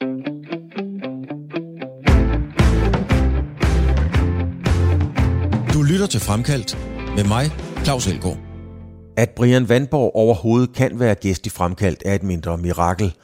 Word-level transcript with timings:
Du 0.00 0.06
lytter 5.82 6.06
til 6.10 6.20
Fremkaldt 6.20 6.78
med 7.16 7.24
mig, 7.24 7.50
Claus 7.84 8.06
Elgaard. 8.06 8.38
At 9.16 9.30
Brian 9.30 9.68
Vandborg 9.68 10.10
overhovedet 10.14 10.72
kan 10.72 11.00
være 11.00 11.14
gæst 11.14 11.46
i 11.46 11.50
Fremkaldt 11.50 12.02
er 12.06 12.14
et 12.14 12.22
mindre 12.22 12.58
mirakel. 12.58 13.14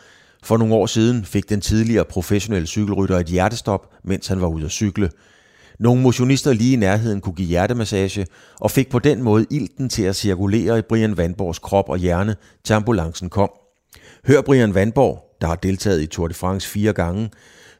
For 0.42 0.56
nogle 0.56 0.74
år 0.74 0.86
siden 0.86 1.24
fik 1.24 1.48
den 1.48 1.60
tidligere 1.60 2.04
professionelle 2.04 2.66
cykelrytter 2.66 3.18
et 3.18 3.26
hjertestop, 3.26 3.94
mens 4.04 4.26
han 4.26 4.40
var 4.40 4.46
ude 4.46 4.64
at 4.64 4.70
cykle. 4.70 5.10
Nogle 5.78 6.02
motionister 6.02 6.52
lige 6.52 6.72
i 6.72 6.76
nærheden 6.76 7.20
kunne 7.20 7.34
give 7.34 7.48
hjertemassage, 7.48 8.26
og 8.60 8.70
fik 8.70 8.90
på 8.90 8.98
den 8.98 9.22
måde 9.22 9.46
ilten 9.50 9.88
til 9.88 10.02
at 10.02 10.16
cirkulere 10.16 10.78
i 10.78 10.82
Brian 10.82 11.16
Vandborgs 11.16 11.58
krop 11.58 11.88
og 11.88 11.98
hjerne, 11.98 12.36
til 12.64 12.74
ambulancen 12.74 13.30
kom. 13.30 13.50
Hør 14.26 14.40
Brian 14.40 14.74
Vandborg, 14.74 15.31
der 15.42 15.48
har 15.48 15.54
deltaget 15.56 16.02
i 16.02 16.06
Tour 16.06 16.28
de 16.28 16.34
France 16.34 16.68
fire 16.68 16.92
gange, 16.92 17.30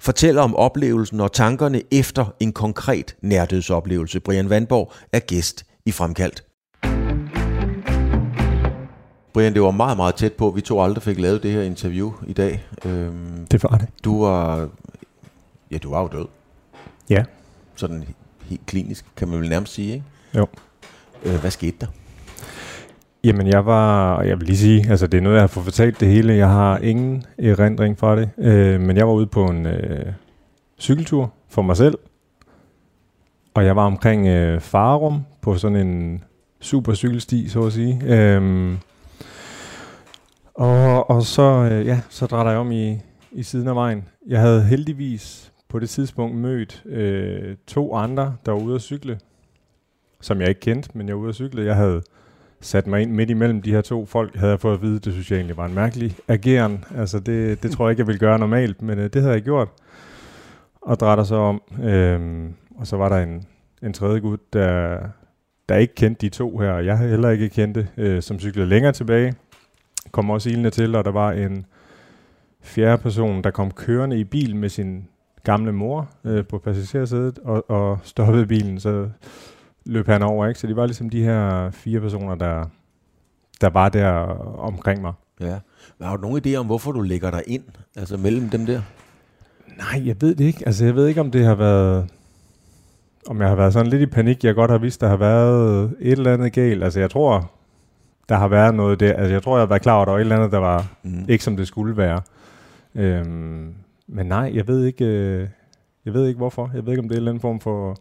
fortæller 0.00 0.42
om 0.42 0.54
oplevelsen 0.56 1.20
og 1.20 1.32
tankerne 1.32 1.82
efter 1.90 2.34
en 2.40 2.52
konkret 2.52 3.16
nærdødsoplevelse. 3.20 4.20
Brian 4.20 4.50
Vandborg 4.50 4.92
er 5.12 5.18
gæst 5.18 5.64
i 5.86 5.90
Fremkaldt. 5.92 6.44
Brian, 9.34 9.54
det 9.54 9.62
var 9.62 9.70
meget, 9.70 9.96
meget 9.96 10.14
tæt 10.14 10.32
på, 10.32 10.50
vi 10.50 10.60
to 10.60 10.82
aldrig 10.82 11.02
fik 11.02 11.18
lavet 11.18 11.42
det 11.42 11.50
her 11.52 11.62
interview 11.62 12.12
i 12.26 12.32
dag. 12.32 12.64
Øhm, 12.84 13.46
Det 13.50 13.62
var 13.62 13.78
det. 13.78 13.88
du 14.04 14.24
var, 14.24 14.68
ja, 15.70 15.78
du 15.78 15.90
var 15.90 16.00
jo 16.02 16.08
død. 16.12 16.26
Ja. 17.10 17.24
Sådan 17.76 18.04
helt 18.44 18.66
klinisk, 18.66 19.04
kan 19.16 19.28
man 19.28 19.40
vel 19.40 19.48
nærmest 19.48 19.72
sige, 19.72 19.92
ikke? 19.94 20.04
Jo. 20.34 20.46
Øh, 21.24 21.34
hvad 21.40 21.50
skete 21.50 21.76
der? 21.80 21.86
Jamen, 23.24 23.46
jeg 23.46 23.66
var, 23.66 24.22
jeg 24.22 24.38
vil 24.38 24.46
lige 24.46 24.56
sige, 24.56 24.90
altså 24.90 25.06
det 25.06 25.18
er 25.18 25.22
noget, 25.22 25.36
jeg 25.36 25.42
har 25.42 25.46
fået 25.48 25.64
fortalt 25.64 26.00
det 26.00 26.08
hele. 26.08 26.34
Jeg 26.34 26.48
har 26.48 26.78
ingen 26.78 27.24
erindring 27.38 27.98
fra 27.98 28.16
det. 28.16 28.30
Øh, 28.38 28.80
men 28.80 28.96
jeg 28.96 29.06
var 29.06 29.12
ude 29.12 29.26
på 29.26 29.44
en 29.44 29.66
øh, 29.66 30.12
cykeltur 30.80 31.32
for 31.48 31.62
mig 31.62 31.76
selv. 31.76 31.98
Og 33.54 33.64
jeg 33.64 33.76
var 33.76 33.86
omkring 33.86 34.26
øh, 34.26 34.60
Farum 34.60 35.22
på 35.40 35.56
sådan 35.56 35.86
en 35.86 36.24
super 36.60 36.94
cykelsti, 36.94 37.48
så 37.48 37.62
at 37.62 37.72
sige. 37.72 38.00
Øh, 38.04 38.74
og, 40.54 41.10
og 41.10 41.22
så, 41.22 41.68
øh, 41.72 41.86
ja, 41.86 42.00
så 42.08 42.26
drætter 42.26 42.52
jeg 42.52 42.60
om 42.60 42.72
i, 42.72 42.98
i 43.32 43.42
siden 43.42 43.68
af 43.68 43.74
vejen. 43.74 44.08
Jeg 44.28 44.40
havde 44.40 44.62
heldigvis 44.62 45.52
på 45.68 45.78
det 45.78 45.90
tidspunkt 45.90 46.36
mødt 46.36 46.82
øh, 46.86 47.56
to 47.66 47.94
andre, 47.94 48.36
der 48.46 48.52
var 48.52 48.60
ude 48.60 48.74
at 48.74 48.82
cykle, 48.82 49.18
som 50.20 50.40
jeg 50.40 50.48
ikke 50.48 50.60
kendte, 50.60 50.90
men 50.94 51.08
jeg 51.08 51.16
var 51.16 51.22
ude 51.22 51.28
at 51.28 51.34
cykle. 51.34 51.64
Jeg 51.64 51.76
havde 51.76 52.02
sat 52.62 52.86
mig 52.86 53.02
ind 53.02 53.10
midt 53.12 53.30
imellem 53.30 53.62
de 53.62 53.70
her 53.70 53.80
to 53.80 54.06
folk, 54.06 54.36
havde 54.36 54.50
jeg 54.50 54.60
fået 54.60 54.74
at 54.74 54.82
vide, 54.82 54.98
det 54.98 55.12
synes 55.12 55.30
jeg 55.30 55.36
egentlig 55.36 55.56
var 55.56 55.66
en 55.66 55.74
mærkelig 55.74 56.16
ageren. 56.28 56.84
Altså 56.96 57.20
det, 57.20 57.62
det 57.62 57.70
tror 57.70 57.86
jeg 57.86 57.90
ikke, 57.90 58.00
jeg 58.00 58.06
ville 58.06 58.18
gøre 58.18 58.38
normalt, 58.38 58.82
men 58.82 58.98
øh, 58.98 59.10
det 59.12 59.22
havde 59.22 59.34
jeg 59.34 59.42
gjort. 59.42 59.68
Og 60.80 61.00
drætter 61.00 61.24
så 61.24 61.34
om. 61.34 61.62
Øhm, 61.82 62.54
og 62.76 62.86
så 62.86 62.96
var 62.96 63.08
der 63.08 63.16
en, 63.16 63.44
en 63.82 63.92
tredje 63.92 64.20
gut, 64.20 64.52
der, 64.52 64.98
der 65.68 65.76
ikke 65.76 65.94
kendte 65.94 66.26
de 66.26 66.28
to 66.28 66.58
her, 66.58 66.70
og 66.70 66.86
jeg 66.86 66.98
heller 66.98 67.30
ikke 67.30 67.48
kendte, 67.48 67.88
øh, 67.96 68.22
som 68.22 68.38
cyklede 68.38 68.68
længere 68.68 68.92
tilbage. 68.92 69.34
Kom 70.10 70.30
også 70.30 70.50
ilende 70.50 70.70
til, 70.70 70.94
og 70.94 71.04
der 71.04 71.10
var 71.10 71.32
en 71.32 71.66
fjerde 72.62 73.02
person, 73.02 73.44
der 73.44 73.50
kom 73.50 73.70
kørende 73.70 74.20
i 74.20 74.24
bil 74.24 74.56
med 74.56 74.68
sin 74.68 75.04
gamle 75.44 75.72
mor 75.72 76.10
øh, 76.24 76.46
på 76.46 76.58
passagersædet 76.58 77.38
og, 77.38 77.70
og 77.70 77.98
stoppede 78.02 78.46
bilen, 78.46 78.80
så 78.80 79.08
løb 79.84 80.06
han 80.06 80.22
over, 80.22 80.46
ikke? 80.46 80.60
Så 80.60 80.66
det 80.66 80.76
var 80.76 80.86
ligesom 80.86 81.10
de 81.10 81.22
her 81.22 81.70
fire 81.70 82.00
personer, 82.00 82.34
der, 82.34 82.64
der 83.60 83.70
var 83.70 83.88
der 83.88 84.10
omkring 84.58 85.00
mig. 85.00 85.12
Ja. 85.40 85.58
Har 86.02 86.16
du 86.16 86.22
nogen 86.22 86.42
idé 86.46 86.54
om, 86.54 86.66
hvorfor 86.66 86.92
du 86.92 87.00
lægger 87.00 87.30
dig 87.30 87.42
ind, 87.46 87.62
altså 87.96 88.16
mellem 88.16 88.48
dem 88.48 88.66
der? 88.66 88.80
Nej, 89.76 90.06
jeg 90.06 90.16
ved 90.20 90.34
det 90.34 90.44
ikke. 90.44 90.62
Altså, 90.66 90.84
jeg 90.84 90.94
ved 90.94 91.06
ikke, 91.06 91.20
om 91.20 91.30
det 91.30 91.44
har 91.44 91.54
været... 91.54 92.06
Om 93.26 93.40
jeg 93.40 93.48
har 93.48 93.54
været 93.56 93.72
sådan 93.72 93.86
lidt 93.90 94.02
i 94.02 94.06
panik. 94.06 94.44
Jeg 94.44 94.54
godt 94.54 94.70
har 94.70 94.78
vidst, 94.78 95.00
der 95.00 95.08
har 95.08 95.16
været 95.16 95.84
et 96.00 96.12
eller 96.12 96.32
andet 96.32 96.52
galt. 96.52 96.84
Altså, 96.84 97.00
jeg 97.00 97.10
tror, 97.10 97.50
der 98.28 98.36
har 98.36 98.48
været 98.48 98.74
noget 98.74 99.00
der. 99.00 99.12
Altså, 99.12 99.32
jeg 99.32 99.42
tror, 99.42 99.56
jeg 99.56 99.60
har 99.62 99.66
været 99.66 99.82
klar 99.82 99.94
over, 99.94 100.02
at 100.02 100.06
der 100.06 100.12
var 100.12 100.18
et 100.18 100.20
eller 100.20 100.36
andet, 100.36 100.52
der 100.52 100.58
var 100.58 100.86
Mm. 101.02 101.24
ikke, 101.28 101.44
som 101.44 101.56
det 101.56 101.68
skulle 101.68 101.96
være. 101.96 102.20
Øhm, 102.94 103.74
men 104.06 104.26
nej, 104.26 104.50
jeg 104.54 104.68
ved 104.68 104.84
ikke... 104.84 105.04
Øh, 105.04 105.48
jeg 106.04 106.14
ved 106.14 106.26
ikke, 106.26 106.38
hvorfor. 106.38 106.70
Jeg 106.74 106.86
ved 106.86 106.92
ikke, 106.92 107.02
om 107.02 107.08
det 107.08 107.14
er 107.14 107.18
en 107.18 107.20
eller 107.20 107.30
anden 107.30 107.40
form 107.40 107.60
for... 107.60 107.96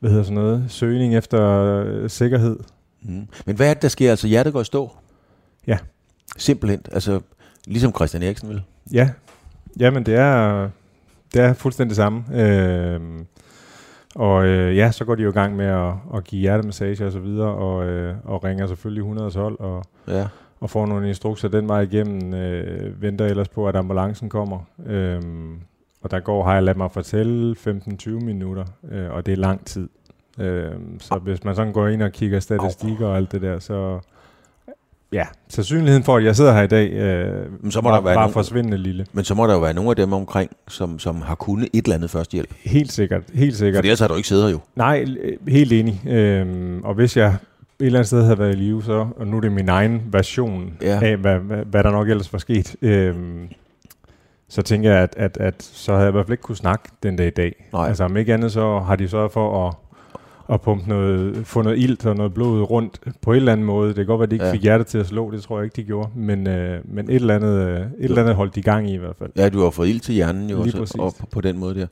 Hvad 0.00 0.10
hedder 0.10 0.24
sådan 0.24 0.34
noget? 0.34 0.64
Søgning 0.68 1.16
efter 1.16 1.42
øh, 1.84 2.10
sikkerhed. 2.10 2.56
Mm. 3.02 3.26
Men 3.46 3.56
hvad 3.56 3.70
er 3.70 3.74
det, 3.74 3.82
der 3.82 3.88
sker? 3.88 4.10
Altså 4.10 4.28
hjertet 4.28 4.52
går 4.52 4.60
i 4.60 4.64
stå? 4.64 4.90
Ja. 5.66 5.78
Simpelthen. 6.36 6.80
Altså, 6.92 7.20
ligesom 7.66 7.92
Christian 7.94 8.22
Eriksen 8.22 8.48
vil. 8.48 8.62
Ja, 8.92 9.10
jamen 9.80 10.06
det 10.06 10.14
er, 10.14 10.68
det 11.34 11.42
er 11.42 11.52
fuldstændig 11.52 11.88
det 11.90 11.96
samme. 11.96 12.24
Øhm, 12.34 13.26
og 14.14 14.46
øh, 14.46 14.76
ja, 14.76 14.90
så 14.90 15.04
går 15.04 15.14
de 15.14 15.22
jo 15.22 15.28
i 15.28 15.32
gang 15.32 15.56
med 15.56 15.66
at, 15.66 15.92
at 16.14 16.24
give 16.24 16.40
hjertemassage 16.40 17.06
og 17.06 17.12
så 17.12 17.18
videre, 17.18 17.48
og, 17.54 17.84
øh, 17.86 18.14
og 18.24 18.44
ringer 18.44 18.66
selvfølgelig 18.66 19.00
112 19.00 19.56
og, 19.60 19.84
Ja. 20.08 20.26
og 20.60 20.70
får 20.70 20.86
nogle 20.86 21.08
instrukser 21.08 21.48
den 21.48 21.68
vej 21.68 21.80
igennem. 21.80 22.34
Øh, 22.34 23.02
venter 23.02 23.26
ellers 23.26 23.48
på, 23.48 23.68
at 23.68 23.76
ambulancen 23.76 24.28
kommer. 24.28 24.58
Øhm, 24.86 25.60
og 26.02 26.10
der 26.10 26.20
går, 26.20 26.44
har 26.44 26.54
jeg 26.54 26.62
ladet 26.62 26.76
mig 26.78 26.90
fortælle, 26.92 27.56
15-20 27.58 28.10
minutter, 28.10 28.64
øh, 28.92 29.10
og 29.10 29.26
det 29.26 29.32
er 29.32 29.36
lang 29.36 29.64
tid. 29.64 29.88
Øhm, 30.40 31.00
så 31.00 31.20
hvis 31.22 31.44
man 31.44 31.54
sådan 31.54 31.72
går 31.72 31.88
ind 31.88 32.02
og 32.02 32.12
kigger 32.12 32.40
statistikker 32.40 33.06
og 33.06 33.16
alt 33.16 33.32
det 33.32 33.42
der, 33.42 33.58
så 33.58 33.98
ja, 35.12 35.26
sandsynligheden 35.48 36.02
for, 36.04 36.16
at 36.16 36.24
jeg 36.24 36.36
sidder 36.36 36.52
her 36.54 36.62
i 36.62 36.66
dag, 36.66 36.92
øh, 36.92 37.62
Men 37.62 37.70
så 37.70 37.80
må 37.80 37.88
var, 37.88 37.96
der 37.96 38.02
være 38.04 38.14
var 38.14 38.20
nogen- 38.20 38.32
forsvindende 38.32 38.78
lille. 38.78 39.06
Men 39.12 39.24
så 39.24 39.34
må 39.34 39.46
der 39.46 39.54
jo 39.54 39.60
være 39.60 39.74
nogle 39.74 39.90
af 39.90 39.96
dem 39.96 40.12
omkring, 40.12 40.50
som, 40.68 40.98
som 40.98 41.22
har 41.22 41.34
kunnet 41.34 41.68
et 41.72 41.84
eller 41.84 41.94
andet 41.96 42.10
førstehjælp. 42.10 42.54
Helt 42.64 42.92
sikkert, 42.92 43.22
helt 43.34 43.54
For 43.54 43.58
sikkert. 43.58 43.84
ellers 43.84 44.00
har 44.00 44.08
du 44.08 44.14
ikke 44.14 44.28
siddet 44.28 44.44
her 44.44 44.50
jo. 44.50 44.58
Nej, 44.76 45.04
øh, 45.22 45.36
helt 45.48 45.72
enig. 45.72 46.02
Øhm, 46.08 46.80
og 46.84 46.94
hvis 46.94 47.16
jeg 47.16 47.26
et 47.28 47.36
eller 47.86 47.98
andet 47.98 48.06
sted 48.06 48.22
havde 48.24 48.38
været 48.38 48.52
i 48.54 48.56
live, 48.56 48.82
så, 48.82 49.06
og 49.16 49.26
nu 49.26 49.36
er 49.36 49.40
det 49.40 49.52
min 49.52 49.68
egen 49.68 50.02
version 50.12 50.72
Ja. 50.82 50.98
af, 51.02 51.16
hvad, 51.16 51.38
hvad, 51.38 51.64
hvad 51.64 51.84
der 51.84 51.90
nok 51.90 52.08
ellers 52.08 52.32
var 52.32 52.38
sket, 52.38 52.76
øhm, 52.82 53.48
så 54.50 54.62
tænker 54.62 54.90
jeg, 54.90 55.02
at, 55.02 55.14
at, 55.16 55.36
at 55.36 55.62
så 55.62 55.92
havde 55.92 56.02
jeg 56.04 56.10
i 56.10 56.12
hvert 56.12 56.26
fald 56.26 56.32
ikke 56.32 56.42
kunne 56.42 56.56
snakke 56.56 56.88
den 57.02 57.16
dag 57.16 57.26
i 57.26 57.30
dag. 57.30 57.68
Nej. 57.72 57.88
Altså 57.88 58.04
om 58.04 58.16
ikke 58.16 58.34
andet, 58.34 58.52
så 58.52 58.78
har 58.78 58.96
de 58.96 59.08
sørget 59.08 59.32
for 59.32 59.66
at, 59.68 59.74
at 60.54 60.60
pumpe 60.60 60.88
noget, 60.88 61.46
få 61.46 61.62
noget 61.62 61.78
ilt 61.78 62.06
og 62.06 62.16
noget 62.16 62.34
blod 62.34 62.62
rundt 62.62 63.00
på 63.22 63.30
en 63.32 63.36
eller 63.36 63.52
anden 63.52 63.66
måde. 63.66 63.88
Det 63.88 63.96
kan 63.96 64.06
godt 64.06 64.18
være, 64.18 64.24
at 64.24 64.30
de 64.30 64.34
ikke 64.34 64.46
Ja. 64.46 64.52
fik 64.52 64.62
hjertet 64.62 64.86
til 64.86 64.98
at 64.98 65.06
slå, 65.06 65.30
det 65.30 65.42
tror 65.42 65.58
jeg 65.58 65.64
ikke, 65.64 65.76
de 65.76 65.84
gjorde. 65.84 66.10
Men, 66.14 66.46
øh, 66.46 66.80
men 66.84 67.10
et, 67.10 67.14
eller 67.14 67.34
andet, 67.34 67.68
øh, 67.68 67.80
et 67.80 67.86
eller 67.98 68.22
andet 68.22 68.34
holdt 68.34 68.54
de 68.54 68.62
gang 68.62 68.90
i 68.90 68.94
i 68.94 68.96
hvert 68.96 69.16
fald. 69.16 69.30
Ja, 69.36 69.48
du 69.48 69.62
har 69.62 69.70
fået 69.70 69.88
ild 69.88 70.00
til 70.00 70.14
hjernen 70.14 70.50
jo, 70.50 70.62
Lige 70.62 70.80
også, 70.80 70.94
og 70.98 71.14
på, 71.20 71.26
på 71.26 71.40
den 71.40 71.58
måde 71.58 71.74
der. 71.80 71.86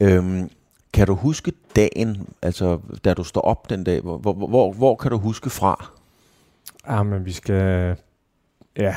Ja. 0.00 0.16
Øhm, 0.16 0.50
kan 0.92 1.06
du 1.06 1.14
huske 1.14 1.52
dagen, 1.76 2.28
altså 2.42 2.78
da 3.04 3.14
du 3.14 3.24
står 3.24 3.40
op 3.40 3.70
den 3.70 3.84
dag, 3.84 4.00
hvor, 4.00 4.18
hvor, 4.18 4.34
hvor, 4.34 4.72
hvor 4.72 4.94
kan 4.96 5.10
du 5.10 5.18
huske 5.18 5.50
fra? 5.50 5.90
Ah, 6.84 7.06
men 7.06 7.24
vi 7.24 7.32
skal... 7.32 7.96
Ja, 8.78 8.94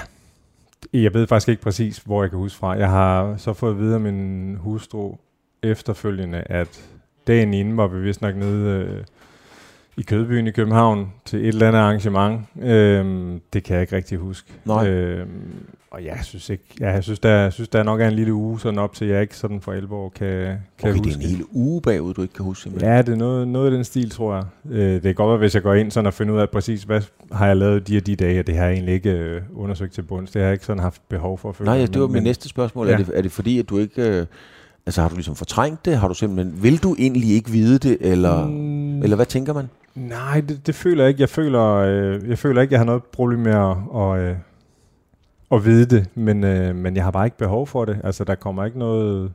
jeg 0.94 1.14
ved 1.14 1.28
faktisk 1.28 1.50
ikke 1.50 1.62
præcis, 1.62 1.98
hvor 1.98 2.24
jeg 2.24 2.30
kan 2.30 2.40
huske 2.40 2.60
fra. 2.60 2.72
Jeg 2.72 2.90
har 2.90 3.38
så 3.38 3.54
fået 3.54 3.72
at 3.72 3.80
vide 3.80 3.94
af 3.94 4.00
min 4.00 4.56
hustru 4.56 5.16
efterfølgende, 5.64 6.44
at 6.46 6.90
dagen 7.28 7.54
inden 7.54 7.78
var 7.78 7.88
vi 7.88 8.00
vist 8.00 8.22
nok 8.22 8.36
nede 8.36 8.70
øh, 8.70 9.04
i 9.98 10.02
Kødbyen 10.02 10.48
i 10.48 10.52
København 10.52 11.14
til 11.26 11.40
et 11.40 11.48
eller 11.48 11.68
andet 11.68 11.80
arrangement. 11.80 12.42
Øhm, 12.62 13.42
det 13.54 13.64
kan 13.64 13.74
jeg 13.74 13.82
ikke 13.82 13.96
rigtig 13.96 14.18
huske. 14.18 14.54
Nej. 14.66 14.88
Øhm, 14.90 15.30
og 15.92 16.06
jeg 16.06 16.20
synes 16.24 16.50
ikke, 16.50 16.64
ja, 16.80 16.92
jeg 16.92 17.04
synes, 17.04 17.20
der, 17.20 17.30
jeg 17.30 17.54
synes, 17.54 17.70
der 17.70 17.84
nok 17.84 18.02
er 18.02 18.08
en 18.08 18.14
lille 18.14 18.34
uge 18.34 18.60
sådan 18.60 18.80
op 18.80 18.94
til, 18.94 19.08
jeg 19.08 19.22
ikke 19.22 19.38
sådan 19.38 19.62
for 19.62 19.72
alvor 19.72 20.10
kan, 20.10 20.28
kan 20.28 20.90
Okay, 20.90 20.98
huske. 20.98 21.04
det 21.04 21.12
er 21.16 21.30
en 21.30 21.36
hel 21.36 21.44
uge 21.52 21.82
bagud, 21.82 22.14
du 22.14 22.22
ikke 22.22 22.34
kan 22.34 22.46
huske 22.46 22.64
simpelthen. 22.64 22.92
Ja, 22.94 23.02
det 23.02 23.10
er 23.10 23.16
noget, 23.16 23.48
noget 23.48 23.66
af 23.66 23.72
den 23.72 23.84
stil, 23.84 24.10
tror 24.10 24.36
jeg. 24.36 24.44
Øh, 24.72 24.94
det 24.94 25.02
kan 25.04 25.16
godt 25.16 25.30
være, 25.30 25.38
hvis 25.38 25.56
jeg 25.56 25.64
går 25.64 25.74
ind 25.74 25.92
sådan 25.92 26.08
og 26.08 26.14
finder 26.14 26.34
ud 26.34 26.40
af 26.40 26.50
præcis, 26.50 26.84
hvad 26.84 27.02
har 27.32 27.48
jeg 27.48 27.58
lavet 27.58 27.88
de 27.88 27.98
og 27.98 28.08
de 28.08 28.16
dage, 28.16 28.40
og 28.40 28.48
det 28.48 28.56
har 28.58 28.64
jeg 28.66 28.74
egentlig 28.74 28.94
ikke 28.94 29.12
øh, 29.12 29.42
undersøgt 29.56 29.94
til 29.94 30.02
bunds. 30.02 30.32
Det 30.32 30.40
har 30.40 30.48
jeg 30.48 30.54
ikke 30.54 30.66
sådan 30.66 30.84
haft 30.84 31.02
behov 31.10 31.38
for 31.38 31.50
at 31.50 31.56
føle. 31.56 31.66
Nej, 31.70 31.78
ja, 31.80 31.86
det 31.86 32.02
var 32.02 32.08
mit 32.08 32.24
næste 32.24 32.50
spørgsmål. 32.50 32.88
Ja. 32.88 32.94
Er, 32.94 32.98
det, 32.98 33.10
er 33.14 33.22
det 33.22 33.32
fordi, 33.32 33.60
at 33.60 33.70
du 33.70 33.78
ikke... 33.78 34.02
Øh, 34.20 34.26
altså 34.88 35.02
har 35.02 35.10
du 35.10 35.16
ligesom 35.16 35.36
fortrængt 35.36 35.86
det? 35.86 35.98
Har 35.98 36.08
du 36.08 36.14
simpelthen... 36.14 36.64
Vil 36.64 36.84
du 36.84 36.96
egentlig 37.00 37.30
ikke 37.30 37.50
vide 37.50 37.80
det, 37.80 37.98
eller, 38.02 38.48
mm. 38.48 39.04
Eller 39.04 39.16
hvad 39.16 39.26
tænker 39.26 39.54
man? 39.54 39.70
Nej, 39.96 40.42
det, 40.42 40.68
det 40.68 40.76
føler 40.76 41.04
jeg 41.04 41.10
ikke. 41.10 41.22
Jeg 41.22 41.30
føler, 41.30 41.64
øh, 41.64 42.30
jeg 42.30 42.38
føler 42.38 42.62
ikke, 42.62 42.72
jeg 42.72 42.80
har 42.80 42.86
noget 42.86 43.04
problem 43.04 43.40
med 43.40 43.52
at, 43.52 43.78
og, 43.90 44.20
øh, 44.20 44.36
at 45.52 45.66
vide 45.66 45.86
det, 45.86 46.10
men, 46.16 46.44
øh, 46.44 46.76
men 46.76 46.96
jeg 46.96 47.04
har 47.04 47.12
bare 47.12 47.26
ikke 47.26 47.38
behov 47.38 47.68
for 47.68 47.86
det. 47.86 48.02
Altså, 48.04 48.24
der 48.24 48.36
kommer 48.36 48.66
ikke 48.66 48.80
noget 48.80 49.32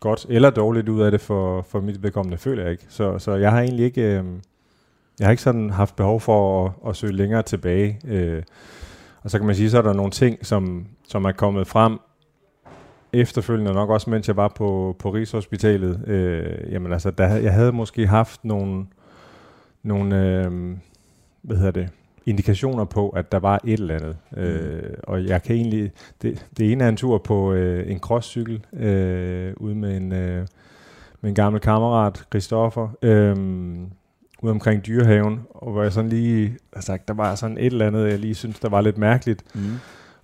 godt 0.00 0.26
eller 0.28 0.50
dårligt 0.50 0.88
ud 0.88 1.00
af 1.00 1.10
det 1.10 1.20
for, 1.20 1.62
for 1.62 1.80
mit 1.80 2.02
vedkommende, 2.02 2.38
føler 2.38 2.62
jeg 2.62 2.72
ikke. 2.72 2.84
Så, 2.88 3.18
så 3.18 3.34
jeg 3.34 3.50
har 3.50 3.60
egentlig 3.60 3.84
ikke, 3.84 4.02
øh, 4.02 4.24
jeg 5.18 5.26
har 5.26 5.30
ikke 5.30 5.42
sådan 5.42 5.70
haft 5.70 5.96
behov 5.96 6.20
for 6.20 6.66
at, 6.66 6.72
at 6.88 6.96
søge 6.96 7.12
længere 7.12 7.42
tilbage. 7.42 8.00
Øh, 8.08 8.42
og 9.22 9.30
så 9.30 9.38
kan 9.38 9.46
man 9.46 9.56
sige, 9.56 9.70
så 9.70 9.78
er 9.78 9.82
der 9.82 9.92
nogle 9.92 10.10
ting, 10.10 10.46
som, 10.46 10.86
som 11.08 11.24
er 11.24 11.32
kommet 11.32 11.66
frem 11.66 11.98
efterfølgende 13.12 13.72
nok 13.72 13.90
også, 13.90 14.10
mens 14.10 14.28
jeg 14.28 14.36
var 14.36 14.48
på, 14.48 14.96
på 14.98 15.10
Rigshospitalet. 15.10 16.08
Øh, 16.08 16.72
jamen 16.72 16.92
altså, 16.92 17.10
der, 17.10 17.26
jeg 17.26 17.52
havde 17.52 17.72
måske 17.72 18.06
haft 18.06 18.44
nogle, 18.44 18.86
nogle 19.82 20.22
øh, 20.22 20.76
hvad 21.42 21.56
hedder 21.56 21.70
det, 21.70 21.88
indikationer 22.26 22.84
på, 22.84 23.08
at 23.08 23.32
der 23.32 23.38
var 23.38 23.60
et 23.64 23.80
eller 23.80 23.94
andet. 23.94 24.16
Mm. 24.30 24.38
Øh, 24.38 24.94
og 25.02 25.24
jeg 25.24 25.42
kan 25.42 25.56
egentlig... 25.56 25.92
Det, 26.22 26.46
det 26.58 26.72
ene 26.72 26.84
er 26.84 26.88
en 26.88 26.96
tur 26.96 27.18
på 27.18 27.52
øh, 27.52 27.90
en 27.90 27.98
crosscykel 27.98 28.64
øh, 28.72 29.52
ude 29.56 29.74
med 29.74 29.96
en, 29.96 30.12
øh, 30.12 30.46
med 31.20 31.30
en 31.30 31.34
gammel 31.34 31.60
kammerat, 31.60 32.24
Christoffer, 32.30 32.88
øh, 33.02 33.36
ude 34.42 34.50
omkring 34.50 34.86
dyrehaven, 34.86 35.40
og 35.50 35.72
hvor 35.72 35.82
jeg 35.82 35.92
sådan 35.92 36.10
lige 36.10 36.56
har 36.74 36.80
sagt, 36.80 37.08
der 37.08 37.14
var 37.14 37.34
sådan 37.34 37.58
et 37.58 37.66
eller 37.66 37.86
andet, 37.86 38.10
jeg 38.10 38.18
lige 38.18 38.34
synes, 38.34 38.58
der 38.58 38.68
var 38.68 38.80
lidt 38.80 38.98
mærkeligt. 38.98 39.44
Mm. 39.54 39.60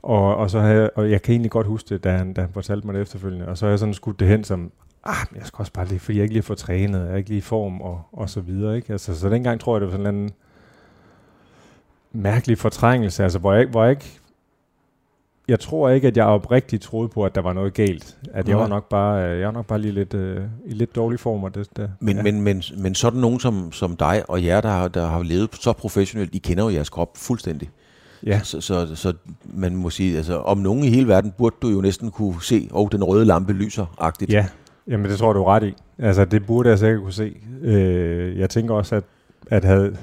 Og, 0.02 0.36
og, 0.36 0.50
så 0.50 0.60
havde, 0.60 0.90
og 0.90 1.10
jeg 1.10 1.22
kan 1.22 1.32
egentlig 1.32 1.50
godt 1.50 1.66
huske 1.66 1.88
det, 1.88 2.04
da 2.04 2.16
han, 2.16 2.32
da 2.32 2.40
han 2.40 2.50
fortalte 2.52 2.86
mig 2.86 2.94
det 2.94 3.02
efterfølgende. 3.02 3.48
Og 3.48 3.58
så 3.58 3.66
har 3.66 3.70
jeg 3.70 3.78
sådan 3.78 3.94
skudt 3.94 4.20
det 4.20 4.28
hen 4.28 4.44
som, 4.44 4.72
ah, 5.04 5.26
jeg 5.34 5.46
skal 5.46 5.58
også 5.58 5.72
bare 5.72 5.86
lige, 5.86 6.00
fordi 6.00 6.18
jeg 6.18 6.22
ikke 6.22 6.34
lige 6.34 6.42
får 6.42 6.54
trænet, 6.54 7.00
jeg 7.00 7.12
er 7.12 7.16
ikke 7.16 7.28
lige 7.28 7.38
i 7.38 7.40
form, 7.40 7.80
og, 7.80 8.02
og 8.12 8.30
så 8.30 8.40
videre. 8.40 8.76
Ikke? 8.76 8.92
Altså, 8.92 9.18
så 9.20 9.28
dengang 9.28 9.60
tror 9.60 9.76
jeg, 9.76 9.80
det 9.80 9.86
var 9.86 9.92
sådan 9.92 10.06
en 10.06 10.14
anden 10.14 10.30
mærkelig 12.12 12.58
fortrængelse, 12.58 13.22
altså, 13.22 13.38
hvor 13.38 13.52
jeg, 13.52 13.66
hvor 13.66 13.82
jeg 13.82 13.90
ikke 13.90 14.20
jeg 15.48 15.60
tror 15.60 15.88
ikke, 15.88 16.08
at 16.08 16.16
jeg 16.16 16.24
oprigtigt 16.24 16.82
troede 16.82 17.08
på, 17.08 17.24
at 17.24 17.34
der 17.34 17.40
var 17.40 17.52
noget 17.52 17.74
galt. 17.74 18.16
At 18.32 18.48
jeg 18.48 18.56
var 18.58 18.66
nok 18.66 18.88
bare, 18.88 19.30
øh, 19.30 19.38
jeg 19.38 19.46
var 19.46 19.52
nok 19.52 19.66
bare 19.66 19.78
lige 19.78 19.92
lidt, 19.92 20.14
uh, 20.14 20.36
i 20.66 20.72
lidt 20.72 20.96
dårlig 20.96 21.20
form. 21.20 21.44
Og 21.44 21.54
det, 21.54 21.68
det, 21.76 21.90
men, 22.00 22.16
ja. 22.16 22.22
men, 22.22 22.40
men, 22.40 22.62
men 22.76 22.94
sådan 22.94 23.20
nogen 23.20 23.40
som, 23.40 23.72
som 23.72 23.96
dig 23.96 24.22
og 24.28 24.44
jer, 24.44 24.60
der 24.60 24.88
der 24.88 25.06
har 25.06 25.22
levet 25.22 25.54
så 25.54 25.72
professionelt, 25.72 26.34
I 26.34 26.38
kender 26.38 26.64
jo 26.64 26.70
jeres 26.70 26.90
krop 26.90 27.16
fuldstændig. 27.16 27.70
Ja. 28.26 28.41
Så, 28.43 28.61
så, 28.61 28.94
så 28.94 29.12
man 29.44 29.76
må 29.76 29.91
sige, 29.91 30.17
altså 30.17 30.37
om 30.38 30.59
nogen 30.59 30.85
i 30.85 30.88
hele 30.88 31.09
verden, 31.09 31.32
burde 31.38 31.56
du 31.62 31.69
jo 31.69 31.81
næsten 31.81 32.11
kunne 32.11 32.43
se, 32.43 32.69
at 32.70 32.76
oh, 32.76 32.88
den 32.93 33.05
røde 33.05 33.25
lampe 33.25 33.53
lyser-agtigt. 33.53 34.32
Ja, 34.32 34.47
Jamen 34.88 35.11
det 35.11 35.19
tror 35.19 35.32
du 35.32 35.44
ret 35.44 35.62
i. 35.62 35.75
Altså 35.99 36.25
det 36.25 36.47
burde 36.47 36.69
jeg 36.69 36.79
sikkert 36.79 37.00
kunne 37.00 37.12
se. 37.12 37.37
Øh, 37.62 38.38
jeg 38.38 38.50
tænker 38.50 38.75
også, 38.75 38.94
at, 38.94 39.05
at 39.50 39.65
havde, 39.65 39.97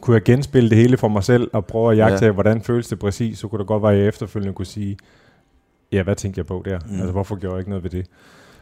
kunne 0.00 0.14
jeg 0.14 0.22
genspille 0.22 0.70
det 0.70 0.78
hele 0.78 0.96
for 0.96 1.08
mig 1.08 1.24
selv, 1.24 1.50
og 1.52 1.66
prøve 1.66 1.92
at 1.92 1.98
jagte, 1.98 2.24
ja. 2.24 2.32
hvordan 2.32 2.60
føles 2.60 2.88
det 2.88 2.98
præcis, 2.98 3.38
så 3.38 3.48
kunne 3.48 3.58
det 3.58 3.66
godt 3.66 3.82
være, 3.82 3.92
at 3.92 3.98
jeg 3.98 4.06
efterfølgende 4.06 4.54
kunne 4.54 4.66
sige, 4.66 4.96
ja, 5.92 6.02
hvad 6.02 6.16
tænkte 6.16 6.38
jeg 6.38 6.46
på 6.46 6.62
der? 6.64 6.78
Mm. 6.86 6.94
Altså, 6.94 7.12
hvorfor 7.12 7.36
gjorde 7.36 7.54
jeg 7.54 7.60
ikke 7.60 7.70
noget 7.70 7.84
ved 7.84 7.90
det? 7.90 8.06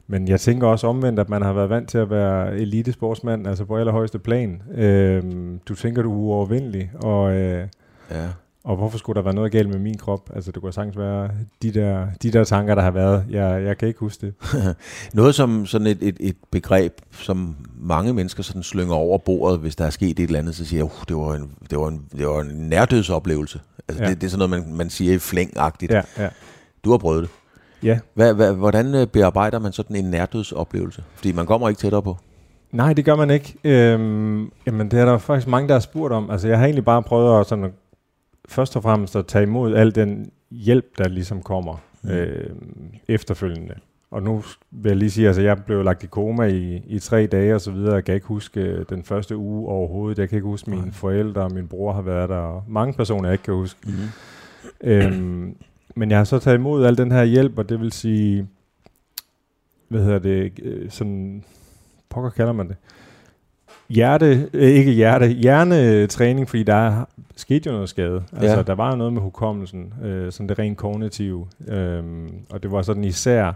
Men 0.07 0.29
jeg 0.29 0.41
tænker 0.41 0.67
også 0.67 0.87
omvendt, 0.87 1.19
at 1.19 1.29
man 1.29 1.43
har 1.43 1.53
været 1.53 1.71
vant 1.71 1.89
til 1.89 1.99
at 1.99 2.11
være 2.11 2.57
elitesportsmand, 2.57 3.47
altså 3.47 3.65
på 3.65 3.77
allerhøjeste 3.77 4.19
plan. 4.19 4.63
Øh, 4.75 5.23
du 5.69 5.75
tænker, 5.75 6.03
du 6.03 6.13
er 6.13 6.17
uovervindelig, 6.17 6.91
og, 6.95 7.33
øh, 7.35 7.67
ja. 8.11 8.29
Og 8.65 8.77
hvorfor 8.77 8.99
skulle 8.99 9.17
der 9.17 9.23
være 9.23 9.35
noget 9.35 9.53
galt 9.53 9.69
med 9.69 9.79
min 9.79 9.99
krop? 9.99 10.31
Altså, 10.35 10.53
det 10.53 10.63
kunne 10.63 10.73
sagtens 10.73 10.99
være 10.99 11.31
de 11.63 11.71
der, 11.71 12.07
de 12.23 12.31
der 12.31 12.45
tanker, 12.45 12.75
der 12.75 12.83
har 12.83 12.91
været. 12.91 13.25
Jeg, 13.31 13.65
jeg 13.65 13.79
kan 13.79 13.89
ikke 13.89 14.01
huske 14.01 14.27
det. 14.27 14.35
noget 15.15 15.35
som 15.35 15.67
sådan 15.67 15.87
et, 15.87 15.99
et, 16.01 16.17
et 16.21 16.37
begreb, 16.51 16.93
som 17.11 17.57
mange 17.81 18.13
mennesker 18.13 18.43
sådan 18.43 18.63
slynger 18.63 18.95
over 18.95 19.19
bordet, 19.19 19.59
hvis 19.59 19.77
der 19.77 19.85
er 19.85 19.91
sket 19.91 20.19
et 20.19 20.21
eller 20.21 20.39
andet, 20.39 20.55
så 20.55 20.65
siger 20.65 20.79
jeg, 20.79 20.85
uh, 20.85 21.03
det, 21.09 21.17
var 21.17 21.35
en, 21.35 21.51
det, 21.71 21.79
var 21.79 21.89
en, 21.89 22.05
det 22.19 22.27
var 22.27 22.41
en 22.41 22.69
nærdødsoplevelse. 22.69 23.61
Altså, 23.89 24.05
ja. 24.05 24.11
det, 24.11 24.21
det 24.21 24.27
er 24.27 24.31
sådan 24.31 24.49
noget, 24.49 24.67
man, 24.67 24.77
man 24.77 24.91
siger 24.91 25.15
i 25.15 25.19
flængagtigt. 25.19 25.93
Ja, 25.93 26.03
ja. 26.19 26.29
Du 26.85 26.91
har 26.91 26.99
prøvet 26.99 27.23
det. 27.23 27.31
Ja. 27.83 27.99
Hva, 28.15 28.33
hva, 28.33 28.53
hvordan 28.53 28.95
øh, 28.95 29.07
bearbejder 29.07 29.59
man 29.59 29.73
sådan 29.73 29.97
en 29.97 30.05
nærdødsoplevelse? 30.05 31.05
Fordi 31.15 31.33
man 31.33 31.47
kommer 31.47 31.69
ikke 31.69 31.79
tættere 31.79 32.03
på. 32.03 32.17
Nej, 32.73 32.93
det 32.93 33.05
gør 33.05 33.17
man 33.17 33.31
ikke. 33.31 33.55
Øhm, 33.65 34.51
jamen, 34.67 34.91
det 34.91 35.01
er 35.01 35.05
der 35.05 35.19
faktisk 35.19 35.49
mange, 35.49 35.69
der 35.69 35.75
har 35.75 35.81
spurgt 35.81 36.13
om. 36.13 36.31
Altså, 36.31 36.49
jeg 36.49 36.59
har 36.59 36.65
egentlig 36.65 36.85
bare 36.85 37.03
prøvet 37.03 37.41
at 37.41 37.47
sådan 37.47 37.73
først 38.51 38.77
og 38.77 38.83
fremmest 38.83 39.17
at 39.17 39.27
tage 39.27 39.43
imod 39.43 39.75
al 39.75 39.95
den 39.95 40.31
hjælp, 40.51 40.99
der 40.99 41.09
ligesom 41.09 41.43
kommer 41.43 41.83
mm. 42.03 42.11
øh, 42.11 42.51
efterfølgende. 43.09 43.75
Og 44.11 44.23
nu 44.23 44.43
vil 44.71 44.91
jeg 44.91 44.97
lige 44.97 45.11
sige, 45.11 45.25
at 45.25 45.29
altså, 45.29 45.43
jeg 45.43 45.65
blev 45.65 45.83
lagt 45.83 46.03
i 46.03 46.07
koma 46.07 46.45
i, 46.45 46.83
i 46.87 46.99
tre 46.99 47.27
dage 47.27 47.55
og 47.55 47.61
så 47.61 47.71
videre. 47.71 47.95
Jeg 47.95 48.05
kan 48.05 48.15
ikke 48.15 48.27
huske 48.27 48.61
øh, 48.61 48.85
den 48.89 49.05
første 49.05 49.37
uge 49.37 49.69
overhovedet. 49.69 50.19
Jeg 50.19 50.29
kan 50.29 50.37
ikke 50.37 50.47
huske, 50.47 50.71
mine 50.71 50.93
forældre 50.93 51.43
og 51.43 51.53
min 51.53 51.69
bror 51.69 51.93
har 51.93 52.03
været 52.03 52.29
der. 52.29 52.37
Og 52.37 52.65
mange 52.69 52.95
personer, 52.95 53.29
jeg 53.29 53.35
ikke 53.35 53.45
kan 53.45 53.55
huske. 53.55 53.79
Mm. 53.85 53.93
Øhm, 54.81 55.57
men 55.97 56.11
jeg 56.11 56.19
har 56.19 56.25
så 56.25 56.39
taget 56.39 56.59
imod 56.59 56.85
al 56.85 56.99
den 56.99 57.13
her 57.13 57.25
hjælp, 57.25 57.59
og 57.59 57.69
det 57.69 57.81
vil 57.81 57.93
sige, 57.93 58.49
hvad 59.89 60.05
hedder 60.05 60.19
det, 60.19 60.53
øh, 60.63 60.91
sådan, 60.91 61.45
pokker 62.09 62.31
kalder 62.31 62.53
man 62.53 62.69
det, 62.69 62.77
hjerte, 63.91 64.49
øh, 64.53 64.69
ikke 64.69 64.93
hjerte, 64.93 65.27
hjernetræning, 65.27 66.49
fordi 66.49 66.63
der 66.63 67.05
skete 67.37 67.67
jo 67.67 67.73
noget 67.73 67.89
skade. 67.89 68.23
Altså, 68.33 68.57
ja. 68.57 68.63
der 68.63 68.75
var 68.75 68.91
jo 68.91 68.97
noget 68.97 69.13
med 69.13 69.23
hukommelsen, 69.23 69.95
øh, 70.05 70.33
sådan 70.33 70.49
det 70.49 70.59
rent 70.59 70.79
kognitive. 70.79 71.47
Øh, 71.69 72.03
og 72.51 72.63
det 72.63 72.73
var 72.73 72.83
sådan 72.83 73.05
især 73.05 73.53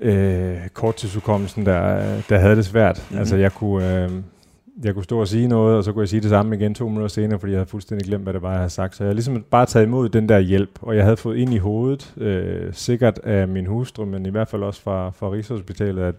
øh, 0.00 0.56
korttidshukommelsen, 0.74 1.66
der, 1.66 2.02
der 2.28 2.38
havde 2.38 2.56
det 2.56 2.64
svært. 2.64 3.02
Mm-hmm. 3.04 3.18
Altså, 3.18 3.36
jeg 3.36 3.52
kunne... 3.52 4.04
Øh, 4.04 4.10
jeg 4.84 4.94
kunne 4.94 5.04
stå 5.04 5.20
og 5.20 5.28
sige 5.28 5.48
noget, 5.48 5.76
og 5.76 5.84
så 5.84 5.92
kunne 5.92 6.00
jeg 6.00 6.08
sige 6.08 6.20
det 6.20 6.30
samme 6.30 6.56
igen 6.56 6.74
to 6.74 6.88
minutter 6.88 7.08
senere, 7.08 7.38
fordi 7.38 7.52
jeg 7.52 7.58
havde 7.58 7.70
fuldstændig 7.70 8.06
glemt, 8.06 8.22
hvad 8.22 8.32
det 8.32 8.42
var, 8.42 8.50
jeg 8.50 8.58
havde 8.58 8.70
sagt. 8.70 8.96
Så 8.96 9.04
jeg 9.04 9.06
havde 9.06 9.14
ligesom 9.14 9.44
bare 9.50 9.66
taget 9.66 9.86
imod 9.86 10.08
den 10.08 10.28
der 10.28 10.38
hjælp, 10.38 10.70
og 10.82 10.96
jeg 10.96 11.04
havde 11.04 11.16
fået 11.16 11.36
ind 11.36 11.54
i 11.54 11.58
hovedet, 11.58 12.14
øh, 12.16 12.72
sikkert 12.72 13.18
af 13.18 13.48
min 13.48 13.66
hustru, 13.66 14.04
men 14.04 14.26
i 14.26 14.28
hvert 14.28 14.48
fald 14.48 14.62
også 14.62 14.82
fra, 14.82 15.10
fra 15.10 15.30
Rigshospitalet, 15.30 16.02
at 16.02 16.14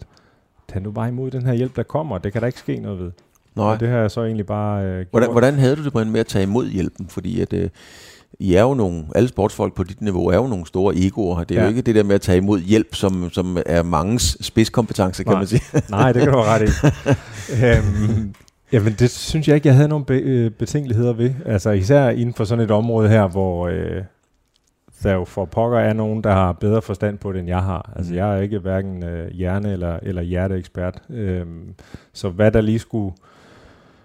tag 0.72 0.82
nu 0.82 0.92
bare 0.92 1.08
imod 1.10 1.32
den 1.32 1.46
her 1.46 1.54
hjælp, 1.54 1.76
der 1.76 1.84
kommer. 1.84 2.18
Det 2.18 2.32
kan 2.32 2.42
der 2.42 2.48
ikke 2.48 2.60
ske 2.60 2.76
noget 2.80 3.00
ved. 3.00 3.12
Nej. 3.56 3.66
Og 3.66 3.80
det 3.80 3.88
har 3.90 3.98
jeg 3.98 4.12
så 4.12 4.24
egentlig 4.24 4.46
bare 4.46 4.86
øh, 4.86 5.06
hvordan, 5.12 5.32
hvordan 5.32 5.54
havde 5.54 5.76
du 5.76 5.84
det, 5.84 5.94
Brian, 5.94 6.12
med 6.12 6.20
at 6.20 6.28
tage 6.28 6.44
imod 6.44 6.70
hjælpen? 6.70 7.08
Fordi 7.10 7.42
at, 7.42 7.54
øh, 7.54 7.70
I 8.40 8.54
er 8.54 8.62
jo 8.62 8.74
nogle, 8.74 9.04
alle 9.16 9.30
sportsfolk 9.30 9.74
på 9.76 9.84
dit 9.84 10.02
niveau 10.02 10.28
er 10.28 10.36
jo 10.36 10.48
nogle 10.48 10.66
store 10.66 10.96
egoer. 10.98 11.44
Det 11.44 11.58
er 11.58 11.62
ja. 11.62 11.66
jo 11.66 11.70
ikke 11.70 11.82
det 11.82 11.96
der 11.96 12.04
med 12.04 12.16
at 12.16 12.22
tage 12.22 12.38
imod 12.38 12.60
hjælp, 12.60 12.96
som, 12.96 13.30
som 13.32 13.58
er 13.66 13.84
mangens 13.84 14.38
spidskompetence, 14.42 15.24
kan 15.24 15.32
Nej. 15.32 15.40
man 15.40 15.48
sige. 15.48 15.62
Nej, 15.90 16.12
det 16.12 16.22
kan 16.22 16.32
du 16.32 16.38
have 16.40 16.50
ret 16.56 16.70
i. 16.70 16.72
øhm, 17.66 18.34
jamen, 18.72 18.96
det 19.00 19.10
synes 19.12 19.48
jeg 19.48 19.56
ikke, 19.56 19.68
jeg 19.68 19.76
havde 19.76 19.88
nogle 19.90 20.06
be- 20.06 20.14
øh, 20.20 20.52
betænkeligheder 20.52 21.14
ved. 21.14 21.34
Altså 21.46 21.70
især 21.72 22.10
inden 22.10 22.34
for 22.34 22.44
sådan 22.44 22.64
et 22.64 22.72
område 22.72 23.10
her, 23.10 23.28
hvor... 23.28 23.68
Øh, 23.68 24.02
der 25.03 25.13
jo 25.13 25.25
for 25.25 25.45
pokker 25.45 25.80
er 25.80 25.94
nogen, 25.94 26.24
der 26.24 26.31
har 26.31 26.51
bedre 26.51 26.81
forstand 26.81 27.18
på 27.18 27.31
det, 27.31 27.39
end 27.39 27.48
jeg 27.48 27.63
har. 27.63 27.92
Altså, 27.95 28.13
mm. 28.13 28.18
jeg 28.18 28.38
er 28.38 28.42
ikke 28.42 28.59
hverken 28.59 29.03
øh, 29.03 29.31
hjerne- 29.31 29.71
eller, 29.71 30.00
eller 30.01 30.21
hjerteekspert. 30.21 31.01
Øhm, 31.09 31.74
så 32.13 32.30
hvad 32.30 32.51
der 32.51 32.62
lige 32.62 32.80
skulle, 32.80 33.15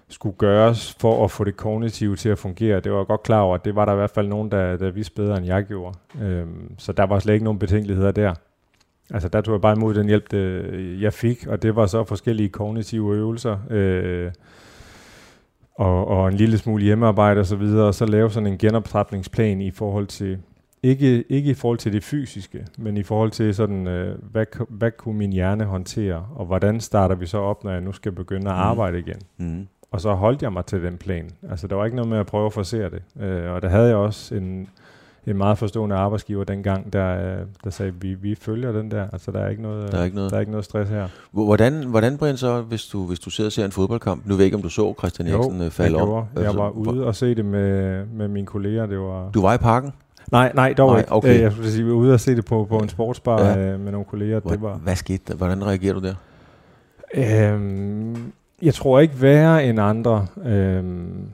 skulle 0.09 0.37
gøres 0.37 0.97
for 1.01 1.25
at 1.25 1.31
få 1.31 1.45
det 1.45 1.57
kognitive 1.57 2.17
til 2.17 2.29
at 2.29 2.39
fungere, 2.39 2.81
det 2.81 2.93
var 2.93 2.99
jeg 2.99 3.07
godt 3.07 3.23
klar 3.23 3.41
over, 3.41 3.55
at 3.55 3.65
det 3.65 3.77
var 3.77 3.85
der 3.85 3.93
i 3.93 3.97
hvert 3.97 4.11
fald 4.11 4.29
nogen, 4.29 4.51
der, 4.51 4.77
der 4.77 4.91
vidste 4.91 5.15
bedre, 5.15 5.37
end 5.37 5.47
jeg 5.47 5.65
gjorde. 5.65 5.99
Øhm, 6.23 6.79
så 6.79 6.93
der 6.93 7.07
var 7.07 7.19
slet 7.19 7.35
ikke 7.35 7.45
nogen 7.45 7.59
betænkeligheder 7.59 8.11
der. 8.11 8.35
Altså, 9.11 9.29
der 9.29 9.41
tog 9.41 9.53
jeg 9.53 9.61
bare 9.61 9.77
imod 9.77 9.95
den 9.95 10.07
hjælp, 10.07 10.31
det, 10.31 11.01
jeg 11.01 11.13
fik, 11.13 11.47
og 11.47 11.63
det 11.63 11.77
var 11.77 11.87
så 11.87 12.05
forskellige 12.05 12.49
kognitive 12.49 13.15
øvelser. 13.15 13.57
Øh, 13.71 14.33
og, 15.75 16.09
og 16.09 16.29
en 16.29 16.35
lille 16.35 16.59
smule 16.59 16.85
hjemmearbejde 16.85 17.41
og 17.41 17.47
så 17.47 17.57
videre, 17.57 17.87
og 17.87 17.95
så 17.95 18.07
lave 18.07 18.31
sådan 18.31 18.47
en 18.47 18.59
genoptrætningsplan 18.59 19.61
i 19.61 19.71
forhold 19.71 20.07
til, 20.07 20.39
ikke, 20.83 21.25
ikke 21.29 21.51
i 21.51 21.55
forhold 21.55 21.79
til 21.79 21.93
det 21.93 22.05
fysiske, 22.05 22.67
men 22.79 22.97
i 22.97 23.03
forhold 23.03 23.31
til 23.31 23.55
sådan, 23.55 23.87
øh, 23.87 24.19
hvad, 24.31 24.47
hvad 24.69 24.91
kunne 24.91 25.19
min 25.19 25.33
hjerne 25.33 25.65
håndtere, 25.65 26.27
og 26.35 26.47
hvordan 26.47 26.81
starter 26.81 27.15
vi 27.15 27.27
så 27.27 27.39
op, 27.39 27.65
når 27.65 27.71
jeg 27.71 27.81
nu 27.81 27.93
skal 27.93 28.13
begynde 28.13 28.51
at 28.51 28.57
mm. 28.57 28.63
arbejde 28.63 28.99
igen. 28.99 29.21
Mm. 29.37 29.67
Og 29.91 30.01
så 30.01 30.15
holdt 30.15 30.43
jeg 30.43 30.53
mig 30.53 30.67
til 30.67 30.83
den 30.83 30.97
plan. 30.97 31.31
Altså, 31.51 31.67
der 31.67 31.77
var 31.77 31.85
ikke 31.85 31.97
noget 31.97 32.09
med 32.09 32.19
at 32.19 32.27
prøve 32.27 32.47
at 32.47 32.53
forsere 32.53 32.91
det. 32.91 33.23
Øh, 33.23 33.53
og 33.53 33.63
der 33.63 33.69
havde 33.69 33.87
jeg 33.89 33.97
også 33.97 34.35
en, 34.35 34.69
en 35.27 35.37
meget 35.37 35.59
forstående 35.59 35.97
arbejdsgiver 35.97 36.45
dengang, 36.45 36.93
der, 36.93 37.37
der 37.65 37.71
sagde, 37.71 37.93
vi, 38.01 38.15
vi 38.15 38.35
følger 38.35 38.73
den 38.73 38.91
der. 38.91 39.07
Altså, 39.13 39.31
der 39.31 39.41
er 39.41 39.49
ikke 39.49 39.63
noget, 39.63 39.93
der 39.93 39.99
er 39.99 40.05
ikke 40.05 40.17
noget, 40.17 40.31
der 40.31 40.37
er 40.37 40.41
ikke 40.41 40.53
noget 40.53 40.65
stress 40.65 40.91
her. 40.91 41.09
Hvordan, 41.33 41.87
hvordan 41.87 42.19
Brian, 42.19 42.37
så, 42.37 42.63
hvis 42.63 42.87
du, 42.87 43.07
hvis 43.07 43.21
du 43.21 43.31
sidder 43.31 43.49
og 43.49 43.53
ser 43.53 43.65
en 43.65 43.73
fodboldkamp, 43.73 44.27
nu 44.27 44.35
ved 44.35 44.41
jeg 44.41 44.45
ikke, 44.45 44.57
om 44.57 44.63
du 44.63 44.69
så 44.69 44.95
Christian 44.99 45.29
Eriksen 45.29 45.61
øh, 45.61 45.71
falde 45.71 45.97
op? 45.99 46.27
jeg, 46.35 46.43
jeg 46.43 46.55
var 46.55 46.71
ude 46.71 47.07
og 47.07 47.17
se 47.17 47.35
det 47.35 47.45
med, 47.45 48.05
med 48.07 48.29
mine 48.29 48.47
kolleger. 48.47 48.87
Det 48.87 48.99
var, 48.99 49.31
du 49.31 49.43
var 49.43 49.55
i 49.55 49.59
parken? 49.59 49.93
Nej, 50.33 50.53
nej, 50.55 50.73
dog 50.73 50.91
nej, 50.91 50.99
ikke. 50.99 51.13
Okay. 51.13 51.35
Øh, 51.35 51.41
jeg 51.41 51.53
skulle 51.53 51.71
sige, 51.71 51.85
vi 51.85 51.91
var 51.91 51.97
ude 51.97 52.15
og 52.15 52.21
se 52.21 52.37
det 52.37 52.45
på, 52.45 52.65
på 52.65 52.79
en 52.79 52.89
sportsbar 52.89 53.43
ja. 53.43 53.59
øh, 53.59 53.81
med 53.81 53.93
nogle 53.93 54.05
kolleger. 54.05 54.41
Hvad, 54.41 54.53
det 54.53 54.63
var, 54.63 54.77
hvad 54.77 54.97
skete 54.97 55.23
der? 55.29 55.35
Hvordan 55.35 55.67
reagerer 55.67 55.95
du 55.95 56.01
der? 56.01 56.15
Øhm, 57.15 58.33
jeg 58.63 58.75
tror 58.75 59.01
ikke 59.01 59.23
værre 59.23 59.67
end 59.67 59.81
andre, 59.81 60.27
øhm, 60.45 61.29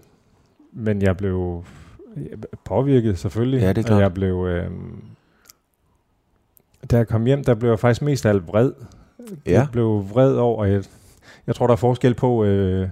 men 0.73 1.03
jeg 1.03 1.17
blev 1.17 1.65
påvirket 2.65 3.19
selvfølgelig. 3.19 3.61
Ja, 3.61 3.69
det 3.69 3.79
er 3.79 3.83
klart. 3.83 3.97
Og 3.97 4.03
jeg 4.03 4.15
blev, 4.15 4.47
øhm, 4.47 5.03
da 6.91 6.97
jeg 6.97 7.09
kom 7.09 7.25
hjem, 7.25 7.45
der 7.45 7.55
blev 7.55 7.71
jeg 7.71 7.79
faktisk 7.79 8.03
mest 8.03 8.27
af 8.27 8.31
alt 8.31 8.47
vred. 8.47 8.73
Ja. 9.47 9.53
Jeg 9.53 9.69
blev 9.73 10.05
vred 10.13 10.35
over, 10.35 10.65
jeg, 10.65 10.85
jeg 11.47 11.55
tror, 11.55 11.67
der 11.67 11.73
er 11.73 11.77
forskel 11.77 12.15
på, 12.15 12.45
øh, 12.45 12.89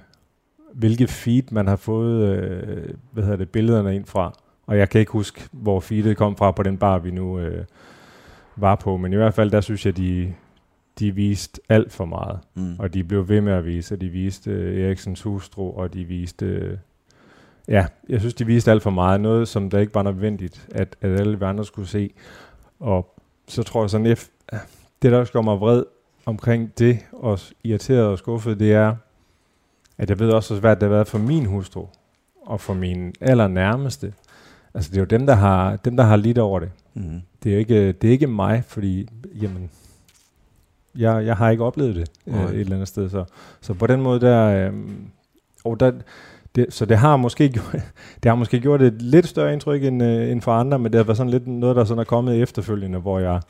hvilket 0.75 1.11
feed 1.11 1.43
man 1.51 1.67
har 1.67 1.77
fået 1.77 2.29
øh, 2.29 2.89
hvad 3.13 3.25
hedder 3.25 3.37
det, 3.37 3.49
billederne 3.49 3.97
ind 3.97 4.05
fra. 4.05 4.35
Og 4.71 4.79
jeg 4.79 4.89
kan 4.89 5.01
ikke 5.01 5.13
huske, 5.13 5.49
hvor 5.53 5.81
feedet 5.81 6.17
kom 6.17 6.37
fra 6.37 6.51
på 6.51 6.63
den 6.63 6.79
bar, 6.79 6.99
vi 6.99 7.11
nu 7.11 7.39
øh, 7.39 7.65
var 8.57 8.75
på. 8.75 8.97
Men 8.97 9.13
i 9.13 9.17
hvert 9.17 9.35
fald, 9.35 9.51
der 9.51 9.61
synes 9.61 9.87
jeg, 9.87 9.97
de, 9.97 10.35
de 10.99 11.15
viste 11.15 11.61
alt 11.69 11.93
for 11.93 12.05
meget. 12.05 12.39
Mm. 12.55 12.75
Og 12.79 12.95
de 12.95 13.05
blev 13.05 13.29
ved 13.29 13.41
med 13.41 13.53
at 13.53 13.65
vise. 13.65 13.97
De 13.97 14.09
viste 14.09 14.51
øh, 14.51 14.85
Eriksens 14.85 15.23
hustru, 15.23 15.73
og 15.77 15.95
de 15.95 16.05
viste... 16.05 16.47
Øh, 16.47 16.77
ja, 17.69 17.87
jeg 18.09 18.21
synes, 18.21 18.35
de 18.35 18.47
viste 18.47 18.71
alt 18.71 18.83
for 18.83 18.91
meget. 18.91 19.21
Noget, 19.21 19.49
som 19.49 19.71
der 19.71 19.79
ikke 19.79 19.95
var 19.95 20.03
nødvendigt, 20.03 20.69
at, 20.75 20.97
at 21.01 21.21
alle 21.21 21.47
andre 21.47 21.65
skulle 21.65 21.89
se. 21.89 22.11
Og 22.81 23.15
så 23.49 23.63
tror 23.63 23.83
jeg 23.83 23.91
sådan, 23.91 24.07
at 24.07 24.31
det 25.03 25.13
der 25.13 25.19
også 25.19 25.33
gør 25.33 25.43
mig 25.43 25.61
vred 25.61 25.85
omkring 26.27 26.79
det, 26.79 26.99
og 27.13 27.39
irriteret 27.65 28.07
og 28.07 28.19
skuffet, 28.19 28.61
det 28.61 28.73
er, 28.73 28.97
at 29.99 30.11
jeg 30.11 30.19
ved 30.19 30.31
også, 30.31 30.55
hvor 30.55 30.61
svært 30.61 30.81
det 30.81 30.89
har 30.89 30.95
været 30.95 31.09
for 31.09 31.19
min 31.19 31.47
hustru 31.47 31.87
og 32.43 32.61
for 32.61 32.75
mine 32.75 33.13
allernærmeste, 33.21 34.13
altså 34.75 34.91
det 34.91 34.97
er 34.97 35.01
jo 35.01 35.07
dem, 35.07 35.27
der 35.27 35.35
har, 35.35 35.77
dem, 35.77 35.97
der 35.97 36.05
har 36.05 36.17
lidt 36.17 36.39
over 36.39 36.61
det. 36.61 36.71
Mm. 36.95 37.21
Det 37.43 37.55
er 37.55 37.59
ikke, 37.59 37.93
det 37.93 38.09
er 38.09 38.13
ikke 38.13 38.27
mig, 38.27 38.63
fordi 38.69 39.09
jamen, 39.43 39.71
jeg, 40.99 41.27
jeg 41.27 41.37
har 41.37 41.51
ikke 41.51 41.65
oplevet 41.65 41.95
det 41.95 42.11
øh, 42.27 42.51
et 42.51 42.61
eller 42.61 42.75
andet 42.75 42.89
sted. 42.89 43.09
Så, 43.11 43.25
så 43.61 43.75
på 43.75 43.87
den 43.87 44.03
måde 44.03 44.21
der, 44.21 44.69
øh, 44.69 44.73
og 45.65 45.81
der 45.81 45.93
det, 46.55 46.67
så 46.71 46.85
det 46.85 46.97
har 46.99 47.17
måske 47.17 47.49
gjort, 47.59 47.73
det 48.23 48.29
har 48.29 48.35
måske 48.35 48.61
gjort 48.61 48.83
et 48.83 49.03
lidt 49.03 49.29
større 49.29 49.53
indtryk 49.53 49.85
end, 49.85 50.03
øh, 50.03 50.31
end 50.31 50.41
for 50.43 50.53
andre, 50.53 50.79
men 50.79 50.93
det 50.93 50.99
har 50.99 51.05
været 51.05 51.17
sådan 51.17 51.31
lidt 51.31 51.47
noget, 51.47 51.77
der 51.77 51.85
sådan 51.85 52.01
er 52.01 52.05
kommet 52.05 52.43
efterfølgende, 52.43 52.99
hvor 52.99 53.19
jeg 53.19 53.41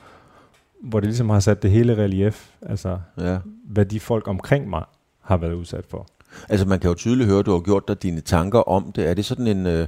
hvor 0.82 1.00
det 1.00 1.06
ligesom 1.06 1.30
har 1.30 1.40
sat 1.40 1.62
det 1.62 1.70
hele 1.70 1.96
relief, 1.96 2.50
altså 2.62 2.98
Ja. 3.20 3.38
hvad 3.64 3.84
de 3.84 4.00
folk 4.00 4.28
omkring 4.28 4.70
mig 4.70 4.84
har 5.20 5.36
været 5.36 5.52
udsat 5.52 5.84
for. 5.88 6.06
Altså 6.48 6.66
man 6.66 6.80
kan 6.80 6.88
jo 6.88 6.94
tydeligt 6.94 7.28
høre, 7.28 7.38
at 7.38 7.46
du 7.46 7.52
har 7.52 7.60
gjort 7.60 7.88
dig 7.88 8.02
dine 8.02 8.20
tanker 8.20 8.58
om 8.68 8.92
det. 8.92 9.08
Er 9.10 9.14
det 9.14 9.24
sådan 9.24 9.46
en, 9.46 9.66
øh, 9.66 9.86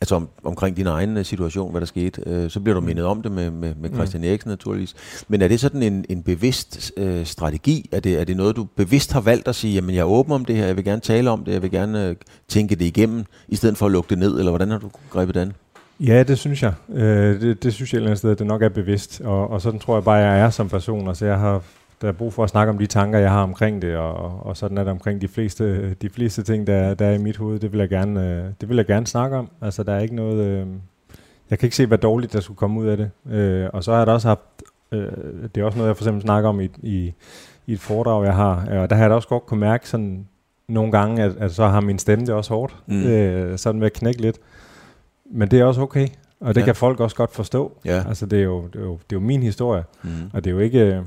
altså 0.00 0.14
om, 0.14 0.28
omkring 0.44 0.76
din 0.76 0.86
egen 0.86 1.16
øh, 1.16 1.24
situation, 1.24 1.70
hvad 1.70 1.80
der 1.80 1.86
skete, 1.86 2.22
øh, 2.26 2.50
så 2.50 2.60
bliver 2.60 2.74
du 2.74 2.80
mindet 2.80 3.04
om 3.04 3.22
det 3.22 3.32
med, 3.32 3.50
med, 3.50 3.74
med 3.74 3.90
Christian 3.90 4.24
Eriksen 4.24 4.50
naturligvis. 4.50 4.94
Men 5.28 5.42
er 5.42 5.48
det 5.48 5.60
sådan 5.60 5.82
en, 5.82 6.04
en 6.08 6.22
bevidst 6.22 6.92
øh, 6.96 7.26
strategi? 7.26 7.88
Er 7.92 8.00
det, 8.00 8.20
er 8.20 8.24
det 8.24 8.36
noget, 8.36 8.56
du 8.56 8.64
bevidst 8.64 9.12
har 9.12 9.20
valgt 9.20 9.48
at 9.48 9.54
sige, 9.54 9.74
jamen 9.74 9.94
jeg 9.94 10.00
er 10.00 10.04
åben 10.04 10.32
om 10.32 10.44
det 10.44 10.56
her, 10.56 10.66
jeg 10.66 10.76
vil 10.76 10.84
gerne 10.84 11.00
tale 11.00 11.30
om 11.30 11.44
det, 11.44 11.52
jeg 11.52 11.62
vil 11.62 11.70
gerne 11.70 12.06
øh, 12.06 12.16
tænke 12.48 12.74
det 12.74 12.84
igennem, 12.84 13.24
i 13.48 13.56
stedet 13.56 13.76
for 13.76 13.86
at 13.86 13.92
lukke 13.92 14.10
det 14.10 14.18
ned, 14.18 14.38
eller 14.38 14.50
hvordan 14.50 14.70
har 14.70 14.78
du 14.78 14.90
grebet 15.10 15.34
det 15.34 15.40
an? 15.40 15.52
Ja, 16.00 16.22
det 16.22 16.38
synes 16.38 16.62
jeg. 16.62 16.72
Øh, 16.94 17.40
det, 17.40 17.62
det 17.62 17.74
synes 17.74 17.92
jeg 17.92 17.98
et 17.98 18.00
eller 18.00 18.10
andet 18.10 18.18
sted, 18.18 18.30
at 18.30 18.38
det 18.38 18.46
nok 18.46 18.62
er 18.62 18.68
bevidst. 18.68 19.20
Og, 19.20 19.50
og 19.50 19.60
sådan 19.60 19.80
tror 19.80 19.96
jeg 19.96 20.04
bare, 20.04 20.16
jeg 20.16 20.40
er 20.40 20.50
som 20.50 20.68
person. 20.68 21.08
Altså 21.08 21.26
jeg 21.26 21.38
har 21.38 21.62
der 22.02 22.08
er 22.08 22.12
brug 22.12 22.32
for 22.32 22.44
at 22.44 22.50
snakke 22.50 22.70
om 22.70 22.78
de 22.78 22.86
tanker, 22.86 23.18
jeg 23.18 23.30
har 23.30 23.42
omkring 23.42 23.82
det, 23.82 23.96
og, 23.96 24.46
og 24.46 24.56
sådan 24.56 24.78
er 24.78 24.84
det 24.84 24.90
omkring 24.90 25.20
de 25.20 25.28
fleste, 25.28 25.94
de 25.94 26.08
fleste 26.10 26.42
ting, 26.42 26.66
der, 26.66 26.74
er- 26.74 26.94
der 26.94 27.06
er 27.06 27.12
i 27.14 27.18
mit 27.18 27.36
hoved. 27.36 27.58
Det 27.58 27.72
vil 27.72 27.78
jeg 27.78 27.88
gerne, 27.88 28.30
øh, 28.38 28.44
det 28.60 28.68
vil 28.68 28.76
jeg 28.76 28.86
gerne 28.86 29.06
snakke 29.06 29.36
om. 29.36 29.50
Altså 29.62 29.82
der 29.82 29.92
er 29.92 30.00
ikke 30.00 30.14
noget... 30.14 30.44
Øh, 30.46 30.66
jeg 31.50 31.58
kan 31.58 31.66
ikke 31.66 31.76
se, 31.76 31.86
hvad 31.86 31.98
dårligt 31.98 32.32
der 32.32 32.40
skulle 32.40 32.56
komme 32.58 32.80
ud 32.80 32.86
af 32.86 32.96
det. 32.96 33.10
Øh, 33.30 33.68
og 33.72 33.84
så 33.84 33.90
har 33.90 33.98
jeg 33.98 34.06
da 34.06 34.12
også 34.12 34.28
haft... 34.28 34.40
Øh, 34.92 35.12
det 35.54 35.60
er 35.60 35.64
også 35.64 35.78
noget, 35.78 35.88
jeg 35.88 35.96
for 35.96 36.04
eksempel 36.04 36.22
snakker 36.22 36.48
om 36.48 36.60
i, 36.60 36.68
i, 36.82 37.12
i 37.66 37.72
et 37.72 37.80
foredrag, 37.80 38.24
jeg 38.24 38.34
har. 38.34 38.68
Øh, 38.72 38.80
Og 38.80 38.90
der 38.90 38.96
har 38.96 39.02
jeg 39.02 39.10
da 39.10 39.14
også 39.14 39.28
godt 39.28 39.46
kunne 39.46 39.60
mærke 39.60 39.88
sådan 39.88 40.26
nogle 40.68 40.92
gange, 40.92 41.22
at, 41.22 41.32
at 41.38 41.52
så 41.54 41.66
har 41.66 41.80
min 41.80 41.98
stemme 41.98 42.26
det 42.26 42.34
også 42.34 42.54
hårdt. 42.54 42.76
Mm. 42.86 43.02
Øh, 43.06 43.58
sådan 43.58 43.78
med 43.78 43.86
at 43.86 43.92
knække 43.92 44.20
lidt. 44.22 44.36
Men 45.32 45.50
det 45.50 45.60
er 45.60 45.64
også 45.64 45.80
okay. 45.80 46.08
Og 46.40 46.48
det 46.54 46.56
Ja. 46.56 46.60
ja. 46.60 46.64
kan 46.64 46.74
folk 46.74 47.00
også 47.00 47.16
godt 47.16 47.34
forstå. 47.34 47.72
Ja. 47.84 48.04
Altså 48.08 48.26
det 48.26 48.38
er, 48.38 48.42
jo, 48.44 48.66
det, 48.66 48.76
er 48.80 48.84
jo, 48.84 48.92
det 48.92 49.16
er 49.16 49.20
jo 49.20 49.20
min 49.20 49.42
historie. 49.42 49.84
Mm. 50.02 50.10
Og 50.32 50.44
det 50.44 50.50
er 50.50 50.54
jo 50.54 50.60
ikke, 50.60 50.80
øh, 50.80 51.02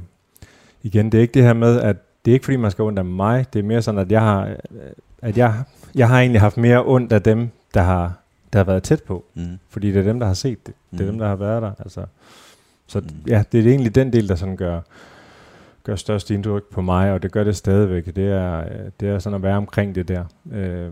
igen, 0.84 1.12
det 1.12 1.18
er 1.18 1.22
ikke 1.22 1.34
det 1.34 1.44
her 1.44 1.54
med, 1.54 1.80
at 1.82 1.96
det 2.26 2.32
er 2.32 2.34
ikke 2.34 2.46
fordi, 2.46 2.58
man 2.58 2.72
skal 2.72 2.84
ondt 2.84 3.00
af 3.00 3.06
mig. 3.06 3.46
Det 3.54 3.60
er 3.60 3.64
mere 3.64 3.82
sådan, 3.82 4.00
at 4.00 4.12
jeg 4.12 4.22
har, 4.22 4.46
øh, 4.48 4.56
at 5.22 5.38
jeg, 5.38 5.64
jeg 5.96 6.08
har 6.08 6.20
egentlig 6.20 6.42
haft 6.42 6.58
mere 6.58 6.84
ondt 6.86 7.14
af 7.14 7.22
dem, 7.22 7.50
der 7.74 7.82
har, 7.82 8.14
der 8.54 8.60
har 8.60 8.64
været 8.64 8.84
tæt 8.84 9.04
på. 9.04 9.26
Mm. 9.36 9.60
Fordi 9.70 9.92
det 9.92 10.00
er 10.00 10.04
dem, 10.04 10.20
der 10.20 10.28
har 10.28 10.34
set 10.34 10.68
det. 10.68 10.74
Det 10.92 11.00
er 11.00 11.04
Mm. 11.04 11.10
dem, 11.10 11.20
der 11.20 11.28
har 11.28 11.36
været 11.36 11.62
der. 11.62 11.72
Altså. 11.80 12.06
Så 12.88 13.00
Mm. 13.00 13.08
ja, 13.28 13.44
det 13.52 13.60
er 13.66 13.70
egentlig 13.70 13.96
den 13.96 14.14
del, 14.14 14.30
der 14.30 14.36
sådan 14.36 14.56
gør, 14.58 14.82
gør 15.84 15.96
størst 15.96 16.32
indtryk 16.32 16.64
på 16.72 16.82
mig, 16.82 17.12
og 17.12 17.24
det 17.24 17.32
gør 17.32 17.44
det 17.44 17.56
stadigvæk. 17.56 18.06
Det 18.16 18.18
er, 18.32 18.60
øh, 18.60 18.66
det 19.00 19.10
er 19.10 19.20
sådan 19.20 19.36
at 19.36 19.44
være 19.44 19.58
omkring 19.58 19.96
det 19.96 20.08
der. 20.08 20.24
Øh, 20.54 20.90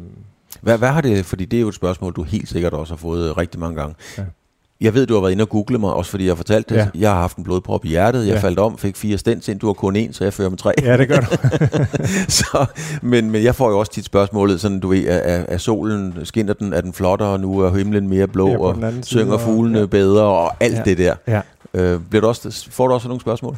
Hvad, 0.62 0.78
hvad 0.78 0.90
har 0.90 1.02
det, 1.02 1.26
fordi 1.26 1.46
det 1.46 1.58
er 1.58 1.62
jo 1.62 1.68
et 1.68 1.76
spørgsmål, 1.76 2.14
du 2.14 2.24
helt 2.24 2.50
sikkert 2.50 2.74
også 2.74 2.94
har 2.94 2.98
fået 2.98 3.38
rigtig 3.38 3.60
mange 3.60 3.76
gange. 3.82 3.96
Ja. 4.18 4.24
Jeg 4.82 4.94
ved, 4.94 5.06
du 5.08 5.14
har 5.14 5.22
været 5.22 5.32
inde 5.32 5.42
og 5.42 5.50
google 5.50 5.78
mig, 5.78 5.94
også 5.94 6.12
fordi 6.12 6.24
jeg 6.26 6.32
har 6.32 6.36
fortalt 6.36 6.70
det. 6.70 6.76
Ja. 6.76 6.88
Jeg 6.96 7.10
har 7.10 7.18
haft 7.22 7.38
en 7.38 7.44
blodprop 7.44 7.86
i 7.86 7.88
hjertet, 7.88 8.28
jeg 8.28 8.34
Ja. 8.36 8.40
faldt 8.40 8.60
om, 8.60 8.78
fik 8.78 8.96
fire 8.96 9.18
stents 9.18 9.48
ind, 9.48 9.60
du 9.60 9.66
har 9.66 9.74
kun 9.74 9.96
en, 9.96 10.14
så 10.14 10.24
jeg 10.24 10.34
fører 10.34 10.50
med 10.50 10.58
tre. 10.58 10.72
ja, 10.84 10.98
det 10.98 11.08
gør 11.08 11.16
du. 11.20 11.26
så, 12.40 12.66
men, 13.02 13.32
men 13.32 13.44
jeg 13.44 13.56
får 13.56 13.70
jo 13.70 13.80
også 13.80 13.92
tit 13.92 14.06
spørgsmålet, 14.06 14.62
sådan 14.62 14.80
du 14.80 14.88
ved, 14.88 15.08
er, 15.08 15.44
er, 15.48 15.58
solen, 15.58 16.14
skinner 16.24 16.54
den, 16.54 16.74
er 16.74 16.82
den 16.82 16.94
flottere 16.94 17.40
nu, 17.40 17.60
er 17.60 17.78
himlen 17.78 18.08
mere 18.08 18.28
blå, 18.28 18.50
Ja, 18.50 18.58
og 18.58 18.76
synger 19.02 19.34
og- 19.34 19.42
fuglene 19.42 19.80
ja. 19.80 19.86
bedre, 19.86 20.24
og 20.24 20.52
alt 20.60 20.76
Ja. 20.78 20.82
det 20.86 20.98
der. 20.98 21.16
ja. 21.28 21.42
Øh, 21.74 22.00
bliver 22.10 22.22
du 22.22 22.28
også, 22.28 22.68
får 22.72 22.88
du 22.88 22.94
også 22.94 23.08
nogle 23.08 23.22
spørgsmål? 23.22 23.58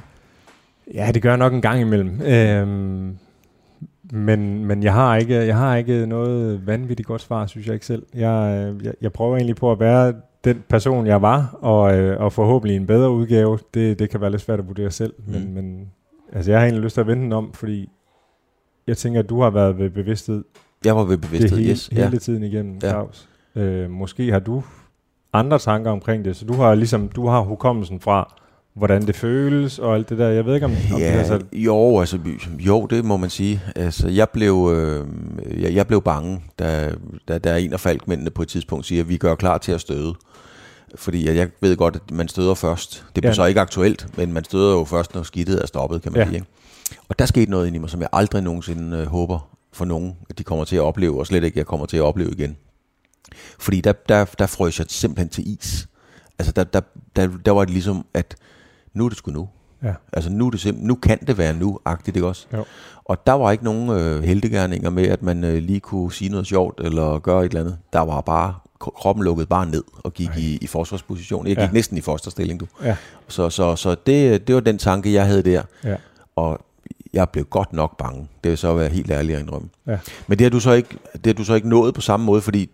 Ja, 0.94 1.12
det 1.14 1.22
gør 1.22 1.30
jeg 1.30 1.38
nok 1.38 1.54
en 1.54 1.62
gang 1.62 1.82
imellem. 1.82 2.22
Øhm, 2.22 3.16
men 4.12 4.66
men 4.66 4.84
jeg, 4.84 4.94
har 4.94 5.16
ikke, 5.16 5.36
jeg 5.46 5.56
har 5.58 5.76
ikke 5.76 6.06
noget 6.06 6.68
vanvittigt 6.68 7.08
godt 7.08 7.22
svar, 7.22 7.46
synes 7.48 7.68
jeg 7.68 7.74
ikke 7.74 7.86
selv. 7.86 8.04
Jeg, 8.16 8.66
øh, 8.78 8.86
jeg, 8.86 8.94
jeg 9.02 9.12
prøver 9.12 9.36
egentlig 9.36 9.56
på 9.56 9.72
at 9.72 9.80
være 9.80 10.14
den 10.44 10.64
person, 10.70 11.08
jeg 11.08 11.22
var, 11.22 11.58
og, 11.62 11.98
øh, 11.98 12.22
og 12.22 12.34
forhåbentlig 12.34 12.76
en 12.76 12.88
bedre 12.88 13.12
udgave. 13.12 13.60
Det, 13.74 14.00
det 14.00 14.10
kan 14.10 14.22
være 14.22 14.32
lidt 14.32 14.42
svært 14.42 14.60
at 14.60 14.68
vurdere 14.68 14.92
selv, 14.92 15.14
mm. 15.28 15.34
men, 15.34 15.54
men 15.54 15.92
altså, 16.34 16.52
jeg 16.52 16.60
har 16.60 16.66
egentlig 16.66 16.84
lyst 16.84 16.94
til 16.94 17.02
at 17.02 17.08
vende 17.08 17.24
den 17.24 17.34
om, 17.34 17.54
fordi 17.54 17.90
jeg 18.88 18.98
tænker, 18.98 19.20
at 19.20 19.30
du 19.30 19.42
har 19.42 19.50
været 19.50 19.78
ved 19.78 19.90
bevidsthed 19.90 20.44
Jeg 20.86 20.96
var 20.96 21.04
ved 21.04 21.18
bevidsthed, 21.18 21.58
hele, 21.58 21.72
yes. 21.72 21.88
hele 21.88 22.10
Ja. 22.14 22.18
tiden 22.18 22.44
igennem, 22.44 22.74
Ja. 22.84 22.90
Claus. 22.90 23.30
Øh, 23.56 23.90
måske 23.90 24.32
har 24.32 24.40
du 24.40 24.64
andre 25.34 25.60
tanker 25.60 25.92
omkring 25.92 26.26
det, 26.26 26.36
så 26.36 26.46
du 26.46 26.54
har 26.54 26.76
ligesom 26.76 27.10
du 27.10 27.28
har 27.28 27.42
hukommelsen 27.42 28.00
fra, 28.00 28.41
hvordan 28.74 29.08
det 29.08 29.16
føles 29.16 29.80
og 29.80 29.96
alt 29.96 30.10
det 30.10 30.18
der. 30.18 30.28
Jeg 30.28 30.46
ved 30.46 30.54
ikke, 30.56 30.66
om, 30.66 30.72
om 30.72 30.78
det 30.78 31.00
Ja, 31.00 31.14
er 31.14 31.24
så... 31.24 31.40
jo, 31.54 32.00
altså, 32.00 32.20
jo, 32.60 32.86
det 32.86 33.06
må 33.06 33.18
man 33.18 33.30
sige. 33.30 33.62
Altså, 33.76 34.08
jeg 34.08 34.30
blev, 34.30 34.70
øh, 34.76 35.08
jeg, 35.64 35.76
jeg 35.76 35.88
blev 35.88 36.02
bange, 36.02 36.42
da, 36.60 36.92
da, 37.28 37.38
da 37.38 37.58
en 37.58 37.74
af 37.74 37.80
falkmændene 37.80 38.30
på 38.30 38.42
et 38.42 38.48
tidspunkt 38.48 38.86
siger, 38.86 39.02
at 39.02 39.10
vi 39.10 39.18
gør 39.18 39.36
klar 39.36 39.58
til 39.58 39.72
at 39.72 39.82
støde. 39.82 40.14
Fordi 40.96 41.28
at 41.28 41.36
jeg 41.36 41.50
ved 41.62 41.78
godt, 41.78 41.96
at 41.96 42.12
man 42.12 42.28
støder 42.28 42.54
først. 42.54 43.06
Det 43.16 43.22
bliver 43.22 43.30
Ja. 43.30 43.34
så 43.34 43.46
ikke 43.46 43.62
aktuelt, 43.62 44.18
men 44.18 44.34
man 44.34 44.44
støder 44.44 44.72
jo 44.74 44.84
først, 44.84 45.16
når 45.16 45.24
skidtet 45.24 45.62
er 45.62 45.68
stoppet, 45.68 46.02
kan 46.02 46.12
man 46.12 46.22
Ja. 46.22 46.26
sige. 46.26 46.36
Ikke? 46.36 46.48
Og 47.10 47.20
der 47.20 47.26
skete 47.26 47.52
noget 47.52 47.68
inde 47.68 47.76
i 47.76 47.80
mig, 47.80 47.90
som 47.90 48.02
jeg 48.02 48.10
aldrig 48.14 48.42
nogensinde 48.44 48.98
øh, 48.98 49.06
håber 49.08 49.50
for 49.74 49.86
nogen, 49.86 50.16
at 50.30 50.38
de 50.38 50.44
kommer 50.44 50.66
til 50.66 50.76
at 50.76 50.82
opleve, 50.82 51.20
og 51.20 51.28
slet 51.28 51.44
ikke, 51.44 51.60
jeg 51.60 51.66
kommer 51.66 51.86
til 51.86 51.98
at 51.98 52.04
opleve 52.04 52.32
igen. 52.32 52.58
Fordi 53.60 53.82
der, 53.82 53.92
der, 54.10 54.26
der 54.26 54.46
frøs 54.48 54.80
jeg 54.80 54.86
simpelthen 54.90 55.30
til 55.30 55.54
is. 55.54 55.88
Altså, 56.40 56.52
der, 56.52 56.64
der, 56.64 56.82
der, 57.16 57.28
der 57.46 57.52
var 57.52 57.66
det 57.66 57.74
ligesom, 57.74 58.06
at 58.14 58.36
nu 58.94 59.06
er 59.06 59.10
det 59.10 59.18
sgu 59.18 59.32
nu. 59.32 59.50
Ja. 59.84 59.94
Altså 60.14 60.30
nu, 60.30 60.48
er 60.48 60.52
det 60.52 60.66
simp- 60.66 60.86
nu 60.86 60.96
kan 60.96 61.20
det 61.28 61.38
være 61.38 61.54
nu-agtigt, 61.54 62.18
ikke 62.18 62.28
også? 62.28 62.48
Jo. 62.54 62.66
Og 63.06 63.28
der 63.28 63.34
var 63.34 63.52
ikke 63.52 63.64
nogen 63.64 63.90
øh, 63.90 64.24
heldegærninger 64.24 64.90
med, 64.90 65.08
at 65.08 65.24
man 65.24 65.44
øh, 65.44 65.64
lige 65.64 65.80
kunne 65.80 66.14
sige 66.14 66.30
noget 66.30 66.48
sjovt 66.48 66.82
eller 66.84 67.20
gøre 67.20 67.46
et 67.46 67.50
eller 67.50 67.60
andet. 67.60 67.78
Der 67.94 68.00
var 68.00 68.22
bare, 68.22 68.54
kroppen 68.80 69.24
lukkede 69.24 69.48
bare 69.48 69.66
ned 69.66 69.84
og 70.04 70.14
gik 70.14 70.30
i, 70.38 70.58
i 70.62 70.68
forsvarsposition. 70.68 71.48
Jeg 71.48 71.56
gik 71.56 71.64
ja. 71.64 71.70
næsten 71.72 71.98
i 71.98 72.02
fosterstilling, 72.02 72.60
du. 72.60 72.68
Ja. 72.84 72.96
Så, 73.28 73.50
så, 73.50 73.76
så 73.76 73.96
det, 74.06 74.48
det 74.48 74.56
var 74.56 74.62
den 74.62 74.78
tanke, 74.78 75.14
jeg 75.14 75.26
havde 75.26 75.42
der. 75.44 75.62
Ja. 75.84 75.96
Og 76.36 76.60
jeg 77.14 77.30
blev 77.30 77.46
godt 77.46 77.74
nok 77.74 77.98
bange. 77.98 78.28
Det 78.44 78.50
vil 78.50 78.58
så 78.58 78.74
være 78.74 78.90
helt 78.90 79.12
ærlig 79.12 79.36
at 79.36 79.42
indrømme. 79.42 79.70
Ja. 79.88 80.00
Men 80.28 80.40
det 80.40 80.46
har, 80.46 80.50
du 80.50 80.60
så 80.60 80.72
ikke, 80.72 80.98
det 81.14 81.26
har 81.26 81.34
du 81.34 81.44
så 81.44 81.54
ikke 81.54 81.70
nået 81.70 81.94
på 81.94 82.02
samme 82.02 82.26
måde, 82.26 82.42
fordi 82.42 82.70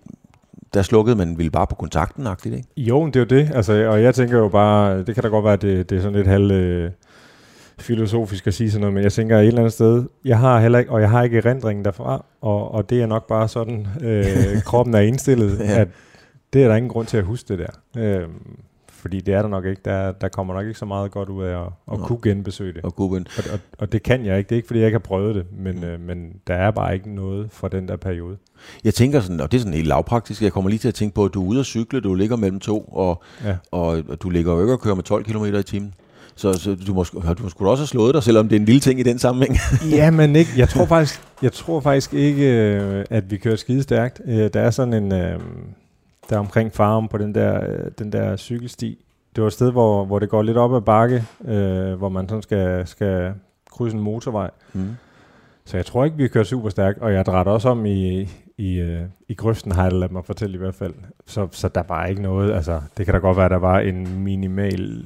der 0.74 0.82
slukkede 0.82 1.16
man 1.16 1.38
ville 1.38 1.52
bare 1.52 1.68
på 1.68 1.76
kontakten, 1.76 2.28
ikke? 2.46 2.64
Jo, 2.78 3.06
det 3.06 3.16
er 3.16 3.20
jo 3.20 3.26
det. 3.26 3.52
Altså, 3.56 3.88
og 3.90 4.04
jeg 4.04 4.16
tænker 4.16 4.38
jo 4.38 4.48
bare, 4.50 5.04
det 5.04 5.16
kan 5.16 5.24
da 5.24 5.30
godt 5.30 5.46
være, 5.46 5.54
at 5.54 5.62
det, 5.62 5.90
det 5.90 5.98
er 5.98 6.02
sådan 6.02 6.16
lidt 6.16 6.28
halv 6.28 6.52
øh, 6.52 6.92
filosofisk 7.80 8.48
at 8.48 8.54
sige 8.54 8.72
sådan 8.72 8.82
noget, 8.82 8.94
men 8.94 9.04
jeg 9.04 9.12
tænker 9.12 9.40
et 9.40 9.48
eller 9.48 9.60
andet 9.60 9.74
sted, 9.74 10.06
jeg 10.26 10.40
har 10.40 10.60
heller 10.60 10.80
ikke, 10.80 10.92
og 10.92 11.02
jeg 11.02 11.10
har 11.10 11.24
ikke 11.24 11.38
erindringen 11.38 11.86
derfra, 11.86 12.26
og, 12.42 12.72
og 12.72 12.90
det 12.90 13.02
er 13.02 13.06
nok 13.06 13.28
bare 13.28 13.48
sådan, 13.48 13.88
øh, 14.02 14.62
kroppen 14.70 14.96
er 14.96 15.00
indstillet, 15.00 15.60
ja. 15.60 15.80
at 15.80 15.88
det 16.54 16.64
er 16.64 16.68
der 16.68 16.76
ingen 16.76 16.90
grund 16.90 17.08
til 17.08 17.18
at 17.18 17.24
huske 17.24 17.48
det 17.48 17.60
der. 17.60 18.02
Øh, 18.02 18.28
fordi 18.98 19.22
det 19.22 19.34
er 19.34 19.42
der 19.42 19.50
nok 19.50 19.66
ikke. 19.66 19.82
Der, 19.86 20.12
der 20.12 20.28
kommer 20.28 20.54
nok 20.54 20.66
ikke 20.66 20.80
så 20.80 20.86
meget 20.86 21.12
godt 21.12 21.30
ud 21.30 21.44
af 21.44 21.62
at, 21.62 21.68
at 21.94 22.00
Nå. 22.00 22.06
kunne 22.06 22.20
genbesøge 22.24 22.74
det. 22.74 22.82
Og 22.84 22.96
Guben. 22.96 23.28
Og, 23.38 23.44
og, 23.54 23.60
og 23.78 23.92
det 23.92 24.04
kan 24.04 24.26
jeg 24.26 24.38
ikke. 24.38 24.48
Det 24.50 24.56
er 24.56 24.58
ikke, 24.58 24.68
fordi 24.68 24.80
jeg 24.80 24.88
ikke 24.88 24.96
har 24.96 25.00
prøvet 25.08 25.36
det, 25.36 25.46
men, 25.60 25.84
øh, 25.84 26.00
men 26.02 26.34
der 26.48 26.54
er 26.54 26.72
bare 26.72 26.94
ikke 26.94 27.16
noget 27.16 27.48
fra 27.52 27.68
den 27.68 27.88
der 27.88 27.96
periode. 27.98 28.38
Jeg 28.84 28.94
tænker 28.94 29.20
sådan, 29.20 29.40
og 29.42 29.52
det 29.52 29.58
er 29.58 29.62
sådan 29.62 29.74
helt 29.74 29.88
lavpraktisk, 29.88 30.42
jeg 30.42 30.52
kommer 30.52 30.70
lige 30.70 30.80
til 30.80 30.88
at 30.88 30.94
tænke 30.96 31.16
på, 31.16 31.26
at 31.26 31.34
du 31.34 31.44
er 31.44 31.48
ude 31.48 31.60
at 31.60 31.66
cykle, 31.66 32.00
du 32.00 32.14
ligger 32.14 32.36
mellem 32.36 32.60
to, 32.60 32.82
og, 32.82 33.24
Ja. 33.46 33.56
og, 33.72 33.88
og 34.08 34.22
du 34.22 34.30
ligger 34.30 34.54
jo 34.54 34.62
ikke 34.62 34.74
og 34.74 34.80
kører 34.80 34.96
med 34.96 35.04
12 35.04 35.24
km 35.24 35.46
i 35.46 35.64
timen. 35.64 35.94
Så, 36.36 36.54
så 36.54 36.76
du, 36.88 36.94
må, 36.94 37.04
du 37.38 37.44
må 37.44 37.50
sgu 37.50 37.68
også 37.70 37.82
have 37.82 37.88
slået 37.88 38.14
dig, 38.14 38.24
selvom 38.24 38.48
det 38.50 38.56
er 38.56 38.60
en 38.60 38.66
lille 38.66 38.80
ting 38.82 39.00
i 39.00 39.04
den 39.04 39.20
sammenhæng. 39.20 39.58
Ja, 39.98 40.12
men 40.12 40.36
ikke. 40.36 40.52
Jeg 40.58 40.70
tror 40.70 40.86
faktisk, 40.96 41.22
jeg 41.42 41.52
tror 41.54 41.80
faktisk 41.80 42.14
ikke, 42.14 42.44
øh, 42.76 43.06
at 43.10 43.32
vi 43.32 43.38
kører 43.38 43.56
skide 43.56 43.84
stærkt. 43.84 44.22
Øh, 44.28 44.50
Der 44.54 44.60
er 44.62 44.72
sådan 44.72 44.94
en, 44.94 45.12
øh, 45.14 45.40
der 46.30 46.36
er 46.36 46.40
omkring 46.40 46.74
farm 46.74 47.08
på 47.08 47.18
den 47.18 47.36
der, 47.36 47.70
øh, 47.70 47.92
den 48.00 48.12
der 48.12 48.38
cykelsti. 48.38 49.06
Det 49.36 49.42
var 49.42 49.48
et 49.48 49.54
sted, 49.54 49.72
hvor, 49.72 50.06
hvor 50.06 50.20
det 50.20 50.30
går 50.30 50.42
lidt 50.42 50.58
op 50.58 50.76
ad 50.76 50.82
bakke, 50.82 51.24
øh, 51.46 51.94
hvor 51.94 52.10
man 52.10 52.30
sådan 52.30 52.42
skal, 52.42 52.88
skal 52.88 53.34
krydse 53.72 53.98
en 53.98 54.04
motorvej. 54.04 54.50
Mm. 54.74 54.96
Så 55.66 55.78
jeg 55.78 55.86
tror 55.86 56.06
ikke, 56.06 56.18
vi 56.18 56.28
kører 56.28 56.44
super 56.44 56.70
stærkt, 56.70 57.00
og 57.00 57.14
jeg 57.14 57.26
drætter 57.26 57.52
også 57.52 57.70
om 57.70 57.86
i, 57.86 58.30
i, 58.58 58.80
øh, 58.80 59.02
i 59.28 59.34
grøften, 59.34 59.72
har 59.72 59.84
jeg 59.84 59.94
ladet 59.94 60.12
mig 60.12 60.26
fortælle 60.26 60.56
i 60.56 60.58
hvert 60.58 60.76
fald. 60.76 60.94
Så, 61.26 61.48
så 61.52 61.68
der 61.68 61.84
var 61.88 62.06
ikke 62.06 62.22
noget, 62.22 62.54
altså 62.54 62.82
det 62.98 63.06
kan 63.06 63.14
da 63.14 63.20
godt 63.20 63.38
være, 63.38 63.50
der 63.50 63.58
var 63.58 63.80
en 63.80 64.24
minimal 64.24 65.04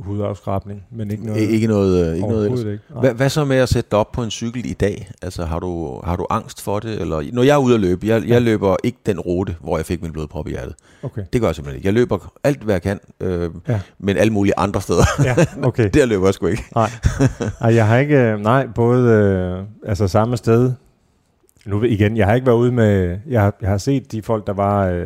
hudafskrabning, 0.00 0.82
men 0.90 1.10
ikke 1.10 1.26
noget, 1.26 1.40
Ikke 1.40 1.66
noget, 1.66 2.06
øh, 2.08 2.14
ikke 2.16 2.28
noget 2.28 2.44
ellers. 2.44 2.60
ikke. 2.60 2.78
Nej. 2.90 3.00
Hvad, 3.00 3.14
hvad 3.14 3.28
så 3.28 3.44
med 3.44 3.56
at 3.56 3.68
sætte 3.68 3.88
dig 3.90 3.98
op 3.98 4.12
på 4.12 4.22
en 4.22 4.30
cykel 4.30 4.66
i 4.70 4.72
dag? 4.72 5.10
Altså 5.22 5.44
har 5.44 5.58
du, 5.58 6.00
har 6.04 6.16
du 6.16 6.26
angst 6.30 6.62
for 6.62 6.78
det? 6.80 7.00
Eller, 7.00 7.22
når 7.32 7.42
jeg 7.42 7.54
er 7.54 7.58
ude 7.58 7.74
at 7.74 7.80
løbe, 7.80 8.06
jeg, 8.06 8.22
jeg 8.28 8.42
løber 8.42 8.76
ikke 8.84 8.98
den 9.06 9.20
rute, 9.20 9.56
hvor 9.60 9.76
jeg 9.78 9.86
fik 9.86 10.02
min 10.02 10.12
blodprop 10.12 10.46
i 10.46 10.50
hjertet. 10.50 10.74
Okay. 11.02 11.22
Det 11.32 11.40
gør 11.40 11.48
jeg 11.48 11.54
simpelthen 11.54 11.76
ikke. 11.78 11.86
Jeg 11.86 11.94
løber 11.94 12.32
alt, 12.44 12.62
hvad 12.62 12.74
jeg 12.74 12.82
kan, 12.82 13.00
øh, 13.20 13.50
Ja. 13.68 13.80
men 13.98 14.16
alle 14.16 14.32
mulige 14.32 14.58
andre 14.58 14.80
steder. 14.80 15.04
Ja, 15.24 15.34
okay. 15.62 15.90
Der 15.94 16.06
løber 16.06 16.26
jeg 16.26 16.34
sgu 16.34 16.46
ikke. 16.46 16.64
Nej. 16.74 16.90
Ej, 17.60 17.74
jeg 17.74 17.86
har 17.86 17.98
ikke, 17.98 18.16
øh, 18.18 18.40
nej, 18.40 18.66
både 18.74 19.08
øh, 19.12 19.64
altså 19.90 20.08
samme 20.08 20.36
sted, 20.36 20.72
nu 21.66 21.82
igen, 21.82 22.16
jeg 22.16 22.26
har 22.26 22.34
ikke 22.34 22.46
været 22.46 22.56
ude 22.56 22.72
med, 22.72 23.18
jeg 23.28 23.40
har, 23.42 23.54
jeg 23.60 23.70
har 23.70 23.78
set 23.78 24.12
de 24.12 24.22
folk, 24.22 24.46
der 24.46 24.52
var 24.52 24.86
øh, 24.86 25.04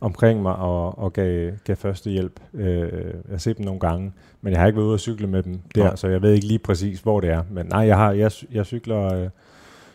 omkring 0.00 0.42
mig 0.42 0.56
og, 0.56 0.98
og 0.98 1.12
gav, 1.12 1.52
gav 1.64 1.76
første 1.76 2.10
hjælp. 2.10 2.40
Øh, 2.54 2.92
jeg 3.02 3.30
har 3.30 3.38
set 3.38 3.56
dem 3.56 3.64
nogle 3.64 3.80
gange, 3.80 4.12
men 4.40 4.52
jeg 4.52 4.60
har 4.60 4.66
ikke 4.66 4.76
været 4.76 4.86
ude 4.86 4.94
og 4.94 5.00
cykle 5.00 5.26
med 5.26 5.42
dem 5.42 5.60
der, 5.74 5.84
nej. 5.84 5.96
så 5.96 6.08
jeg 6.08 6.22
ved 6.22 6.32
ikke 6.32 6.46
lige 6.46 6.58
præcis, 6.58 7.00
hvor 7.00 7.20
det 7.20 7.30
er. 7.30 7.42
Men 7.50 7.66
nej, 7.66 7.80
jeg, 7.80 7.96
har, 7.96 8.12
jeg, 8.12 8.30
jeg 8.52 8.66
cykler, 8.66 9.14
øh, 9.14 9.28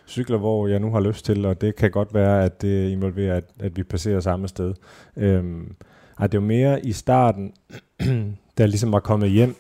cykler, 0.08 0.38
hvor 0.38 0.68
jeg 0.68 0.80
nu 0.80 0.92
har 0.92 1.00
lyst 1.00 1.26
til, 1.26 1.46
og 1.46 1.62
det 1.62 1.76
kan 1.76 1.92
godt 1.92 2.14
være, 2.14 2.44
at 2.44 2.62
det 2.62 2.90
involverer, 2.90 3.38
at, 3.38 3.44
at 3.60 3.78
vi 3.78 3.84
passerer 3.84 4.20
samme 4.20 4.48
sted. 4.48 4.74
Øh, 5.18 5.44
ej, 6.20 6.28
det 6.28 6.40
var 6.40 6.46
mere 6.46 6.86
i 6.86 6.92
starten, 6.92 7.54
da 8.58 8.64
jeg 8.64 8.70
ligesom 8.70 8.92
var 8.92 9.00
kommet 9.00 9.30
hjem, 9.30 9.56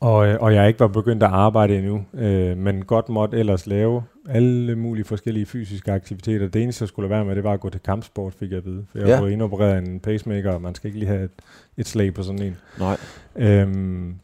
og, 0.00 0.26
øh, 0.26 0.38
og 0.40 0.54
jeg 0.54 0.68
ikke 0.68 0.80
var 0.80 0.88
begyndt 0.88 1.22
at 1.22 1.30
arbejde 1.30 1.78
endnu, 1.78 2.04
øh, 2.14 2.56
men 2.56 2.84
godt 2.84 3.08
måtte 3.08 3.38
ellers 3.38 3.66
lave 3.66 4.02
alle 4.28 4.76
mulige 4.76 5.04
forskellige 5.04 5.46
fysiske 5.46 5.92
aktiviteter. 5.92 6.48
Det 6.48 6.62
eneste, 6.62 6.82
jeg 6.82 6.88
skulle 6.88 7.10
være 7.10 7.24
med, 7.24 7.36
det 7.36 7.44
var 7.44 7.52
at 7.52 7.60
gå 7.60 7.70
til 7.70 7.80
kampsport, 7.80 8.34
fik 8.34 8.50
jeg 8.50 8.58
at 8.58 8.64
vide. 8.64 8.86
For 8.90 8.98
jeg 8.98 9.08
ja. 9.08 9.20
var 9.20 9.28
indopereret 9.28 9.78
en 9.78 10.00
pacemaker, 10.00 10.52
og 10.52 10.62
man 10.62 10.74
skal 10.74 10.88
ikke 10.88 10.98
lige 10.98 11.08
have 11.08 11.24
et, 11.24 11.30
et 11.76 11.86
slag 11.86 12.14
på 12.14 12.22
sådan 12.22 12.42
en. 12.42 12.56
Nej. 12.78 12.96
Øhm, 13.36 14.14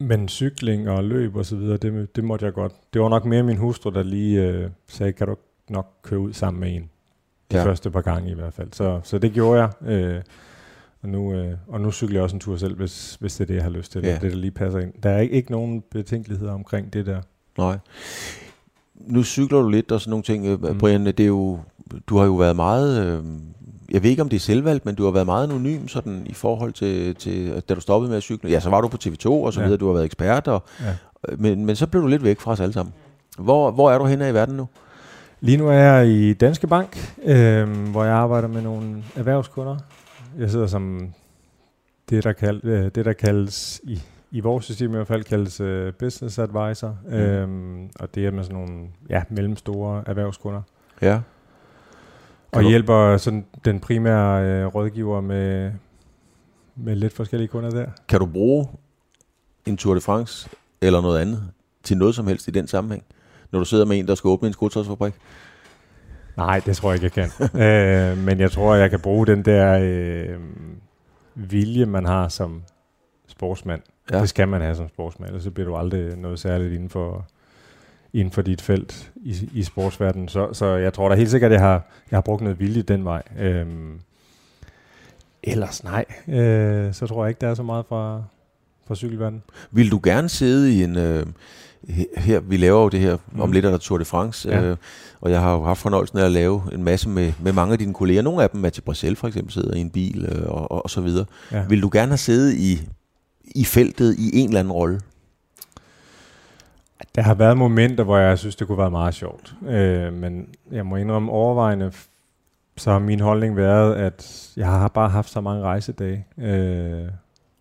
men 0.00 0.28
cykling 0.28 0.88
og 0.88 1.04
løb 1.04 1.36
og 1.36 1.46
så 1.46 1.56
videre, 1.56 1.76
det, 1.76 2.16
det 2.16 2.24
måtte 2.24 2.44
jeg 2.44 2.54
godt. 2.54 2.72
Det 2.92 3.02
var 3.02 3.08
nok 3.08 3.24
mere 3.24 3.42
min 3.42 3.56
hustru, 3.56 3.90
der 3.90 4.02
lige 4.02 4.42
øh, 4.42 4.70
sagde, 4.86 5.12
kan 5.12 5.26
du 5.26 5.36
nok 5.68 5.86
køre 6.02 6.20
ud 6.20 6.32
sammen 6.32 6.60
med 6.60 6.74
en? 6.74 6.90
De 7.50 7.56
ja. 7.56 7.64
første 7.64 7.90
par 7.90 8.00
gange 8.00 8.30
i 8.30 8.34
hvert 8.34 8.54
fald. 8.54 8.68
Så, 8.72 9.00
så 9.04 9.18
det 9.18 9.32
gjorde 9.32 9.60
jeg. 9.60 9.90
Øh, 9.92 10.22
og 11.02 11.08
nu, 11.08 11.34
øh, 11.34 11.56
og 11.68 11.80
nu 11.80 11.90
cykler 11.90 12.16
jeg 12.16 12.22
også 12.22 12.36
en 12.36 12.40
tur 12.40 12.56
selv, 12.56 12.76
hvis, 12.76 13.16
hvis 13.20 13.36
det 13.36 13.44
er 13.44 13.46
det, 13.46 13.54
jeg 13.54 13.62
har 13.62 13.70
lyst 13.70 13.92
til. 13.92 14.02
Ja. 14.04 14.12
Det, 14.12 14.32
der 14.32 14.36
lige 14.36 14.50
passer 14.50 14.80
ind. 14.80 14.92
Der 15.02 15.10
er 15.10 15.18
ikke, 15.20 15.34
ikke 15.34 15.50
nogen 15.50 15.82
betænkeligheder 15.90 16.52
omkring 16.52 16.92
det 16.92 17.06
der. 17.06 17.20
Nej. 17.58 17.78
Nu 19.06 19.22
cykler 19.22 19.62
du 19.62 19.68
lidt 19.68 19.92
og 19.92 20.00
sådan 20.00 20.10
nogle 20.10 20.22
ting. 20.22 20.46
Øh, 20.46 20.62
mm. 20.62 20.78
Brian, 20.78 21.06
det 21.06 21.20
er 21.20 21.26
jo, 21.26 21.58
du 22.06 22.18
har 22.18 22.24
jo 22.24 22.34
været 22.34 22.56
meget... 22.56 23.06
Øh, 23.06 23.24
jeg 23.90 24.02
ved 24.02 24.10
ikke, 24.10 24.22
om 24.22 24.28
det 24.28 24.36
er 24.36 24.40
selvvalgt, 24.40 24.86
men 24.86 24.94
du 24.94 25.04
har 25.04 25.10
været 25.10 25.26
meget 25.26 25.44
anonym 25.44 25.88
sådan, 25.88 26.22
i 26.26 26.34
forhold 26.34 26.72
til, 26.72 27.14
til, 27.14 27.62
da 27.68 27.74
du 27.74 27.80
stoppede 27.80 28.08
med 28.08 28.16
at 28.16 28.22
cykle. 28.22 28.50
Ja, 28.50 28.60
så 28.60 28.70
var 28.70 28.80
du 28.80 28.88
på 28.88 28.98
TV2 29.04 29.26
og 29.26 29.52
så 29.52 29.60
ja. 29.60 29.66
videre, 29.66 29.78
du 29.78 29.86
har 29.86 29.92
været 29.92 30.04
ekspert, 30.04 30.48
og, 30.48 30.62
ja. 30.80 30.94
men, 31.36 31.66
men 31.66 31.76
så 31.76 31.86
blev 31.86 32.02
du 32.02 32.06
lidt 32.06 32.24
væk 32.24 32.40
fra 32.40 32.52
os 32.52 32.60
alle 32.60 32.72
sammen. 32.72 32.94
Hvor, 33.38 33.70
hvor 33.70 33.90
er 33.90 33.98
du 33.98 34.04
henne 34.04 34.30
i 34.30 34.34
verden 34.34 34.56
nu? 34.56 34.68
Lige 35.40 35.56
nu 35.56 35.68
er 35.68 35.72
jeg 35.72 36.08
i 36.08 36.32
Danske 36.32 36.66
Bank, 36.66 37.14
øh, 37.24 37.70
hvor 37.70 38.04
jeg 38.04 38.14
arbejder 38.14 38.48
med 38.48 38.62
nogle 38.62 39.04
erhvervskunder. 39.16 39.76
Jeg 40.38 40.50
sidder 40.50 40.66
som 40.66 41.08
det, 42.10 42.24
der, 42.24 42.32
kald, 42.32 42.64
øh, 42.64 42.90
det, 42.94 43.04
der 43.04 43.12
kaldes 43.12 43.80
i, 43.84 44.02
i 44.30 44.40
vores 44.40 44.64
system 44.64 44.90
i 44.90 44.94
hvert 44.94 45.06
fald 45.06 45.24
kaldes 45.24 45.60
uh, 45.60 45.92
business 45.98 46.38
advisor, 46.38 46.98
mm. 47.04 47.12
øhm, 47.12 47.90
og 48.00 48.14
det 48.14 48.26
er 48.26 48.30
med 48.30 48.44
sådan 48.44 48.56
nogle 48.56 48.88
ja, 49.10 49.22
mellemstore 49.28 50.02
erhvervskunder. 50.06 50.62
Ja. 51.02 51.20
Kan 52.52 52.58
og 52.58 52.62
du? 52.62 52.68
hjælper 52.68 53.16
sådan 53.16 53.46
den 53.64 53.80
primære 53.80 54.44
øh, 54.44 54.66
rådgiver 54.66 55.20
med, 55.20 55.72
med 56.76 56.96
lidt 56.96 57.12
forskellige 57.12 57.48
kunder 57.48 57.70
der. 57.70 57.86
Kan 58.08 58.20
du 58.20 58.26
bruge 58.26 58.68
en 59.66 59.76
Tour 59.76 59.94
de 59.94 60.00
France 60.00 60.50
eller 60.80 61.00
noget 61.00 61.20
andet 61.20 61.42
til 61.82 61.96
noget 61.96 62.14
som 62.14 62.26
helst 62.26 62.48
i 62.48 62.50
den 62.50 62.66
sammenhæng, 62.66 63.04
når 63.52 63.58
du 63.58 63.64
sidder 63.64 63.84
med 63.84 63.98
en, 63.98 64.08
der 64.08 64.14
skal 64.14 64.28
åbne 64.28 64.46
en 64.46 64.52
skotøjsfabrik? 64.52 65.14
Nej, 66.36 66.60
det 66.66 66.76
tror 66.76 66.92
jeg 66.92 67.04
ikke, 67.04 67.20
jeg 67.20 67.30
kan. 67.30 67.60
øh, 67.62 68.18
men 68.24 68.40
jeg 68.40 68.50
tror, 68.50 68.74
jeg 68.74 68.90
kan 68.90 69.00
bruge 69.00 69.26
den 69.26 69.44
der 69.44 69.78
øh, 69.82 70.38
vilje, 71.34 71.86
man 71.86 72.06
har 72.06 72.28
som 72.28 72.62
sportsmand. 73.26 73.82
Ja. 74.12 74.20
Det 74.20 74.28
skal 74.28 74.48
man 74.48 74.60
have 74.60 74.74
som 74.74 74.88
sportsmand, 74.88 75.28
ellers 75.28 75.42
så 75.42 75.50
bliver 75.50 75.68
du 75.68 75.76
aldrig 75.76 76.16
noget 76.16 76.38
særligt 76.38 76.72
inden 76.72 76.88
for, 76.88 77.26
inden 78.12 78.32
for 78.32 78.42
dit 78.42 78.62
felt 78.62 79.12
i, 79.16 79.50
i 79.54 79.62
sportsverdenen. 79.62 80.28
Så, 80.28 80.52
så 80.52 80.66
jeg 80.66 80.92
tror 80.92 81.08
da 81.08 81.14
helt 81.14 81.30
sikkert, 81.30 81.52
at 81.52 81.60
jeg 81.60 81.68
har, 81.68 81.86
jeg 82.10 82.16
har 82.16 82.20
brugt 82.20 82.42
noget 82.42 82.60
vilje 82.60 82.82
den 82.82 83.04
vej. 83.04 83.22
Øhm, 83.38 84.00
ellers 85.42 85.84
nej, 85.84 86.04
øh, 86.28 86.94
så 86.94 87.06
tror 87.06 87.24
jeg 87.24 87.28
ikke, 87.28 87.40
der 87.40 87.48
er 87.48 87.54
så 87.54 87.62
meget 87.62 87.86
fra, 87.88 88.22
fra 88.86 88.94
cykelverdenen. 88.94 89.42
Vil 89.70 89.90
du 89.90 90.00
gerne 90.02 90.28
sidde 90.28 90.72
i 90.72 90.84
en... 90.84 90.96
Øh, 90.96 91.26
her, 92.16 92.40
vi 92.40 92.56
laver 92.56 92.82
jo 92.82 92.88
det 92.88 93.00
her, 93.00 93.16
mm. 93.32 93.40
om 93.40 93.52
lidt 93.52 93.64
er 93.64 93.70
der 93.70 93.78
Tour 93.78 93.98
de 93.98 94.04
France, 94.04 94.48
ja. 94.48 94.62
øh, 94.62 94.76
og 95.20 95.30
jeg 95.30 95.40
har 95.40 95.54
jo 95.54 95.64
haft 95.64 95.80
fornøjelsen 95.80 96.18
af 96.18 96.24
at 96.24 96.30
lave 96.30 96.62
en 96.72 96.84
masse 96.84 97.08
med, 97.08 97.32
med 97.42 97.52
mange 97.52 97.72
af 97.72 97.78
dine 97.78 97.94
kolleger. 97.94 98.22
Nogle 98.22 98.42
af 98.42 98.50
dem, 98.50 98.60
Mathieu 98.60 98.82
Bracel 98.84 99.16
for 99.16 99.28
eksempel, 99.28 99.52
sidder 99.52 99.74
i 99.74 99.80
en 99.80 99.90
bil 99.90 100.28
øh, 100.32 100.48
og, 100.48 100.70
og, 100.70 100.84
og 100.84 100.90
så 100.90 101.00
videre. 101.00 101.24
Ja. 101.52 101.64
Vil 101.68 101.82
du 101.82 101.90
gerne 101.92 102.08
have 102.08 102.18
siddet 102.18 102.54
i, 102.54 102.88
i 103.54 103.64
feltet 103.64 104.14
i 104.18 104.38
en 104.38 104.48
eller 104.48 104.60
anden 104.60 104.72
rolle? 104.72 105.00
Der 107.14 107.22
har 107.22 107.34
været 107.34 107.56
momenter, 107.56 108.04
hvor 108.04 108.18
jeg 108.18 108.38
synes, 108.38 108.56
det 108.56 108.66
kunne 108.66 108.78
være 108.78 108.90
meget 108.90 109.14
sjovt. 109.14 109.54
Øh, 109.68 110.12
men 110.12 110.48
jeg 110.70 110.86
må 110.86 110.96
indrømme 110.96 111.32
overvejende, 111.32 111.92
så 112.76 112.90
har 112.90 112.98
min 112.98 113.20
holdning 113.20 113.56
været, 113.56 113.94
at 113.94 114.50
jeg 114.56 114.66
har 114.66 114.88
bare 114.88 115.08
haft 115.08 115.30
så 115.30 115.40
mange 115.40 115.62
rejsedage. 115.62 116.26
Øh, 116.38 117.08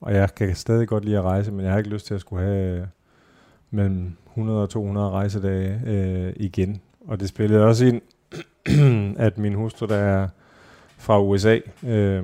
og 0.02 0.14
jeg 0.14 0.36
kan 0.36 0.56
stadig 0.56 0.88
godt 0.88 1.06
lide 1.06 1.18
at 1.18 1.24
rejse, 1.24 1.52
men 1.52 1.66
jeg 1.66 1.72
har 1.72 1.78
ikke 1.78 1.90
lyst 1.90 2.06
til 2.08 2.14
at 2.14 2.22
skulle 2.22 2.44
have 2.44 2.80
øh, 2.80 2.88
mellem 3.72 4.18
100 4.30 4.62
og 4.62 4.70
200 4.70 5.10
rejsedage 5.10 5.82
øh, 5.86 6.34
igen. 6.36 6.82
Og 7.08 7.20
det 7.20 7.30
spillede 7.30 7.66
også 7.66 7.86
ind, 7.86 8.02
at 9.28 9.38
min 9.38 9.54
hustru, 9.54 9.86
der 9.86 9.98
er 9.98 10.28
fra 10.98 11.22
USA, 11.22 11.60
øh, 11.84 12.24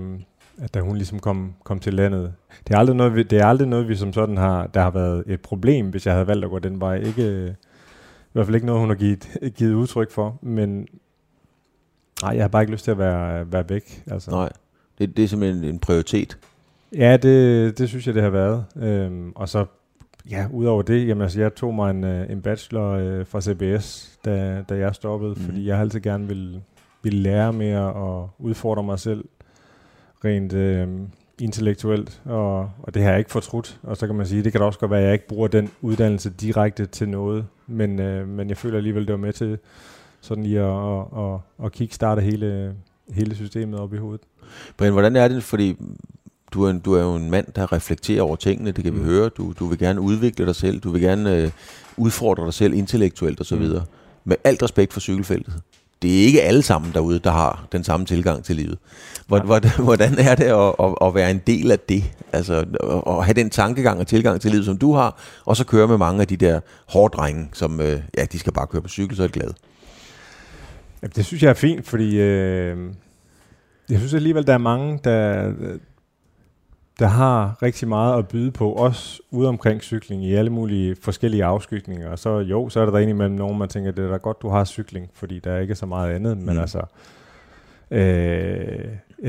at 0.61 0.73
da 0.73 0.81
hun 0.81 0.95
ligesom 0.95 1.19
kom, 1.19 1.53
kom 1.63 1.79
til 1.79 1.93
landet. 1.93 2.33
Det 2.67 2.73
er, 2.73 2.77
aldrig 2.77 2.95
noget, 2.95 3.15
vi, 3.15 3.23
det 3.23 3.39
er 3.39 3.45
aldrig 3.45 3.67
noget, 3.67 3.87
vi 3.87 3.95
som 3.95 4.13
sådan 4.13 4.37
har, 4.37 4.67
der 4.67 4.81
har 4.81 4.91
været 4.91 5.23
et 5.27 5.41
problem, 5.41 5.89
hvis 5.89 6.05
jeg 6.05 6.13
havde 6.13 6.27
valgt 6.27 6.45
at 6.45 6.51
gå 6.51 6.59
den 6.59 6.81
vej. 6.81 6.95
Ikke, 6.95 7.47
I 7.47 8.31
hvert 8.33 8.45
fald 8.45 8.55
ikke 8.55 8.67
noget, 8.67 8.81
hun 8.81 8.89
har 8.89 8.95
givet, 8.95 9.37
givet 9.57 9.73
udtryk 9.73 10.11
for, 10.11 10.39
men 10.41 10.87
nej, 12.21 12.35
jeg 12.35 12.43
har 12.43 12.47
bare 12.47 12.61
ikke 12.61 12.71
lyst 12.71 12.83
til 12.83 12.91
at 12.91 12.97
være, 12.97 13.51
være 13.51 13.69
væk. 13.69 14.03
Altså. 14.07 14.31
Nej, 14.31 14.49
det, 14.97 15.17
det 15.17 15.23
er 15.23 15.27
simpelthen 15.27 15.63
en 15.63 15.79
prioritet. 15.79 16.37
Ja, 16.97 17.17
det, 17.17 17.77
det 17.77 17.89
synes 17.89 18.07
jeg, 18.07 18.15
det 18.15 18.23
har 18.23 18.29
været. 18.29 18.65
Øhm, 18.75 19.31
og 19.35 19.49
så, 19.49 19.65
ja, 20.29 20.47
udover 20.51 20.81
det, 20.81 21.07
jamen 21.07 21.21
altså, 21.21 21.41
jeg 21.41 21.55
tog 21.55 21.73
mig 21.73 21.91
en, 21.91 22.03
øh, 22.03 22.31
en 22.31 22.41
bachelor 22.41 22.89
øh, 22.89 23.25
fra 23.25 23.41
CBS, 23.41 24.19
da, 24.25 24.63
da 24.69 24.75
jeg 24.75 24.95
stoppede, 24.95 25.33
mm. 25.33 25.45
fordi 25.45 25.67
jeg 25.67 25.79
altid 25.79 25.99
gerne 25.99 26.27
ville, 26.27 26.61
ville 27.03 27.19
lære 27.19 27.53
mere 27.53 27.93
og 27.93 28.29
udfordre 28.39 28.83
mig 28.83 28.99
selv 28.99 29.25
rent 30.25 30.53
øh, 30.53 30.87
intellektuelt, 31.39 32.21
og, 32.25 32.59
og 32.59 32.93
det 32.93 33.03
har 33.03 33.09
jeg 33.09 33.19
ikke 33.19 33.31
fortrudt. 33.31 33.79
Og 33.83 33.97
så 33.97 34.07
kan 34.07 34.15
man 34.15 34.25
sige, 34.25 34.43
det 34.43 34.51
kan 34.51 34.61
da 34.61 34.67
også 34.67 34.79
godt 34.79 34.91
være, 34.91 34.99
at 34.99 35.05
jeg 35.05 35.13
ikke 35.13 35.27
bruger 35.27 35.47
den 35.47 35.69
uddannelse 35.81 36.29
direkte 36.29 36.85
til 36.85 37.09
noget, 37.09 37.45
men, 37.67 37.99
øh, 37.99 38.27
men 38.27 38.49
jeg 38.49 38.57
føler 38.57 38.77
alligevel, 38.77 39.05
det 39.07 39.11
var 39.11 39.17
med 39.17 39.33
til 39.33 39.57
sådan 40.21 40.43
lige 40.43 40.59
at, 40.59 40.67
at, 40.67 41.05
at, 41.17 41.65
at 41.65 41.71
kickstarte 41.71 42.21
hele, 42.21 42.75
hele 43.09 43.35
systemet 43.35 43.79
op 43.79 43.93
i 43.93 43.97
hovedet. 43.97 44.21
Brian, 44.77 44.93
hvordan 44.93 45.15
er 45.15 45.27
det, 45.27 45.43
fordi 45.43 45.75
du 46.53 46.63
er, 46.63 46.69
en, 46.69 46.79
du 46.79 46.93
er 46.93 47.03
jo 47.03 47.15
en 47.15 47.31
mand, 47.31 47.47
der 47.55 47.73
reflekterer 47.73 48.21
over 48.21 48.35
tingene, 48.35 48.71
det 48.71 48.83
kan 48.83 48.93
vi 48.93 48.99
mm. 48.99 49.05
høre. 49.05 49.29
Du, 49.29 49.53
du 49.59 49.65
vil 49.65 49.79
gerne 49.79 50.01
udvikle 50.01 50.45
dig 50.45 50.55
selv, 50.55 50.79
du 50.79 50.89
vil 50.89 51.01
gerne 51.01 51.37
øh, 51.37 51.51
udfordre 51.97 52.45
dig 52.45 52.53
selv 52.53 52.73
intellektuelt 52.73 53.41
osv. 53.41 53.57
Mm. 53.57 53.79
Med 54.23 54.35
alt 54.43 54.63
respekt 54.63 54.93
for 54.93 54.99
cykelfeltet 54.99 55.53
det 56.03 56.21
er 56.21 56.25
ikke 56.25 56.41
alle 56.41 56.61
sammen 56.61 56.91
derude, 56.93 57.19
der 57.19 57.31
har 57.31 57.67
den 57.71 57.83
samme 57.83 58.05
tilgang 58.05 58.43
til 58.43 58.55
livet. 58.55 58.77
Hvordan, 59.27 60.19
er 60.19 60.35
det 60.35 60.43
at, 60.43 60.75
at, 60.79 61.07
at 61.07 61.15
være 61.15 61.31
en 61.31 61.41
del 61.47 61.71
af 61.71 61.79
det? 61.79 62.03
Altså 62.33 62.65
at 63.07 63.25
have 63.25 63.33
den 63.33 63.49
tankegang 63.49 63.99
og 63.99 64.07
tilgang 64.07 64.41
til 64.41 64.51
livet, 64.51 64.65
som 64.65 64.77
du 64.77 64.93
har, 64.93 65.19
og 65.45 65.57
så 65.57 65.65
køre 65.65 65.87
med 65.87 65.97
mange 65.97 66.21
af 66.21 66.27
de 66.27 66.37
der 66.37 66.59
hårddrenge, 66.87 67.49
som 67.53 67.81
øh, 67.81 68.01
ja, 68.17 68.25
de 68.25 68.39
skal 68.39 68.53
bare 68.53 68.67
køre 68.67 68.81
på 68.81 68.89
cykel, 68.89 69.17
så 69.17 69.23
er 69.23 69.27
de 69.27 69.33
glade. 69.33 69.53
Det 71.15 71.25
synes 71.25 71.43
jeg 71.43 71.49
er 71.49 71.53
fint, 71.53 71.87
fordi 71.87 72.19
øh, 72.19 72.77
jeg 73.89 73.99
synes 73.99 74.13
alligevel, 74.13 74.47
der 74.47 74.53
er 74.53 74.57
mange, 74.57 74.99
der, 75.03 75.51
der 76.99 77.07
har 77.07 77.63
rigtig 77.63 77.87
meget 77.87 78.19
at 78.19 78.27
byde 78.27 78.51
på, 78.51 78.71
også 78.71 79.21
ude 79.31 79.47
omkring 79.47 79.81
cykling 79.81 80.25
i 80.25 80.33
alle 80.33 80.49
mulige 80.49 80.95
forskellige 81.01 81.45
afskygninger. 81.45 82.09
Og 82.09 82.19
så 82.19 82.39
jo, 82.39 82.69
så 82.69 82.79
er 82.79 82.85
der 82.85 82.91
der 82.91 82.99
imellem 82.99 83.35
nogen, 83.35 83.57
man 83.57 83.69
tænker, 83.69 83.91
det 83.91 84.05
er 84.05 84.09
da 84.09 84.17
godt, 84.17 84.41
du 84.41 84.49
har 84.49 84.65
cykling, 84.65 85.09
fordi 85.13 85.39
der 85.39 85.51
er 85.51 85.59
ikke 85.59 85.75
så 85.75 85.85
meget 85.85 86.13
andet. 86.13 86.37
Men 86.37 86.55
mm. 86.55 86.61
altså, 86.61 86.81
øh, 87.91 88.85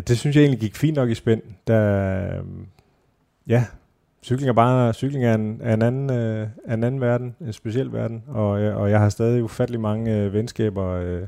det 0.09 0.18
synes 0.18 0.37
jeg 0.37 0.42
egentlig 0.42 0.61
gik 0.61 0.77
fint 0.77 0.96
nok 0.96 1.11
i 1.11 1.14
spænd. 1.14 1.42
Der, 1.66 2.42
ja, 3.46 3.64
cykling 4.22 4.48
er 4.48 4.53
bare 4.53 4.92
cykling 4.92 5.24
er 5.24 5.35
en, 5.35 5.61
er 5.62 5.74
en, 5.74 5.83
anden, 5.83 6.11
øh, 6.11 6.48
en 6.68 6.85
anden 6.85 7.00
verden, 7.00 7.37
en 7.40 7.53
speciel 7.53 7.92
verden. 7.92 8.24
Og, 8.29 8.48
og 8.50 8.90
jeg 8.90 9.00
har 9.00 9.09
stadig 9.09 9.42
ufattelig 9.42 9.81
mange 9.81 10.16
øh, 10.16 10.33
venskaber 10.33 10.88
øh, 10.88 11.22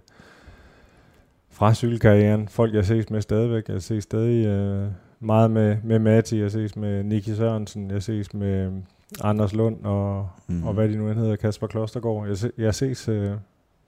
fra 1.51 1.75
cykelkarrieren. 1.75 2.49
Folk, 2.49 2.75
jeg 2.75 2.85
ses 2.85 3.11
med 3.11 3.21
stadigvæk. 3.21 3.69
Jeg 3.69 3.83
ses 3.83 4.05
stadig... 4.05 4.47
Øh, 4.47 4.89
meget 5.21 5.51
med, 5.51 5.77
med 5.85 5.99
Mati, 5.99 6.41
jeg 6.41 6.51
ses 6.51 6.77
med 6.77 7.03
Niki 7.03 7.35
Sørensen, 7.35 7.91
jeg 7.91 8.03
ses 8.03 8.35
med 8.35 8.83
Anders 9.21 9.53
Lund 9.53 9.85
og, 9.85 10.29
mm. 10.47 10.67
og 10.67 10.75
hvad 10.75 10.89
de 10.89 10.97
nu 10.97 11.13
hedder, 11.13 11.37
Kasper 11.37 11.67
Klostergaard. 11.67 12.29
Jeg, 12.29 12.39
se, 12.39 12.51
jeg 12.59 12.75
ses, 12.75 13.09
øh, 13.09 13.33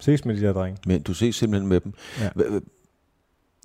ses 0.00 0.24
med 0.24 0.36
de 0.36 0.40
der 0.40 0.52
drenge. 0.52 0.78
Men 0.86 1.02
du 1.02 1.14
ses 1.14 1.36
simpelthen 1.36 1.68
med 1.68 1.80
dem. 1.80 1.92
Ja. 2.20 2.28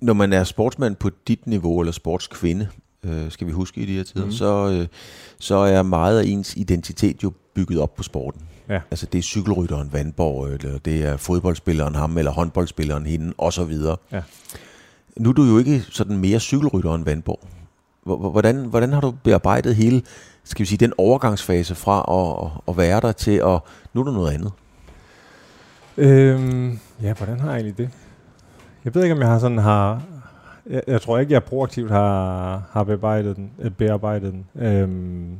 Når 0.02 0.12
man 0.12 0.32
er 0.32 0.44
sportsmand 0.44 0.96
på 0.96 1.10
dit 1.28 1.46
niveau, 1.46 1.80
eller 1.80 1.92
sportskvinde, 1.92 2.68
øh, 3.04 3.30
skal 3.30 3.46
vi 3.46 3.52
huske 3.52 3.80
i 3.80 3.86
de 3.86 3.96
her 3.96 4.02
tider, 4.02 4.24
mm. 4.24 4.32
så, 4.32 4.70
øh, 4.70 4.86
så 5.40 5.54
er 5.54 5.82
meget 5.82 6.20
af 6.20 6.24
ens 6.24 6.56
identitet 6.56 7.22
jo 7.22 7.32
bygget 7.54 7.80
op 7.80 7.94
på 7.94 8.02
sporten. 8.02 8.40
Ja. 8.68 8.80
Altså 8.90 9.06
det 9.06 9.18
er 9.18 9.22
cykelrytteren 9.22 9.92
Vandborg, 9.92 10.48
eller 10.48 10.78
det 10.78 11.04
er 11.04 11.16
fodboldspilleren 11.16 11.94
ham, 11.94 12.18
eller 12.18 12.30
håndboldspilleren 12.30 13.06
hende, 13.06 13.34
osv. 13.38 13.72
Ja. 14.12 14.22
Nu 15.16 15.28
er 15.28 15.32
du 15.32 15.44
jo 15.44 15.58
ikke 15.58 15.80
sådan 15.80 16.16
mere 16.16 16.40
cykelrytter 16.40 16.94
end 16.94 17.04
Vandborg. 17.04 17.40
Hvordan, 18.32 18.64
hvordan 18.64 18.92
har 18.92 19.00
du 19.00 19.14
bearbejdet 19.22 19.76
hele, 19.76 20.02
skal 20.44 20.62
vi 20.62 20.66
sige, 20.66 20.78
den 20.78 20.92
overgangsfase 20.98 21.74
fra 21.74 22.04
at, 22.08 22.50
at 22.68 22.76
være 22.76 23.00
der 23.00 23.12
til 23.12 23.30
at, 23.30 23.60
nu 23.92 24.00
er 24.00 24.04
der 24.04 24.12
noget 24.12 24.32
andet? 24.32 24.52
Øhm, 25.96 26.78
ja, 27.02 27.14
hvordan 27.14 27.40
har 27.40 27.48
jeg 27.48 27.56
egentlig 27.56 27.78
det? 27.78 27.90
Jeg 28.84 28.94
ved 28.94 29.02
ikke, 29.02 29.14
om 29.14 29.20
jeg 29.20 29.28
har 29.28 29.38
sådan 29.38 29.58
har... 29.58 30.02
Jeg, 30.70 30.82
jeg 30.86 31.02
tror 31.02 31.18
ikke, 31.18 31.32
jeg 31.32 31.44
proaktivt 31.44 31.90
har, 31.90 32.62
har 32.70 32.84
bearbejdet 32.84 33.36
den. 33.36 33.50
Øh, 33.58 33.70
bearbejdet 33.70 34.32
den. 34.32 34.66
Øhm, 34.66 35.38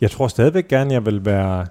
jeg 0.00 0.10
tror 0.10 0.28
stadigvæk 0.28 0.68
gerne, 0.68 0.92
jeg 0.92 1.06
vil 1.06 1.24
være 1.24 1.66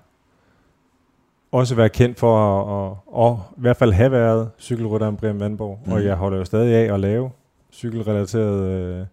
også 1.51 1.75
være 1.75 1.89
kendt 1.89 2.19
for 2.19 2.38
at, 2.38 2.91
at, 2.91 3.25
at, 3.25 3.31
at 3.31 3.38
i 3.57 3.62
hvert 3.62 3.77
fald 3.77 3.93
have 3.93 4.12
været 4.12 4.49
cykelrytteren 4.59 5.17
Brian 5.17 5.39
Vandborg, 5.39 5.79
mm. 5.85 5.91
og 5.91 6.05
jeg 6.05 6.15
holder 6.15 6.38
jo 6.38 6.45
stadig 6.45 6.75
af 6.75 6.93
at 6.93 6.99
lave 6.99 7.31
cykelrelaterede 7.71 8.71
øh, 8.71 9.05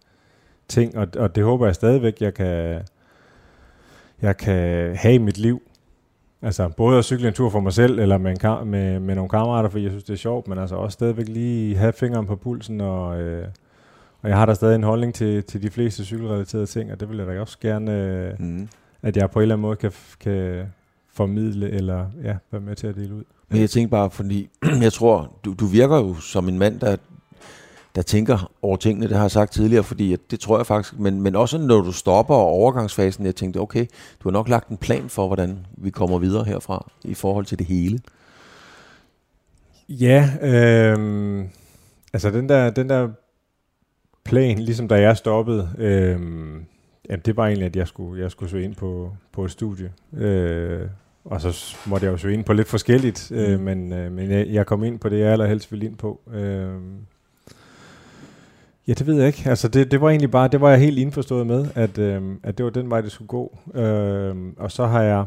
ting, 0.68 0.96
og, 0.96 1.08
og 1.16 1.36
det 1.36 1.44
håber 1.44 1.66
jeg 1.66 1.74
stadigvæk, 1.74 2.20
jeg 2.20 2.34
kan, 2.34 2.82
jeg 4.22 4.36
kan 4.36 4.96
have 4.96 5.14
i 5.14 5.18
mit 5.18 5.38
liv. 5.38 5.62
Altså 6.42 6.68
både 6.68 6.98
at 6.98 7.04
cykle 7.04 7.28
en 7.28 7.34
tur 7.34 7.50
for 7.50 7.60
mig 7.60 7.72
selv, 7.72 7.98
eller 7.98 8.18
med, 8.18 8.30
en 8.30 8.38
kar- 8.38 8.64
med, 8.64 9.00
med 9.00 9.14
nogle 9.14 9.28
kammerater, 9.28 9.68
fordi 9.68 9.84
jeg 9.84 9.90
synes, 9.90 10.04
det 10.04 10.12
er 10.12 10.18
sjovt, 10.18 10.48
men 10.48 10.58
altså 10.58 10.76
også 10.76 10.94
stadigvæk 10.94 11.28
lige 11.28 11.76
have 11.76 11.92
fingeren 11.92 12.26
på 12.26 12.36
pulsen, 12.36 12.80
og, 12.80 13.20
øh, 13.20 13.48
og 14.22 14.28
jeg 14.28 14.38
har 14.38 14.46
da 14.46 14.54
stadig 14.54 14.74
en 14.74 14.82
holdning 14.82 15.14
til, 15.14 15.44
til 15.44 15.62
de 15.62 15.70
fleste 15.70 16.04
cykelrelaterede 16.04 16.66
ting, 16.66 16.92
og 16.92 17.00
det 17.00 17.08
vil 17.08 17.18
jeg 17.18 17.26
da 17.26 17.40
også 17.40 17.58
gerne, 17.60 17.92
øh, 17.92 18.34
mm. 18.38 18.68
at 19.02 19.16
jeg 19.16 19.30
på 19.30 19.38
en 19.38 19.42
eller 19.42 19.54
anden 19.54 19.62
måde 19.62 19.76
kan, 19.76 19.92
kan 20.20 20.66
formidle, 21.16 21.70
eller 21.70 22.06
ja, 22.24 22.36
være 22.50 22.60
med 22.60 22.76
til 22.76 22.86
at 22.86 22.94
dele 22.94 23.14
ud. 23.14 23.24
Men 23.48 23.60
jeg 23.60 23.70
tænker 23.70 23.90
bare, 23.90 24.10
fordi 24.10 24.48
jeg 24.86 24.92
tror, 24.92 25.38
du, 25.44 25.54
du 25.60 25.66
virker 25.66 25.96
jo 25.96 26.14
som 26.14 26.48
en 26.48 26.58
mand, 26.58 26.80
der, 26.80 26.96
der 27.94 28.02
tænker 28.02 28.52
over 28.62 28.76
tingene, 28.76 29.08
det 29.08 29.16
har 29.16 29.24
jeg 29.24 29.30
sagt 29.30 29.52
tidligere, 29.52 29.84
fordi 29.84 30.12
at 30.12 30.20
det 30.30 30.40
tror 30.40 30.56
jeg 30.58 30.66
faktisk, 30.66 30.98
men, 30.98 31.20
men 31.20 31.36
også 31.36 31.58
når 31.58 31.80
du 31.80 31.92
stopper 31.92 32.34
overgangsfasen, 32.34 33.26
jeg 33.26 33.34
tænkte, 33.34 33.58
okay, 33.58 33.86
du 34.22 34.28
har 34.28 34.30
nok 34.30 34.48
lagt 34.48 34.68
en 34.68 34.76
plan 34.76 35.08
for, 35.08 35.26
hvordan 35.26 35.66
vi 35.76 35.90
kommer 35.90 36.18
videre 36.18 36.44
herfra 36.44 36.90
i 37.04 37.14
forhold 37.14 37.46
til 37.46 37.58
det 37.58 37.66
hele. 37.66 38.00
Ja, 39.88 40.30
øh, 40.42 41.44
altså 42.12 42.30
den 42.30 42.48
der, 42.48 42.70
den 42.70 42.88
der 42.88 43.08
plan, 44.24 44.58
ligesom 44.58 44.88
da 44.88 45.00
jeg 45.00 45.16
stoppede, 45.16 45.70
øh, 45.78 46.20
jamen 47.10 47.22
det 47.24 47.36
var 47.36 47.46
egentlig, 47.46 47.66
at 47.66 47.76
jeg 47.76 47.88
skulle, 47.88 48.22
jeg 48.22 48.30
skulle 48.30 48.50
søge 48.50 48.64
ind 48.64 48.74
på, 48.74 49.12
på 49.32 49.44
et 49.44 49.50
studie. 49.50 49.92
Øh, 50.16 50.88
og 51.26 51.40
så 51.40 51.76
måtte 51.86 52.06
jeg 52.06 52.12
jo 52.12 52.16
søge 52.16 52.34
ind 52.34 52.44
på 52.44 52.52
lidt 52.52 52.68
forskelligt, 52.68 53.32
øh, 53.34 53.58
mm. 53.58 53.64
men, 53.64 53.92
øh, 53.92 54.12
men 54.12 54.30
jeg, 54.30 54.46
jeg 54.50 54.66
kom 54.66 54.84
ind 54.84 54.98
på 54.98 55.08
det, 55.08 55.20
jeg 55.20 55.32
allerhelst 55.32 55.72
ville 55.72 55.86
ind 55.86 55.96
på. 55.96 56.20
Øh, 56.34 56.74
Ja, 58.88 58.92
det 58.92 59.06
ved 59.06 59.14
jeg 59.14 59.26
ikke. 59.26 59.42
Altså 59.46 59.68
det, 59.68 59.90
det 59.90 60.00
var 60.00 60.08
egentlig 60.08 60.30
bare, 60.30 60.48
det 60.48 60.60
var 60.60 60.70
jeg 60.70 60.78
helt 60.78 60.98
indforstået 60.98 61.46
med, 61.46 61.66
at, 61.74 61.98
øh, 61.98 62.22
at 62.42 62.58
det 62.58 62.64
var 62.64 62.70
den 62.70 62.90
vej, 62.90 63.00
det 63.00 63.12
skulle 63.12 63.28
gå. 63.28 63.58
Øh, 63.74 64.36
og 64.56 64.72
så 64.72 64.86
har 64.86 65.02
jeg 65.02 65.24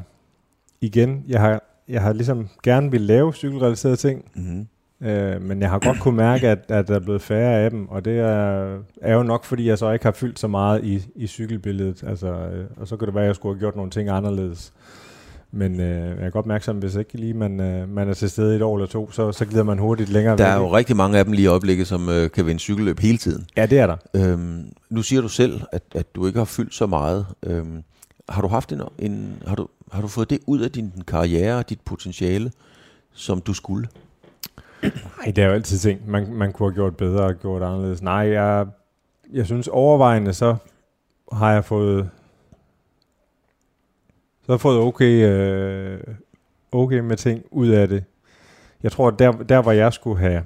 igen, 0.82 1.24
jeg 1.28 1.42
har, 1.42 1.64
jeg 1.88 2.02
har 2.02 2.14
ligesom 2.14 2.50
gerne 2.64 2.92
vil 2.92 3.02
lave 3.02 3.34
cykelrelaterede 3.34 3.96
ting, 3.96 4.26
mm-hmm. 4.36 5.08
øh, 5.08 5.42
men 5.42 5.62
jeg 5.62 5.70
har 5.70 5.80
godt 5.80 6.00
kunne 6.00 6.18
mærke, 6.18 6.48
at, 6.48 6.60
at 6.68 6.88
der 6.88 6.96
er 6.96 7.00
blevet 7.00 7.22
færre 7.22 7.60
af 7.60 7.72
dem, 7.72 7.90
og 7.90 8.06
det 8.06 8.20
er, 8.20 8.78
er 9.02 9.14
jo 9.14 9.24
nok, 9.24 9.46
fordi 9.46 9.68
jeg 9.68 9.78
så 9.78 9.92
ikke 9.92 10.06
har 10.06 10.12
fyldt 10.12 10.40
så 10.40 10.48
meget 10.48 10.84
i, 10.84 11.08
i 11.16 11.28
cykelbilledet. 11.28 12.04
Altså, 12.08 12.28
øh, 12.28 12.66
og 12.78 12.88
så 12.88 12.98
kan 12.98 13.06
det 13.06 13.16
være, 13.16 13.24
at 13.24 13.28
jeg 13.28 13.36
skulle 13.36 13.56
have 13.56 13.60
gjort 13.60 13.76
nogle 13.76 13.92
ting 13.92 14.10
anderledes. 14.10 14.74
Men 15.52 15.80
øh, 15.80 16.18
jeg 16.18 16.26
er 16.26 16.30
godt 16.30 16.36
opmærksom, 16.36 16.78
hvis 16.78 16.96
ikke 16.96 17.18
lige 17.18 17.34
man, 17.34 17.60
øh, 17.60 17.90
man 17.90 18.10
er 18.10 18.14
til 18.14 18.30
stede 18.30 18.56
et 18.56 18.62
år 18.62 18.76
eller 18.78 18.88
to, 18.88 19.12
så, 19.12 19.32
så 19.32 19.46
glider 19.46 19.64
man 19.64 19.78
hurtigt 19.80 20.10
længere 20.10 20.38
Der 20.38 20.44
væk. 20.44 20.52
er 20.54 20.58
jo 20.58 20.76
rigtig 20.76 20.96
mange 20.96 21.18
af 21.18 21.26
dem 21.26 21.34
lige 21.34 21.44
i 21.44 21.48
øjeblikket, 21.48 21.88
som 21.88 22.10
øh, 22.10 22.32
kan 22.32 22.46
vinde 22.46 22.60
cykelløb 22.60 23.00
hele 23.00 23.18
tiden. 23.18 23.46
Ja, 23.58 23.66
det 23.66 23.80
er 23.80 23.88
der. 23.88 23.98
Øhm, 24.14 24.66
nu 24.90 25.02
siger 25.02 25.22
du 25.22 25.28
selv, 25.28 25.62
at, 25.72 25.84
at 25.96 26.16
du 26.16 26.28
ikke 26.28 26.40
har 26.40 26.46
fyldt 26.46 26.74
så 26.74 26.86
meget. 26.86 27.26
Øhm, 27.44 27.84
har 28.30 28.42
du 28.42 28.48
haft 28.48 28.72
en, 28.74 28.82
en 29.00 29.44
har, 29.48 29.56
du, 29.56 29.68
har 29.92 30.02
du 30.02 30.08
fået 30.08 30.30
det 30.30 30.40
ud 30.48 30.60
af 30.60 30.72
din 30.72 30.94
karriere 31.08 31.58
og 31.58 31.70
dit 31.70 31.80
potentiale, 31.86 32.52
som 33.14 33.42
du 33.42 33.54
skulle? 33.54 33.88
Nej, 34.84 35.26
det 35.26 35.38
er 35.38 35.46
jo 35.48 35.54
altid 35.54 35.78
ting, 35.78 36.10
man, 36.10 36.34
man 36.34 36.52
kunne 36.54 36.70
have 36.70 36.76
gjort 36.76 36.98
bedre 36.98 37.24
og 37.24 37.36
gjort 37.36 37.62
anderledes. 37.64 38.02
Nej, 38.02 38.14
jeg, 38.14 38.66
jeg 39.34 39.46
synes 39.46 39.68
overvejende, 39.68 40.34
så 40.34 40.56
har 41.32 41.54
jeg 41.54 41.66
fået 41.66 42.10
så 44.50 44.54
har 44.54 44.56
jeg 44.56 44.62
fået 44.62 44.80
okay, 44.80 45.26
øh, 45.26 46.00
okay 46.72 47.00
med 47.00 47.18
ting 47.18 47.44
ud 47.52 47.68
af 47.68 47.88
det. 47.88 48.04
Jeg 48.84 48.92
tror, 48.92 49.12
der, 49.12 49.32
der 49.32 49.62
hvor 49.62 49.72
jeg 49.72 49.94
skulle 49.94 50.20
have, 50.20 50.44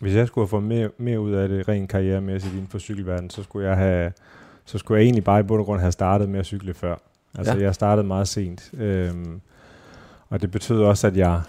hvis 0.00 0.14
jeg 0.14 0.26
skulle 0.26 0.42
have 0.42 0.48
fået 0.48 0.62
mere, 0.62 0.90
mere 0.98 1.20
ud 1.20 1.32
af 1.32 1.48
det 1.48 1.68
rent 1.68 1.90
karrieremæssigt 1.90 2.54
inden 2.54 2.68
for 2.68 2.78
cykelverdenen, 2.78 3.30
så 3.30 3.42
skulle 3.42 3.68
jeg 3.68 3.76
have, 3.76 4.12
så 4.64 4.78
skulle 4.78 4.98
jeg 4.98 5.04
egentlig 5.04 5.24
bare 5.24 5.40
i 5.40 5.42
bund 5.42 5.60
og 5.60 5.66
grund 5.66 5.80
have 5.80 5.92
startet 5.92 6.28
med 6.28 6.40
at 6.40 6.46
cykle 6.46 6.74
før. 6.74 6.96
Altså 7.34 7.56
ja. 7.56 7.62
jeg 7.62 7.74
startede 7.74 8.06
meget 8.06 8.28
sent. 8.28 8.70
Øhm, 8.74 9.40
og 10.28 10.42
det 10.42 10.50
betød 10.50 10.82
også, 10.82 11.06
at 11.06 11.16
jeg, 11.16 11.42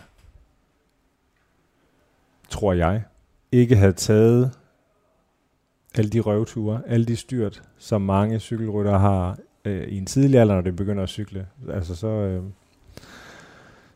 tror 2.49 2.73
jeg, 2.73 3.03
ikke 3.51 3.75
havde 3.75 3.93
taget 3.93 4.51
alle 5.95 6.09
de 6.09 6.19
røvture, 6.19 6.81
alle 6.87 7.05
de 7.05 7.15
styrt, 7.15 7.63
som 7.77 8.01
mange 8.01 8.39
cykelrytter 8.39 8.97
har 8.97 9.37
øh, 9.65 9.87
i 9.87 9.97
en 9.97 10.05
tidlig 10.05 10.39
alder, 10.39 10.55
når 10.55 10.61
det 10.61 10.75
begynder 10.75 11.03
at 11.03 11.09
cykle. 11.09 11.47
Altså 11.73 11.95
så, 11.95 12.07
øh, 12.07 12.43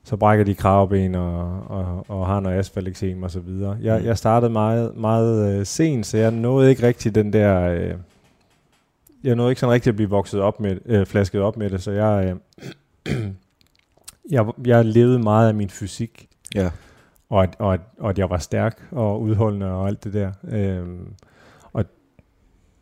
så 0.04 0.18
brækker 0.18 0.46
de 0.46 0.56
kravben 0.56 1.16
og, 1.16 1.64
og, 1.70 2.06
og 2.08 2.28
har 2.28 2.40
noget 2.40 2.60
asfalteksem 2.60 3.24
og 3.24 3.32
så 3.32 3.40
videre. 3.40 3.78
Jeg, 3.82 4.00
mm. 4.00 4.06
jeg 4.06 4.18
startede 4.18 4.52
meget, 4.52 4.98
meget 4.98 5.60
øh, 5.60 5.66
sent, 5.66 6.06
så 6.06 6.18
jeg 6.18 6.32
nåede 6.32 6.70
ikke 6.70 6.88
rigtig 6.88 7.16
den 7.16 7.34
der... 7.34 7.62
Øh, 7.62 7.94
jeg 9.24 9.36
nåede 9.36 9.52
ikke 9.52 9.60
sådan 9.60 9.74
rigtig 9.74 9.90
at 9.90 9.96
blive 9.96 10.10
vokset 10.10 10.42
op 10.42 10.60
med, 10.60 10.78
øh, 10.86 11.06
flasket 11.06 11.42
op 11.42 11.58
med 11.58 11.70
det, 11.70 11.84
så 11.84 11.92
jeg, 11.92 12.38
øh, 13.08 13.16
jeg, 14.36 14.46
jeg 14.66 14.86
levede 14.86 15.20
meget 15.20 15.48
af 15.48 15.56
min 15.56 15.70
fysik. 15.70 16.28
Ja. 16.56 16.70
Og, 17.30 17.44
at, 17.44 17.56
og, 17.60 17.74
at, 17.74 17.82
og 18.00 18.10
at 18.10 18.20
jeg 18.20 18.30
var 18.30 18.38
stærk 18.38 18.84
og 18.92 19.22
udholdende 19.22 19.72
og 19.72 19.88
alt 19.88 20.04
det 20.04 20.14
der. 20.14 20.32
Øh, 20.50 20.88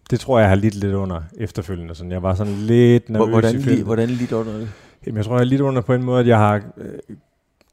det 0.09 0.19
tror 0.19 0.39
jeg, 0.39 0.49
har 0.49 0.55
lidt 0.55 0.75
lidt 0.75 0.93
under 0.93 1.21
efterfølgende. 1.37 1.95
Sådan. 1.95 2.11
Jeg 2.11 2.23
var 2.23 2.33
sådan 2.35 2.53
lidt 2.53 3.09
nervøs 3.09 3.29
hvordan, 3.29 3.79
i 3.79 3.81
Hvordan 3.81 4.09
lidt 4.09 4.31
under 4.31 4.57
det? 4.57 4.69
Jamen, 5.05 5.17
jeg 5.17 5.25
tror, 5.25 5.35
jeg 5.35 5.41
er 5.41 5.45
lidt 5.45 5.61
under 5.61 5.81
på 5.81 5.93
en 5.93 6.03
måde, 6.03 6.19
at 6.19 6.27
jeg 6.27 6.37
har 6.37 6.61
øh, 6.77 7.15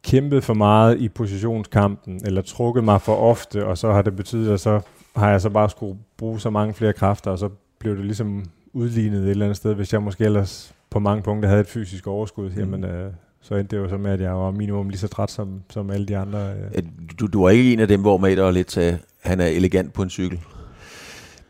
kæmpet 0.05 0.45
for 0.45 0.55
meget 0.55 0.99
i 0.99 1.09
positionskampen, 1.09 2.21
eller 2.25 2.43
trukket 2.43 2.85
mig 2.85 3.01
for 3.01 3.17
ofte, 3.17 3.67
og 3.67 3.79
så 3.79 3.93
har 3.93 4.03
det 4.03 4.17
betydet, 4.17 4.53
at 4.53 4.61
så 4.61 4.81
har 5.17 5.31
jeg 5.31 5.41
så 5.41 5.51
bare 5.51 5.71
skulle 5.71 5.99
bruge 6.17 6.41
så 6.41 6.51
mange 6.51 6.75
flere 6.75 6.93
kræfter, 6.93 7.31
og 7.31 7.39
så 7.39 7.49
blev 7.79 7.97
det 7.97 8.05
ligesom 8.05 8.45
udlignet 8.73 9.23
et 9.25 9.31
eller 9.31 9.47
andet 9.47 9.57
sted, 9.57 9.75
hvis 9.75 9.93
jeg 9.93 10.03
måske 10.03 10.25
ellers 10.25 10.75
på 10.91 10.99
mange 10.99 11.23
punkter 11.23 11.49
havde 11.49 11.61
et 11.61 11.67
fysisk 11.67 12.07
overskud, 12.07 12.51
mm. 12.51 12.59
jamen 12.59 12.85
øh, 12.85 13.13
så 13.41 13.55
endte 13.55 13.77
det 13.77 13.83
jo 13.83 13.89
så 13.89 13.97
med, 13.97 14.11
at 14.11 14.21
jeg 14.21 14.33
var 14.33 14.51
minimum 14.51 14.89
lige 14.89 14.99
så 14.99 15.09
træt 15.09 15.31
som, 15.31 15.63
som 15.71 15.91
alle 15.91 16.07
de 16.07 16.17
andre. 16.17 16.53
Øh. 16.75 16.83
Du, 17.21 17.27
du 17.27 17.43
var 17.43 17.51
ikke 17.51 17.73
en 17.73 17.81
af 17.81 17.89
dem, 17.89 18.01
hvor 18.01 18.17
Mader 18.17 18.51
lidt 18.51 18.73
sagde, 18.73 18.99
han 19.21 19.41
er 19.41 19.47
elegant 19.47 19.93
på 19.93 20.03
en 20.03 20.11
cykel? 20.11 20.41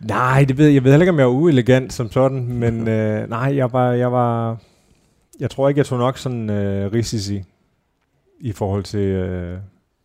Nej, 0.03 0.45
det 0.49 0.59
ved 0.59 0.67
jeg. 0.67 0.75
Jeg 0.75 0.85
ved 0.85 0.91
heller 0.91 1.05
ikke, 1.05 1.13
om 1.13 1.19
jeg 1.19 1.25
er 1.25 1.29
uelegant 1.29 1.93
som 1.93 2.11
sådan, 2.11 2.47
men 2.49 2.89
øh, 2.89 3.29
nej, 3.29 3.57
jeg 3.57 3.73
var, 3.73 3.93
jeg 3.93 4.13
var, 4.13 4.57
jeg 5.41 5.51
tror 5.51 5.69
ikke, 5.69 5.79
jeg 5.79 5.87
tog 5.87 5.99
nok 5.99 6.19
sådan 6.19 6.51
øh, 6.51 6.93
risici 6.93 7.43
i 8.41 8.53
forhold 8.53 8.85
til 8.85 9.01
øh, 9.01 9.59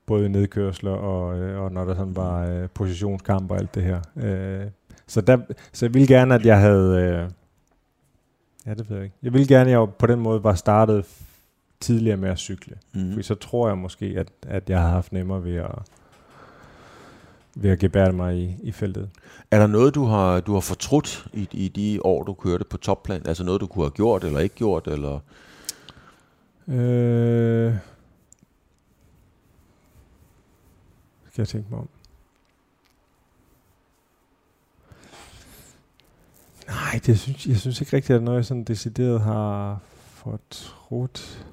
både 0.05 0.29
nedkørsler 0.29 0.91
og, 0.91 1.39
øh, 1.39 1.62
og 1.62 1.71
når 1.71 1.86
der 1.86 1.95
sådan 1.95 2.15
var 2.15 2.45
øh, 2.47 2.69
positionskamp 2.69 3.51
og 3.51 3.57
alt 3.57 3.75
det 3.75 3.83
her. 3.83 3.99
Øh, 4.15 4.65
så, 5.07 5.21
der, 5.21 5.38
så 5.73 5.86
jeg 5.86 5.93
ville 5.93 6.07
gerne, 6.07 6.36
at 6.36 6.45
jeg 6.45 6.60
havde, 6.60 7.01
øh, 7.01 7.29
ja 8.65 8.73
det 8.73 8.89
ved 8.89 8.97
jeg 8.97 9.03
ikke, 9.03 9.17
jeg 9.23 9.33
ville 9.33 9.47
gerne, 9.47 9.69
at 9.69 9.79
jeg 9.79 9.88
på 9.99 10.07
den 10.07 10.19
måde 10.19 10.43
var 10.43 10.53
startet 10.55 11.05
tidligere 11.79 12.17
med 12.17 12.29
at 12.29 12.38
cykle. 12.38 12.75
Mm. 12.93 13.13
For 13.13 13.21
så 13.21 13.36
tror 13.36 13.67
jeg 13.67 13.77
måske, 13.77 14.05
at, 14.17 14.27
at 14.47 14.69
jeg 14.69 14.81
har 14.81 14.89
haft 14.89 15.13
nemmere 15.13 15.43
ved 15.43 15.55
at, 15.55 15.71
ved 17.62 17.70
at 17.72 17.80
gebære 17.80 18.12
mig 18.12 18.38
i, 18.38 18.56
i 18.63 18.72
feltet. 18.72 19.10
Er 19.52 19.60
der 19.60 19.67
noget, 19.67 19.96
du 19.96 20.06
har, 20.06 20.39
du 20.39 20.54
har 20.54 20.60
fortrudt 20.60 21.28
i, 21.34 21.48
i 21.52 21.67
de 21.67 22.00
år, 22.06 22.24
du 22.24 22.34
kørte 22.34 22.65
på 22.65 22.78
topplan? 22.78 23.28
Altså 23.28 23.43
noget, 23.43 23.62
du 23.62 23.67
kunne 23.67 23.86
have 23.86 23.91
gjort 23.91 24.24
eller 24.24 24.39
ikke 24.39 24.56
gjort? 24.56 24.88
Eller? 24.88 25.20
Øh, 26.67 27.76
skal 31.32 31.41
jeg 31.41 31.48
tænke 31.48 31.67
mig 31.70 31.80
om. 31.80 31.89
Nej, 36.67 37.00
det 37.06 37.20
synes, 37.20 37.48
jeg 37.48 37.58
synes 37.58 37.82
ikke 37.82 37.96
rigtigt, 37.96 38.15
at 38.15 38.24
noget, 38.24 38.38
jeg 38.38 38.46
sådan 38.46 38.63
decideret 38.63 39.22
har 39.22 39.80
fortrudt. 40.10 41.46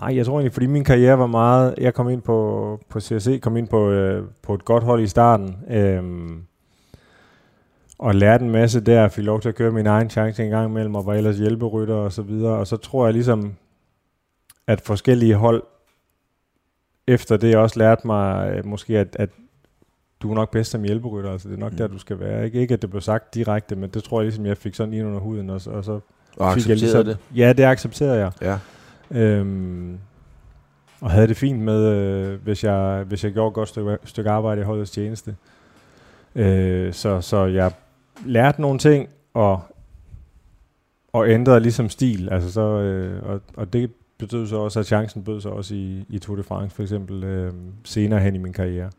Nej, 0.00 0.16
jeg 0.16 0.26
tror 0.26 0.34
egentlig, 0.34 0.52
fordi 0.52 0.66
min 0.66 0.84
karriere 0.84 1.18
var 1.18 1.26
meget... 1.26 1.74
Jeg 1.78 1.94
kom 1.94 2.10
ind 2.10 2.22
på, 2.22 2.80
på 2.88 3.00
CSC, 3.00 3.40
kom 3.40 3.56
ind 3.56 3.68
på, 3.68 3.90
øh, 3.90 4.24
på 4.42 4.54
et 4.54 4.64
godt 4.64 4.84
hold 4.84 5.02
i 5.02 5.06
starten, 5.06 5.56
øhm, 5.70 6.42
og 7.98 8.14
lærte 8.14 8.44
en 8.44 8.50
masse 8.50 8.80
der, 8.80 9.08
fik 9.08 9.24
lov 9.24 9.40
til 9.40 9.48
at 9.48 9.54
køre 9.54 9.72
min 9.72 9.86
egen 9.86 10.10
chance 10.10 10.44
en 10.44 10.50
gang 10.50 10.70
imellem, 10.70 10.94
og 10.94 11.06
var 11.06 11.14
ellers 11.14 11.38
hjælperytter 11.38 11.94
og 11.94 12.12
så 12.12 12.22
videre. 12.22 12.56
Og 12.56 12.66
så 12.66 12.76
tror 12.76 13.06
jeg 13.06 13.12
ligesom, 13.12 13.54
at 14.66 14.80
forskellige 14.80 15.34
hold 15.34 15.62
efter 17.06 17.36
det 17.36 17.56
også 17.56 17.78
lærte 17.78 18.06
mig 18.06 18.50
øh, 18.50 18.66
måske, 18.66 18.98
at, 18.98 19.16
at 19.18 19.30
du 20.22 20.30
er 20.30 20.34
nok 20.34 20.50
bedst 20.50 20.70
som 20.70 20.82
hjælperytter, 20.82 21.32
altså 21.32 21.48
det 21.48 21.54
er 21.54 21.58
nok 21.58 21.72
mm. 21.72 21.78
der, 21.78 21.86
du 21.86 21.98
skal 21.98 22.20
være. 22.20 22.44
Ikke? 22.44 22.60
ikke 22.60 22.74
at 22.74 22.82
det 22.82 22.90
blev 22.90 23.00
sagt 23.00 23.34
direkte, 23.34 23.76
men 23.76 23.90
det 23.90 24.04
tror 24.04 24.20
jeg 24.20 24.24
ligesom, 24.24 24.46
jeg 24.46 24.56
fik 24.56 24.74
sådan 24.74 24.92
ind 24.92 25.06
under 25.06 25.20
huden, 25.20 25.50
og 25.50 25.60
så, 25.60 25.70
og 25.70 25.84
så 25.84 26.00
og 26.36 26.54
fik 26.54 26.68
jeg 26.68 26.76
ligesom, 26.76 27.04
det? 27.04 27.18
Ja, 27.36 27.52
det 27.52 27.64
accepterede 27.64 28.18
jeg. 28.18 28.32
Ja. 28.42 28.58
Øhm, 29.10 29.98
og 31.00 31.10
havde 31.10 31.28
det 31.28 31.36
fint 31.36 31.60
med, 31.60 31.84
øh, 31.84 32.42
hvis, 32.42 32.64
jeg, 32.64 33.04
hvis 33.08 33.24
jeg 33.24 33.32
gjorde 33.32 33.48
et 33.48 33.54
godt 33.54 33.68
stykke, 33.68 33.98
stykke 34.04 34.30
arbejde 34.30 34.60
i 34.60 34.64
holdets 34.64 34.90
tjeneste. 34.90 35.36
Øh, 36.34 36.92
så, 36.92 37.20
så 37.20 37.44
jeg 37.44 37.72
lærte 38.24 38.60
nogle 38.60 38.78
ting, 38.78 39.08
og, 39.34 39.60
og 41.12 41.28
ændrede 41.28 41.60
ligesom 41.60 41.88
stil. 41.88 42.28
Altså 42.32 42.52
så, 42.52 42.60
øh, 42.60 43.22
og, 43.28 43.40
og 43.56 43.72
det 43.72 43.90
betød 44.18 44.46
så 44.46 44.56
også, 44.56 44.80
at 44.80 44.86
chancen 44.86 45.24
bød 45.24 45.40
sig 45.40 45.50
også 45.50 45.74
i, 45.74 46.04
i 46.08 46.18
Tour 46.18 46.36
de 46.36 46.42
France, 46.42 46.76
for 46.76 46.82
eksempel 46.82 47.24
øh, 47.24 47.52
senere 47.84 48.20
hen 48.20 48.34
i 48.34 48.38
min 48.38 48.52
karriere. 48.52 48.90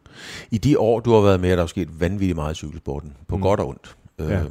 I 0.52 0.58
de 0.58 0.80
år, 0.80 1.00
du 1.00 1.13
har 1.13 1.22
været 1.22 1.39
med, 1.39 1.52
er 1.52 1.56
der 1.56 1.63
jo 1.63 1.67
sket 1.67 2.00
vanvittigt 2.00 2.36
meget 2.36 2.54
i 2.54 2.56
cykelsporten, 2.56 3.13
på 3.28 3.36
mm. 3.36 3.41
godt 3.41 3.60
og 3.60 3.67
ondt. 3.67 3.98
Ja. 4.20 4.43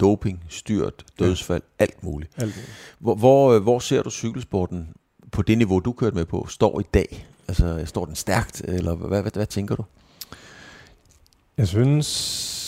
Doping, 0.00 0.44
styrt, 0.48 1.04
dødsfald, 1.18 1.62
ja. 1.80 1.84
alt 1.84 2.02
muligt. 2.02 2.32
Alt 2.36 2.56
muligt. 2.56 2.70
Hvor, 2.98 3.14
hvor, 3.14 3.52
øh, 3.52 3.62
hvor 3.62 3.78
ser 3.78 4.02
du 4.02 4.10
cykelsporten 4.10 4.88
på 5.32 5.42
det 5.42 5.58
niveau, 5.58 5.80
du 5.80 5.92
kørte 5.92 6.16
med 6.16 6.24
på, 6.24 6.46
står 6.48 6.80
i 6.80 6.84
dag? 6.94 7.26
Altså, 7.48 7.82
står 7.84 8.04
den 8.04 8.14
stærkt, 8.14 8.62
eller 8.64 8.94
hvad, 8.94 9.22
hvad, 9.22 9.32
hvad 9.32 9.46
tænker 9.46 9.76
du? 9.76 9.84
Jeg 11.58 11.68
synes... 11.68 12.60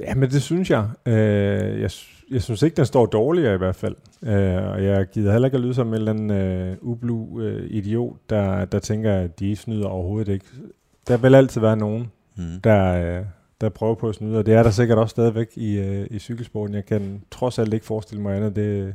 Ja, 0.00 0.14
men 0.14 0.30
det 0.30 0.42
synes 0.42 0.70
jeg. 0.70 0.88
Øh, 1.06 1.80
jeg 1.80 1.90
jeg 2.30 2.42
synes 2.42 2.62
ikke, 2.62 2.76
den 2.76 2.86
står 2.86 3.06
dårligere 3.06 3.54
i 3.54 3.58
hvert 3.58 3.76
fald. 3.76 3.96
Øh, 4.22 4.70
og 4.70 4.84
jeg 4.84 5.06
gider 5.12 5.32
heller 5.32 5.46
ikke 5.46 5.56
at 5.56 5.60
lyde 5.60 5.74
som 5.74 5.88
en 5.88 5.94
eller 5.94 6.12
anden 6.12 6.30
øh, 6.30 6.76
ublu 6.80 7.40
øh, 7.40 7.66
idiot, 7.70 8.16
der, 8.30 8.64
der 8.64 8.78
tænker, 8.78 9.14
at 9.14 9.40
de 9.40 9.56
snyder 9.56 9.86
overhovedet 9.86 10.32
ikke. 10.32 10.46
Der 11.08 11.16
vil 11.16 11.34
altid 11.34 11.60
være 11.60 11.76
nogen, 11.76 12.10
mm. 12.36 12.60
der, 12.64 13.18
øh, 13.18 13.24
der 13.64 13.70
prøver 13.70 13.94
på 13.94 14.08
at 14.08 14.14
snyde, 14.14 14.38
og 14.38 14.46
det 14.46 14.54
er 14.54 14.62
der 14.62 14.70
sikkert 14.70 14.98
også 14.98 15.10
stadigvæk 15.10 15.48
i, 15.56 15.78
øh, 15.78 16.06
i 16.10 16.18
cykelsporten. 16.18 16.74
Jeg 16.74 16.86
kan 16.86 17.22
trods 17.30 17.58
alt 17.58 17.74
ikke 17.74 17.86
forestille 17.86 18.22
mig 18.22 18.36
andet. 18.36 18.56
Det, 18.56 18.94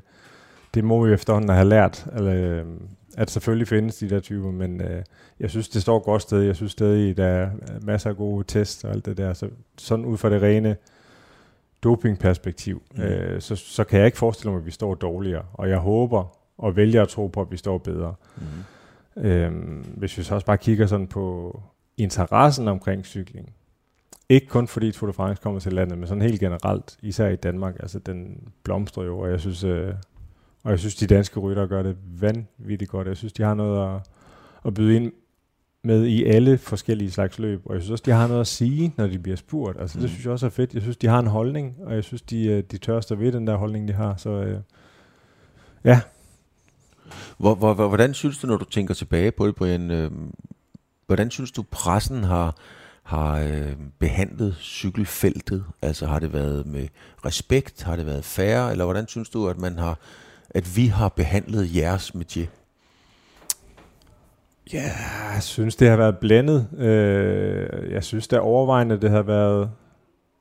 det 0.73 0.83
må 0.83 1.05
vi 1.05 1.13
efterhånden 1.13 1.49
have 1.49 1.69
lært, 1.69 2.07
eller, 2.15 2.33
øh, 2.33 2.65
at 3.17 3.31
selvfølgelig 3.31 3.67
findes 3.67 3.97
de 3.97 4.09
der 4.09 4.19
typer, 4.19 4.51
men 4.51 4.81
øh, 4.81 5.03
jeg 5.39 5.49
synes, 5.49 5.69
det 5.69 5.81
står 5.81 5.99
godt 5.99 6.21
sted. 6.21 6.41
Jeg 6.41 6.55
synes 6.55 6.71
stadig, 6.71 7.17
der 7.17 7.25
er 7.25 7.49
masser 7.81 8.09
af 8.09 8.17
gode 8.17 8.43
tests 8.47 8.83
og 8.83 8.91
alt 8.91 9.05
det 9.05 9.17
der. 9.17 9.33
Så 9.33 9.49
sådan 9.77 10.05
ud 10.05 10.17
fra 10.17 10.29
det 10.29 10.41
rene 10.41 10.75
dopingperspektiv, 11.83 12.81
mm. 12.95 13.01
øh, 13.01 13.41
så, 13.41 13.55
så 13.55 13.83
kan 13.83 13.99
jeg 13.99 14.05
ikke 14.05 14.17
forestille 14.17 14.51
mig, 14.51 14.59
at 14.59 14.65
vi 14.65 14.71
står 14.71 14.95
dårligere. 14.95 15.43
Og 15.53 15.69
jeg 15.69 15.77
håber 15.77 16.37
og 16.57 16.75
vælger 16.75 17.01
at 17.01 17.09
tro 17.09 17.27
på, 17.27 17.41
at 17.41 17.51
vi 17.51 17.57
står 17.57 17.77
bedre. 17.77 18.13
Mm. 18.37 19.23
Øhm, 19.23 19.85
hvis 19.97 20.17
vi 20.17 20.23
så 20.23 20.35
også 20.35 20.45
bare 20.45 20.57
kigger 20.57 20.87
sådan 20.87 21.07
på 21.07 21.59
interessen 21.97 22.67
omkring 22.67 23.05
cykling. 23.05 23.53
Ikke 24.29 24.47
kun 24.47 24.67
fordi 24.67 24.91
Tour 24.91 25.07
de 25.07 25.13
France 25.13 25.41
kommer 25.41 25.59
til 25.59 25.73
landet, 25.73 25.97
men 25.97 26.07
sådan 26.07 26.21
helt 26.21 26.39
generelt, 26.39 26.97
især 27.01 27.27
i 27.27 27.35
Danmark. 27.35 27.75
Altså 27.79 27.99
den 27.99 28.47
blomstrer 28.63 29.03
jo, 29.03 29.19
og 29.19 29.29
jeg 29.31 29.39
synes, 29.39 29.63
øh, 29.63 29.93
og 30.63 30.71
jeg 30.71 30.79
synes 30.79 30.95
de 30.95 31.07
danske 31.07 31.39
rytter 31.39 31.67
gør 31.67 31.83
det 31.83 31.97
vanvittigt 32.19 32.91
godt. 32.91 33.07
Jeg 33.07 33.17
synes, 33.17 33.33
de 33.33 33.43
har 33.43 33.53
noget 33.53 33.95
at, 33.95 34.01
at 34.65 34.73
byde 34.73 34.95
ind 34.95 35.11
med 35.83 36.05
i 36.05 36.23
alle 36.23 36.57
forskellige 36.57 37.11
slags 37.11 37.39
løb, 37.39 37.61
og 37.65 37.73
jeg 37.73 37.81
synes 37.81 37.91
også, 37.91 38.03
de 38.05 38.11
har 38.11 38.27
noget 38.27 38.41
at 38.41 38.47
sige, 38.47 38.93
når 38.97 39.07
de 39.07 39.19
bliver 39.19 39.37
spurgt. 39.37 39.81
Altså, 39.81 39.97
mm. 39.97 40.01
det 40.01 40.09
synes 40.09 40.25
jeg 40.25 40.33
også 40.33 40.45
er 40.45 40.49
fedt. 40.49 40.73
Jeg 40.73 40.81
synes, 40.81 40.97
de 40.97 41.07
har 41.07 41.19
en 41.19 41.27
holdning, 41.27 41.75
og 41.83 41.95
jeg 41.95 42.03
synes, 42.03 42.21
de, 42.21 42.45
øh, 42.45 42.63
de 42.71 42.77
tør 42.77 43.01
stå 43.01 43.15
ved 43.15 43.31
den 43.31 43.47
der 43.47 43.55
holdning, 43.55 43.87
de 43.87 43.93
har. 43.93 44.15
Så 44.17 44.29
øh, 44.29 44.59
ja. 45.83 46.01
Hvor, 47.37 47.55
hvor, 47.55 47.73
hvordan 47.73 48.13
synes 48.13 48.37
du, 48.37 48.47
når 48.47 48.57
du 48.57 48.65
tænker 48.65 48.93
tilbage 48.93 49.31
på 49.31 49.47
det, 49.47 49.55
Brian, 49.55 49.91
øh, 49.91 50.11
hvordan 51.07 51.31
synes 51.31 51.51
du, 51.51 51.63
pressen 51.71 52.23
har, 52.23 52.55
har 53.09 53.39
øh, 53.39 53.75
behandlet 53.99 54.55
cykelfeltet? 54.59 55.65
Altså 55.81 56.05
har 56.05 56.19
det 56.19 56.33
været 56.33 56.65
med 56.65 56.87
respekt, 57.25 57.83
har 57.83 57.95
det 57.95 58.05
været 58.05 58.25
færre, 58.25 58.71
eller 58.71 58.85
hvordan 58.85 59.07
synes 59.07 59.29
du, 59.29 59.47
at 59.47 59.57
man 59.57 59.77
har, 59.77 59.99
at 60.49 60.75
vi 60.75 60.85
har 60.85 61.09
behandlet 61.09 61.75
jeres 61.75 62.15
metier? 62.15 62.47
Ja, 64.73 64.91
jeg 65.33 65.43
synes, 65.43 65.75
det 65.75 65.89
har 65.89 65.97
været 65.97 66.17
blandet. 66.17 66.67
Øh, 66.77 67.91
jeg 67.91 68.03
synes, 68.03 68.27
det 68.27 68.39
overvejende, 68.39 69.01
det 69.01 69.09
har 69.09 69.21
været 69.21 69.71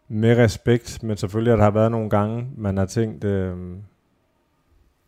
med 0.09 0.37
respekt, 0.37 1.02
men 1.02 1.16
selvfølgelig, 1.16 1.52
at 1.52 1.59
der 1.59 1.64
har 1.64 1.70
været 1.70 1.90
nogle 1.90 2.11
gange, 2.11 2.48
man 2.57 2.76
har 2.76 2.87
tænkt, 2.87 3.24
øh, 3.24 3.57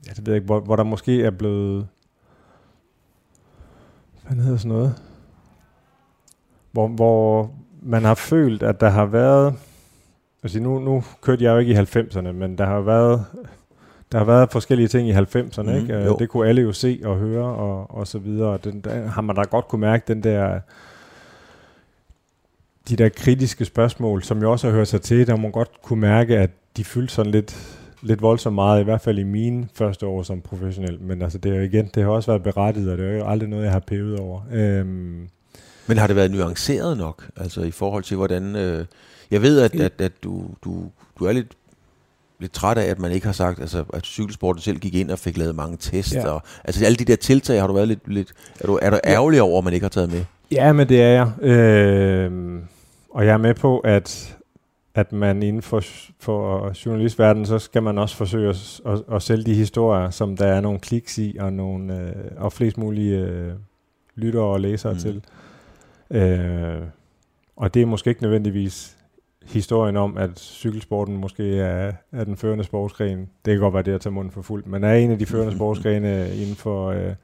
jeg 0.07 0.15
ved 0.23 0.35
ikke, 0.35 0.47
hvor, 0.47 0.61
hvor 0.61 0.77
der 0.77 0.85
måske 0.85 1.23
er 1.23 1.31
blevet, 1.31 1.89
hvad 4.29 4.45
hedder 4.45 4.59
sådan 4.59 4.69
noget, 4.69 5.10
hvor, 6.73 6.89
hvor 6.89 7.51
man 7.83 8.05
har 8.05 8.15
følt, 8.15 8.63
at 8.63 8.81
der 8.81 8.89
har 8.89 9.07
været, 9.07 9.55
altså 10.43 10.61
nu, 10.61 10.79
nu 10.79 11.05
kørte 11.23 11.45
jeg 11.45 11.53
jo 11.53 11.59
ikke 11.59 11.73
i 11.73 11.77
90'erne, 11.77 12.33
men 12.33 12.59
der 12.59 12.67
har 12.67 12.81
været 12.81 13.25
der 14.13 14.19
har 14.19 14.25
været 14.25 14.53
forskellige 14.53 14.89
ting 14.89 15.09
i 15.09 15.13
90'erne, 15.13 15.63
mm, 15.63 15.77
ikke? 15.77 15.95
Jo. 15.95 16.17
Det 16.19 16.29
kunne 16.29 16.49
alle 16.49 16.63
jo 16.63 16.73
se 16.73 17.01
og 17.05 17.17
høre 17.17 17.45
og, 17.45 17.91
og 17.91 18.07
så 18.07 18.19
videre. 18.19 18.59
Den, 18.65 18.81
der 18.81 19.07
har 19.07 19.23
man 19.23 19.37
da 19.37 19.43
godt 19.43 19.69
kunne 19.69 19.81
mærke 19.81 20.05
den 20.09 20.23
der 20.23 20.61
de 22.89 22.97
der 22.97 23.09
kritiske 23.09 23.65
spørgsmål, 23.65 24.23
som 24.23 24.43
jo 24.43 24.53
også 24.53 24.67
har 24.67 24.75
hørt 24.75 24.89
sig 24.89 25.03
til, 25.03 25.27
der 25.27 25.37
må 25.37 25.49
godt 25.49 25.83
kunne 25.83 26.01
mærke, 26.01 26.39
at 26.39 26.51
de 26.77 26.85
fyldte 26.85 27.15
sådan 27.15 27.33
lidt, 27.33 27.79
lidt 28.03 28.23
voldsomt 28.23 28.55
meget, 28.55 28.81
i 28.81 28.85
hvert 28.85 29.01
fald 29.01 29.19
i 29.19 29.23
mine 29.23 29.69
første 29.75 30.07
år 30.07 30.23
som 30.23 30.41
professionel. 30.41 31.01
Men 31.01 31.23
altså, 31.23 31.39
det 31.39 31.53
er 31.53 31.57
jo 31.57 31.63
igen, 31.63 31.91
det 31.95 32.03
har 32.03 32.11
også 32.11 32.31
været 32.31 32.43
berettiget, 32.43 32.93
og 32.93 32.99
det 32.99 33.09
er 33.09 33.17
jo 33.17 33.27
aldrig 33.27 33.49
noget, 33.49 33.65
jeg 33.65 33.73
har 33.73 33.83
pevet 33.87 34.21
over. 34.21 34.41
Øhm. 34.53 35.29
Men 35.91 35.99
har 35.99 36.07
det 36.07 36.17
været 36.17 36.31
nuanceret 36.31 36.97
nok, 36.97 37.27
altså 37.37 37.63
i 37.63 37.71
forhold 37.71 38.03
til, 38.03 38.17
hvordan... 38.17 38.57
Øh, 38.57 38.85
jeg 39.31 39.43
ved, 39.43 39.61
at, 39.61 39.81
at, 39.81 40.01
at 40.01 40.13
du, 40.25 40.45
du, 40.65 40.85
du 41.19 41.25
er 41.25 41.33
lidt 41.33 41.57
lidt 42.41 42.53
træt 42.53 42.79
af, 42.79 42.85
at 42.85 42.99
man 42.99 43.13
ikke 43.13 43.27
har 43.27 43.33
sagt, 43.33 43.61
altså, 43.61 43.85
at 43.93 44.07
cykelsporten 44.07 44.63
selv 44.63 44.79
gik 44.79 44.95
ind 44.95 45.11
og 45.11 45.19
fik 45.19 45.37
lavet 45.37 45.55
mange 45.55 45.77
tests. 45.81 46.15
Ja. 46.15 46.29
Og, 46.29 46.43
altså 46.65 46.85
alle 46.85 46.97
de 46.97 47.05
der 47.05 47.17
tiltag 47.17 47.61
har 47.61 47.67
du 47.67 47.73
været 47.73 47.89
lidt, 47.89 48.09
lidt 48.13 48.33
er 48.61 48.67
du, 48.67 48.79
er 48.83 48.91
du 48.91 48.99
ærgerlig 49.05 49.43
over, 49.43 49.59
at 49.59 49.65
man 49.65 49.73
ikke 49.73 49.85
har 49.85 49.89
taget 49.89 50.13
med? 50.13 50.25
Ja, 50.53 50.73
men 50.73 50.89
det 50.89 51.03
er 51.03 51.09
jeg. 51.09 51.49
Øh, 51.49 52.63
og 53.11 53.27
jeg 53.27 53.33
er 53.33 53.39
med 53.39 53.55
på, 53.55 53.79
at, 53.79 54.37
at 54.95 55.13
man 55.13 55.43
inden 55.43 55.63
for, 55.63 55.83
for 56.21 56.73
journalistverdenen, 56.87 57.47
så 57.47 57.59
skal 57.59 57.83
man 57.83 57.99
også 57.99 58.17
forsøge 58.17 58.49
at, 58.49 58.81
at, 58.87 59.03
at 59.13 59.23
sælge 59.23 59.45
de 59.45 59.55
historier, 59.55 60.11
som 60.11 60.37
der 60.37 60.47
er 60.47 60.61
nogle 60.61 60.79
kliks 60.79 61.19
i, 61.19 61.37
og, 61.41 61.53
nogle, 61.53 62.01
øh, 62.01 62.13
og 62.37 62.53
flest 62.53 62.79
mulige 62.79 63.19
øh, 63.19 63.53
lyttere 64.17 64.45
og 64.45 64.61
læsere 64.61 64.93
mm. 64.93 64.99
til. 64.99 65.23
Øh, 66.11 66.83
og 67.57 67.75
det 67.75 67.83
er 67.83 67.87
måske 67.87 68.11
ikke 68.11 68.23
nødvendigvis 68.23 68.97
historien 69.45 69.97
om, 69.97 70.17
at 70.17 70.39
cykelsporten 70.39 71.17
måske 71.17 71.59
er, 71.59 71.93
er 72.13 72.25
den 72.25 72.37
førende 72.37 72.65
sportsgren. 72.65 73.19
Det 73.19 73.53
kan 73.53 73.59
godt 73.59 73.75
være 73.75 73.83
det 73.83 73.93
at 73.93 74.01
tage 74.01 74.13
munden 74.13 74.33
for 74.33 74.43
fuldt, 74.43 74.67
men 74.67 74.85
er 74.85 74.95
en 74.95 75.11
af 75.11 75.19
de 75.19 75.27
førende 75.27 75.57
sportsgrene 75.57 76.37
inden 76.37 76.57
for, 76.57 76.91
øh, 76.91 77.15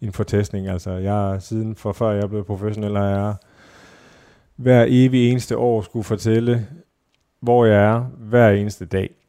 inden 0.00 0.12
for 0.12 0.24
testning. 0.24 0.68
Altså, 0.68 0.90
jeg 0.90 1.42
siden 1.42 1.76
for 1.76 1.92
før 1.92 2.10
jeg 2.10 2.28
blev 2.28 2.44
professionel, 2.44 2.96
har 2.96 3.08
jeg 3.08 3.34
hver 4.56 4.86
evig 4.88 5.30
eneste 5.30 5.56
år 5.56 5.82
skulle 5.82 6.04
fortælle, 6.04 6.66
hvor 7.40 7.64
jeg 7.64 7.84
er 7.84 8.00
hver 8.18 8.50
eneste 8.50 8.86
dag. 8.86 9.21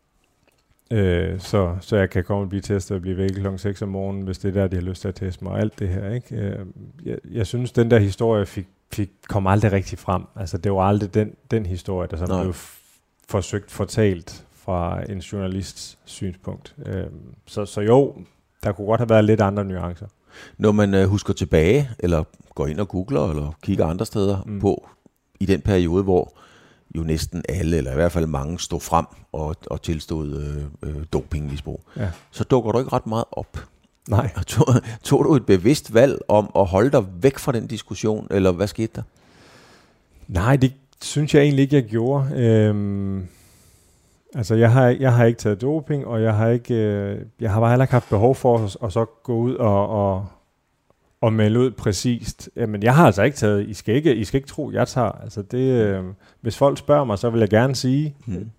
Øh, 0.92 1.40
så, 1.40 1.76
så 1.82 1.96
jeg 1.98 2.10
kan 2.10 2.24
komme 2.24 2.44
og 2.44 2.50
blive 2.50 2.62
testet 2.62 2.96
og 2.96 3.02
blive 3.02 3.18
væk 3.18 3.30
kl. 3.30 3.48
6 3.58 3.82
om 3.82 3.90
morgenen, 3.90 4.24
hvis 4.24 4.38
det 4.38 4.50
er 4.50 4.62
der, 4.62 4.68
de 4.68 4.76
har 4.76 4.84
lyst 4.84 5.02
til 5.02 5.08
at 5.08 5.16
teste 5.16 5.44
mig 5.44 5.54
og 5.54 5.60
alt 5.60 5.80
det 5.80 5.88
her. 5.88 6.10
Ikke? 6.10 6.36
Øh, 6.36 6.66
jeg, 7.06 7.18
jeg 7.32 7.48
synes, 7.48 7.72
den 7.72 7.92
der 7.92 8.00
historie 8.00 8.46
fik 8.46 8.68
fik, 8.94 9.10
kom 9.28 9.48
aldrig 9.48 9.72
rigtig 9.72 10.00
frem. 10.00 10.24
Altså, 10.36 10.58
det 10.58 10.74
var 10.74 10.82
aldrig 10.82 11.14
den, 11.14 11.36
den 11.52 11.66
historie, 11.66 12.08
der 12.12 12.18
så 12.18 12.26
blev 12.26 12.54
forsøgt 13.30 13.72
fortalt 13.72 14.46
fra 14.54 15.12
en 15.12 15.20
journalists 15.20 15.98
synspunkt. 16.06 16.76
Øhm, 16.86 17.36
så, 17.46 17.66
så 17.66 17.82
jo, 17.82 18.16
der 18.64 18.72
kunne 18.72 18.88
godt 18.88 19.00
have 19.00 19.10
været 19.10 19.26
lidt 19.26 19.42
andre 19.42 19.66
nuancer. 19.66 20.08
Når 20.58 20.72
man 20.72 20.94
øh, 20.94 21.08
husker 21.08 21.34
tilbage, 21.34 21.90
eller 22.00 22.24
går 22.56 22.68
ind 22.68 22.80
og 22.80 22.88
googler, 22.88 23.30
eller 23.30 23.52
kigger 23.62 23.86
andre 23.86 24.06
steder 24.06 24.44
mm. 24.46 24.60
på, 24.60 24.90
i 25.40 25.46
den 25.46 25.62
periode, 25.62 26.04
hvor 26.04 26.38
jo 26.96 27.04
næsten 27.04 27.44
alle, 27.50 27.78
eller 27.78 27.92
i 27.92 27.96
hvert 27.96 28.12
fald 28.12 28.28
mange, 28.28 28.60
stod 28.60 28.80
frem 28.80 29.06
og, 29.32 29.56
og 29.68 29.82
tilstod 29.82 30.36
øh, 30.84 30.90
øh, 30.90 31.04
dopingmisbrug, 31.14 31.82
ja. 31.98 32.10
så 32.32 32.44
dukker 32.44 32.72
du 32.72 32.80
ikke 32.80 32.94
ret 32.94 33.08
meget 33.08 33.26
op. 33.32 33.58
Nej. 34.10 34.34
Tog, 34.48 34.68
tog 35.04 35.26
du 35.26 35.36
et 35.36 35.46
bevidst 35.46 35.94
valg 35.94 36.20
om 36.28 36.52
at 36.56 36.66
holde 36.66 36.92
dig 36.92 37.06
væk 37.22 37.38
fra 37.38 37.52
den 37.52 37.68
diskussion, 37.68 38.28
eller 38.32 38.52
hvad 38.52 38.68
skete 38.68 38.92
der? 38.96 39.02
Nej, 40.28 40.56
det 40.56 40.74
synes 41.02 41.36
jeg 41.36 41.42
egentlig 41.42 41.64
ikke, 41.64 41.76
jeg 41.76 41.84
gjorde. 41.84 42.30
Øhm, 42.36 43.28
altså, 44.36 44.56
jeg 44.56 44.72
har, 44.72 44.88
jeg 44.88 45.14
har 45.14 45.26
ikke 45.26 45.40
taget 45.40 45.62
doping, 45.62 46.08
og 46.08 46.22
jeg 46.22 46.36
har 46.36 46.50
ikke, 46.50 46.74
øh, 46.74 47.22
jeg 47.40 47.52
har 47.52 47.60
bare 47.60 47.70
heller 47.70 47.84
ikke 47.84 47.92
haft 47.92 48.10
behov 48.10 48.36
for 48.36 48.58
at, 48.58 48.78
at 48.84 48.94
så 48.94 49.06
gå 49.24 49.36
ud 49.36 49.56
og, 49.56 49.90
og, 49.90 50.28
og 51.24 51.34
melde 51.34 51.60
ud 51.60 51.72
præcist. 51.72 52.50
Jamen, 52.56 52.84
jeg 52.84 52.96
har 52.96 53.06
altså 53.06 53.24
ikke 53.24 53.38
taget, 53.38 53.70
I 53.70 53.74
skal 53.74 53.96
ikke, 53.96 54.16
I 54.16 54.24
skal 54.24 54.38
ikke 54.38 54.48
tro, 54.48 54.72
jeg 54.72 54.88
tager. 54.88 55.12
Altså, 55.12 55.42
det, 55.42 55.58
øh, 55.58 56.04
hvis 56.42 56.58
folk 56.58 56.78
spørger 56.78 57.04
mig, 57.04 57.20
så 57.20 57.30
vil 57.30 57.40
jeg 57.40 57.50
gerne 57.50 57.76
sige, 57.76 58.16
hmm. 58.26 58.50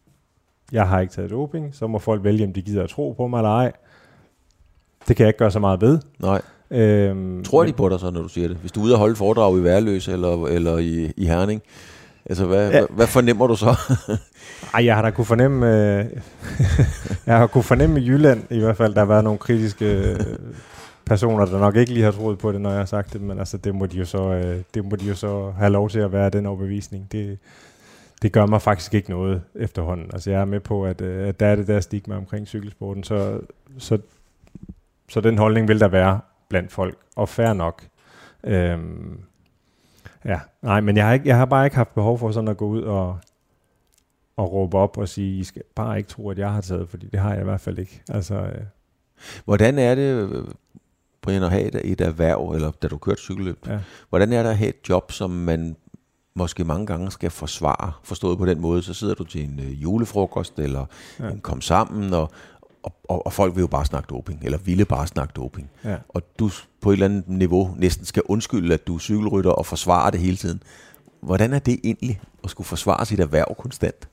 jeg 0.73 0.89
har 0.89 1.01
ikke 1.01 1.13
taget 1.13 1.31
doping, 1.31 1.75
så 1.75 1.87
må 1.87 1.99
folk 1.99 2.25
vælge, 2.25 2.45
om 2.45 2.53
de 2.53 2.63
gider 2.63 2.83
at 2.83 2.91
tro 2.91 3.15
på 3.17 3.27
mig 3.27 3.39
eller 3.39 3.51
ej 3.51 3.73
det 5.09 5.17
kan 5.17 5.25
jeg 5.25 5.29
ikke 5.29 5.39
gøre 5.39 5.51
så 5.51 5.59
meget 5.59 5.81
ved. 5.81 5.99
Nej. 6.19 6.43
Øhm, 6.71 7.45
Tror 7.45 7.65
de 7.65 7.73
på 7.73 7.89
dig 7.89 8.01
så, 8.01 8.11
når 8.11 8.23
du 8.23 8.29
siger 8.29 8.49
det? 8.49 8.57
Hvis 8.57 8.73
du 8.73 8.81
er 8.81 8.85
ude 8.85 8.95
og 8.95 8.99
holde 8.99 9.17
foredrag 9.17 9.59
i 9.59 9.65
Værløs 9.65 10.09
eller, 10.09 10.47
eller 10.47 10.79
i, 10.79 11.13
i 11.17 11.27
Herning, 11.27 11.63
altså 12.27 12.47
hvad, 12.47 12.71
ja. 12.71 12.79
hvad, 12.79 12.87
hvad 12.91 13.07
fornemmer 13.07 13.47
du 13.47 13.57
så? 13.57 13.77
Ej, 14.75 14.85
jeg 14.85 14.95
har 14.95 15.03
da 15.03 15.11
kunne 15.11 15.25
fornemme, 15.25 15.67
øh, 15.67 16.05
jeg 17.27 17.39
har 17.39 17.47
kunne 17.47 17.65
fornemme 17.65 18.01
i 18.01 18.07
Jylland 18.07 18.43
i 18.51 18.59
hvert 18.59 18.77
fald, 18.77 18.95
der 18.95 19.01
har 19.01 19.07
været 19.07 19.25
nogle 19.25 19.39
kritiske 19.39 19.85
øh, 19.85 20.17
personer, 21.07 21.45
der 21.45 21.59
nok 21.59 21.77
ikke 21.77 21.93
lige 21.93 22.05
har 22.05 22.13
troet 22.13 22.39
på 22.39 22.53
det, 22.53 22.61
når 22.61 22.71
jeg 22.71 22.79
har 22.79 22.87
sagt 22.87 23.13
det, 23.13 23.21
men 23.21 23.39
altså 23.39 23.57
det 23.57 23.75
må 23.75 23.87
de 23.87 23.99
jo 23.99 24.05
så, 24.05 24.23
øh, 24.33 24.63
det 24.75 24.85
må 24.85 24.97
de 24.97 25.05
jo 25.05 25.15
så 25.15 25.51
have 25.51 25.71
lov 25.71 25.91
til 25.91 25.99
at 25.99 26.13
være 26.13 26.31
den 26.31 26.47
overbevisning. 26.47 27.13
Det, 27.13 27.39
det 28.23 28.33
gør 28.33 28.47
mig 28.47 28.63
faktisk 28.63 28.95
ikke 28.95 29.11
noget 29.11 29.43
efterhånden. 29.55 30.11
Altså 30.13 30.31
jeg 30.31 30.41
er 30.41 30.45
med 30.45 30.61
på, 30.61 30.85
at, 30.87 31.01
øh, 31.01 31.29
at 31.29 31.41
der 31.41 31.47
er 31.47 31.57
det 31.57 31.67
der 31.67 31.81
stigma 31.81 32.17
omkring 32.17 32.47
cykelsporten, 32.47 33.05
så, 33.05 33.41
så, 33.79 33.99
så 35.09 35.21
den 35.21 35.39
holdning 35.39 35.69
vil 35.69 35.81
der 35.81 35.89
være 35.89 36.21
blandt 36.49 36.73
folk, 36.73 36.99
og 37.17 37.29
fair 37.29 37.53
nok. 37.53 37.83
Øhm, 38.45 39.21
ja, 40.25 40.41
nej, 40.63 40.81
men 40.81 40.97
jeg 40.97 41.07
har, 41.07 41.13
ikke, 41.13 41.29
jeg 41.29 41.37
har 41.37 41.45
bare 41.45 41.67
ikke 41.67 41.77
haft 41.77 41.95
behov 41.95 42.19
for 42.19 42.33
sådan 42.33 42.49
at 42.49 42.57
gå 42.57 42.67
ud 42.67 42.83
og, 42.83 43.19
og 44.37 44.53
råbe 44.53 44.79
op 44.79 44.99
og 44.99 45.09
sige, 45.09 45.39
I 45.39 45.45
skal 45.45 45.63
bare 45.75 45.99
ikke 45.99 46.09
tro, 46.09 46.31
at 46.31 46.39
jeg 46.39 46.53
har 46.53 46.61
taget, 46.61 46.89
fordi 46.89 47.07
det 47.07 47.21
har 47.21 47.33
jeg 47.33 47.41
i 47.41 47.45
hvert 47.45 47.61
fald 47.61 47.79
ikke. 47.79 48.03
Altså, 48.09 48.35
øh, 48.35 48.65
Hvordan 49.45 49.79
er 49.79 49.95
det, 49.95 50.45
Brian, 51.25 51.43
at 51.43 51.51
have 51.51 51.63
et, 51.63 51.81
et 51.93 52.01
erhverv, 52.01 52.51
eller 52.55 52.71
da 52.71 52.89
du 52.89 52.99
kørte 52.99 53.21
cykelløb, 53.21 53.67
Ja. 53.69 53.79
hvordan 54.09 54.33
er 54.33 54.43
det 54.43 54.51
at 54.51 54.57
have 54.59 54.69
et 54.69 54.89
job, 54.89 55.13
som 55.13 55.31
man 55.31 55.77
måske 56.37 56.65
mange 56.65 56.87
gange 56.87 57.11
skal 57.11 57.31
forsvare, 57.31 57.93
forstået 58.03 58.39
på 58.39 58.47
den 58.47 58.61
måde, 58.61 58.83
så 58.83 58.95
sidder 58.95 59.15
du 59.15 59.25
til 59.25 59.45
en 59.45 59.61
øh, 59.61 59.83
julefrokost, 59.83 60.59
eller 60.59 60.87
Ja. 61.21 61.29
en 61.31 61.41
kom 61.41 61.61
sammen, 61.61 62.13
og, 62.15 62.31
og, 62.83 62.93
og, 63.09 63.27
og 63.27 63.33
folk 63.33 63.55
vil 63.55 63.61
jo 63.61 63.67
bare 63.67 63.85
snakke 63.85 64.07
doping, 64.11 64.41
eller 64.45 64.59
ville 64.59 64.85
bare 64.85 65.07
snakke 65.07 65.33
doping. 65.37 65.71
ja. 65.85 65.97
Og 66.09 66.23
du 66.39 66.51
på 66.81 66.91
et 66.91 66.93
eller 66.93 67.07
andet 67.07 67.29
niveau 67.29 67.75
næsten 67.79 68.05
skal 68.07 68.23
undskylde, 68.27 68.75
at 68.75 68.87
du 68.87 68.95
er 68.95 68.99
cykelrytter 68.99 69.51
og 69.51 69.67
forsvare 69.67 70.11
det 70.11 70.21
hele 70.21 70.37
tiden. 70.37 70.63
Hvordan 71.21 71.53
er 71.53 71.59
det 71.59 71.81
egentlig 71.85 72.21
at 72.45 72.51
skulle 72.51 72.67
forsvare 72.67 73.07
sit 73.07 73.21
erhverv 73.21 73.55
konstant? 73.59 74.09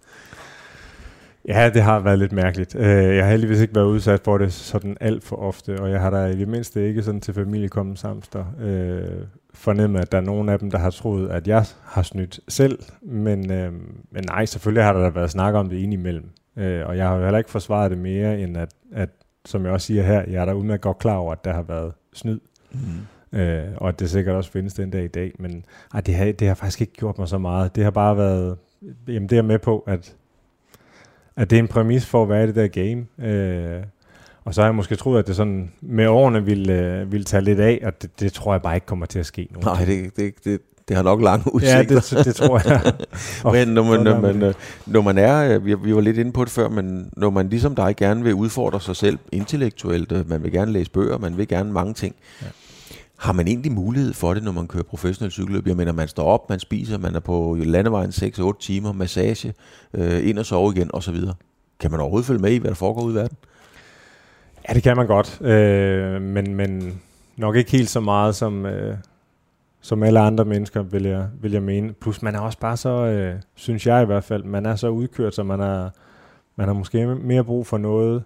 Ja, 1.48 1.70
det 1.74 1.82
har 1.82 2.00
været 2.00 2.20
lidt 2.20 2.32
mærkeligt. 2.32 2.76
Øh, 2.76 3.16
Jeg 3.16 3.24
har 3.24 3.32
heldigvis 3.32 3.62
ikke 3.62 3.76
været 3.76 3.86
udsat 3.86 4.22
for 4.26 4.38
det 4.38 4.54
sådan 4.54 4.98
alt 5.02 5.24
for 5.24 5.36
ofte, 5.36 5.80
og 5.80 5.92
jeg 5.92 6.02
har 6.02 6.10
da 6.10 6.26
i 6.26 6.36
det 6.40 6.48
mindste 6.48 6.88
ikke 6.88 7.04
sådan 7.04 7.22
til 7.22 7.34
familiekommensamster 7.34 8.46
øh, 8.62 9.26
fornemmet, 9.54 10.00
at 10.00 10.12
der 10.12 10.18
er 10.18 10.22
nogen 10.22 10.50
af 10.50 10.60
dem, 10.60 10.72
der 10.72 10.78
har 10.78 10.90
troet, 10.90 11.30
at 11.30 11.48
jeg 11.48 11.66
har 11.84 12.02
snydt 12.02 12.40
selv. 12.48 12.80
Men, 13.02 13.52
øh, 13.52 13.72
men 14.12 14.24
nej, 14.28 14.46
selvfølgelig 14.46 14.84
har 14.84 14.94
der 14.94 15.02
da 15.02 15.10
været 15.10 15.32
snak 15.32 15.54
om 15.54 15.70
det 15.70 15.78
indimellem. 15.78 16.30
Øh, 16.58 16.88
og 16.88 16.98
jeg 16.98 17.08
har 17.08 17.16
jo 17.16 17.24
heller 17.24 17.38
ikke 17.38 17.50
forsvaret 17.52 17.92
det 17.92 17.98
mere, 18.00 18.40
end 18.40 18.58
at, 18.58 18.70
at 18.94 19.10
som 19.46 19.66
jeg 19.66 19.72
også 19.74 19.88
siger 19.88 20.04
her, 20.04 20.24
jeg 20.28 20.42
er 20.42 20.46
da 20.46 20.54
udmærket 20.54 20.82
godt 20.82 21.00
klar 21.00 21.16
over, 21.16 21.32
at 21.32 21.46
der 21.46 21.54
har 21.54 21.62
været 21.62 21.94
snyd. 22.14 22.40
Mm. 22.72 23.40
Øh, 23.40 23.64
og 23.78 23.88
at 23.90 24.00
det 24.00 24.10
sikkert 24.10 24.36
også 24.36 24.52
findes 24.52 24.74
den 24.74 24.90
dag 24.90 25.04
i 25.04 25.08
dag. 25.08 25.32
Men 25.40 25.66
ej, 25.94 26.02
det, 26.02 26.16
har, 26.16 26.32
det 26.32 26.48
har 26.48 26.56
faktisk 26.56 26.82
ikke 26.82 26.94
gjort 26.94 27.18
mig 27.18 27.28
så 27.28 27.38
meget. 27.38 27.76
Det 27.76 27.84
har 27.84 27.92
bare 27.92 28.18
været, 28.18 28.58
jamen 29.08 29.30
det 29.30 29.38
er 29.38 29.42
med 29.42 29.60
på, 29.60 29.80
at, 29.88 30.16
at 31.36 31.50
det 31.50 31.56
er 31.56 31.60
en 31.60 31.68
præmis 31.68 32.06
for 32.06 32.24
at 32.24 32.30
være 32.30 32.44
i 32.44 32.48
det 32.48 32.56
der 32.56 32.68
game. 32.68 33.30
Øh, 33.32 33.84
og 34.46 34.54
så 34.54 34.62
har 34.62 34.68
jeg 34.68 34.76
måske 34.76 34.96
troet, 34.96 35.20
at 35.20 35.28
det 35.28 35.36
sådan 35.36 35.72
med 35.82 36.08
årene 36.08 36.46
ville, 36.46 36.74
øh, 36.74 37.12
ville 37.12 37.24
tage 37.24 37.44
lidt 37.44 37.60
af, 37.60 37.80
og 37.84 38.02
det, 38.02 38.20
det 38.20 38.34
tror 38.34 38.54
jeg 38.54 38.62
bare 38.62 38.76
ikke 38.76 38.88
kommer 38.88 39.06
til 39.06 39.20
at 39.20 39.26
ske 39.26 39.48
nu. 39.52 39.60
Nej, 39.60 39.86
det, 39.86 40.18
det, 40.18 40.34
det, 40.44 40.62
det 40.88 40.96
har 40.96 41.04
nok 41.04 41.22
lange 41.22 41.56
udsigter. 41.56 41.78
Ja, 41.78 41.84
det, 42.18 42.26
det 42.26 42.36
tror 42.36 42.62
jeg. 42.70 42.94
Og 43.44 43.54
Men 43.54 43.68
når 43.68 43.84
man, 43.84 44.00
når, 44.04 44.12
er 44.12 44.22
man, 44.22 44.42
øh, 44.42 44.54
når 44.86 45.02
man 45.02 45.18
er, 45.18 45.56
øh, 45.56 45.66
vi, 45.66 45.74
vi 45.74 45.96
var 45.96 46.02
lidt 46.02 46.18
inde 46.18 46.32
på 46.32 46.44
det 46.44 46.52
før, 46.52 46.70
men 46.70 47.10
når 47.18 47.30
man 47.30 47.50
ligesom 47.50 47.76
dig 47.76 47.96
gerne 47.98 48.24
vil 48.24 48.34
udfordre 48.34 48.82
sig 48.82 48.96
selv 48.96 49.20
intellektuelt, 49.32 50.30
man 50.30 50.44
vil 50.44 50.52
gerne 50.52 50.72
læse 50.72 50.92
bøger, 50.92 51.18
man 51.18 51.38
vil 51.38 51.48
gerne 51.48 51.72
mange 51.72 51.94
ting, 51.94 52.16
Ja 52.42 52.48
har 53.22 53.34
man 53.34 53.48
egentlig 53.48 53.72
mulighed 53.72 54.14
for 54.14 54.34
det, 54.34 54.44
når 54.44 54.52
man 54.52 54.68
kører 54.68 54.84
professionel 54.84 55.32
cykelløb? 55.32 55.68
Jeg 55.68 55.78
mener, 55.78 55.92
man 55.92 56.08
står 56.08 56.24
op, 56.24 56.50
man 56.50 56.60
spiser, 56.60 56.98
man 56.98 57.16
er 57.16 57.20
på 57.20 57.58
landevejen 57.60 58.10
6-8 58.10 58.52
timer, 58.60 58.92
massage, 58.92 59.54
øh, 59.94 60.30
ind 60.30 60.40
og 60.40 60.46
sove 60.46 60.74
igen 60.76 60.90
osv. 60.94 61.16
Kan 61.80 61.92
man 61.92 62.00
overhovedet 62.00 62.28
følge 62.28 62.42
med 62.42 62.52
i, 62.52 62.58
hvad 62.58 62.70
der 62.70 62.76
foregår 62.76 63.02
ude 63.02 63.14
i 63.14 63.16
verden? 63.16 63.38
Ja, 64.70 64.74
det 64.74 64.84
kan 64.84 64.98
man 64.98 65.08
godt, 65.08 65.42
øh, 65.42 66.22
men, 66.22 66.56
men 66.56 67.02
nok 67.38 67.56
ikke 67.56 67.72
helt 67.72 67.90
så 67.90 68.00
meget 68.00 68.36
som, 68.36 68.66
øh, 68.66 68.98
som 69.82 70.04
alle 70.04 70.20
andre 70.20 70.46
mennesker, 70.46 70.82
vil 70.82 71.04
jeg, 71.04 71.28
vil 71.42 71.52
jeg 71.52 71.64
mene. 71.64 71.94
Plus 71.94 72.22
man 72.22 72.36
er 72.36 72.40
også 72.40 72.60
bare 72.60 72.78
så, 72.78 72.90
øh, 72.90 73.36
synes 73.56 73.88
jeg 73.88 74.04
i 74.04 74.06
hvert 74.06 74.24
fald, 74.24 74.44
man 74.44 74.66
er 74.66 74.76
så 74.76 74.90
udkørt, 74.90 75.36
så 75.36 75.44
man 75.44 75.60
er, 75.60 75.90
man 76.56 76.68
har 76.68 76.74
måske 76.74 77.06
mere 77.06 77.44
brug 77.44 77.68
for 77.68 77.78
noget, 77.78 78.24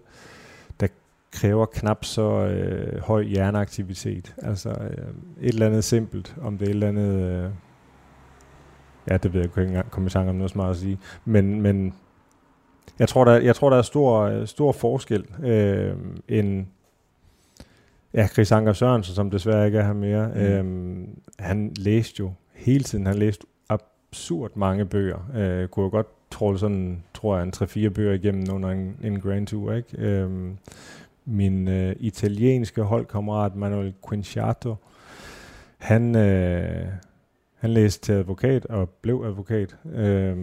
kræver 1.35 1.65
knap 1.65 2.05
så 2.05 2.31
øh, 2.45 3.01
høj 3.01 3.23
hjerneaktivitet. 3.23 4.35
Altså 4.37 4.69
øh, 4.69 5.07
et 5.41 5.53
eller 5.53 5.65
andet 5.67 5.83
simpelt, 5.83 6.35
om 6.41 6.57
det 6.57 6.65
er 6.65 6.69
et 6.69 6.73
eller 6.73 6.87
andet... 6.87 7.21
Øh, 7.21 7.49
ja, 9.09 9.17
det 9.17 9.33
ved 9.33 9.41
jeg 9.41 9.49
ikke 9.57 9.67
engang 9.67 9.91
komme 9.91 10.07
i 10.07 10.09
tanke 10.09 10.29
om 10.29 10.35
noget 10.35 10.51
smart 10.51 10.69
at 10.71 10.77
sige. 10.77 10.99
Men, 11.25 11.61
men 11.61 11.93
jeg 12.99 13.09
tror, 13.09 13.25
der, 13.25 13.31
jeg 13.39 13.55
tror, 13.55 13.69
der 13.69 13.77
er 13.77 13.81
stor, 13.81 14.45
stor 14.45 14.71
forskel. 14.71 15.25
Øh, 15.43 15.93
en, 16.27 16.67
ja, 18.13 18.27
Chris 18.27 18.51
Anker 18.51 18.73
Sørensen, 18.73 19.15
som 19.15 19.31
desværre 19.31 19.65
ikke 19.65 19.77
er 19.77 19.85
her 19.85 19.93
mere, 19.93 20.27
Mm. 20.27 20.41
øh, 20.41 21.07
han 21.39 21.73
læste 21.77 22.15
jo 22.19 22.31
hele 22.53 22.83
tiden. 22.83 23.05
Han 23.05 23.15
læste 23.15 23.47
absurd 23.69 24.51
mange 24.55 24.85
bøger. 24.85 25.29
Øh, 25.35 25.67
kunne 25.67 25.83
jo 25.83 25.89
godt 25.89 26.07
tråle 26.31 26.59
sådan, 26.59 27.03
tror 27.13 27.35
jeg, 27.37 27.43
en 27.43 27.53
3-4 27.55 27.89
bøger 27.89 28.13
igennem 28.13 28.45
under 28.53 28.69
en, 28.69 28.97
en 29.03 29.19
Grand 29.19 29.47
Tour, 29.47 29.73
ikke? 29.73 29.97
Øh, 29.97 30.29
min 31.25 31.67
øh, 31.67 31.95
italienske 31.99 32.81
holdkammerat 32.81 33.55
Manuel 33.55 33.93
Quinciato, 34.09 34.75
han, 35.77 36.15
øh, 36.15 36.85
han 37.59 37.69
læste 37.69 38.05
til 38.05 38.13
advokat 38.13 38.65
og 38.65 38.89
blev 38.89 39.23
advokat, 39.27 39.75
øh, 39.95 40.37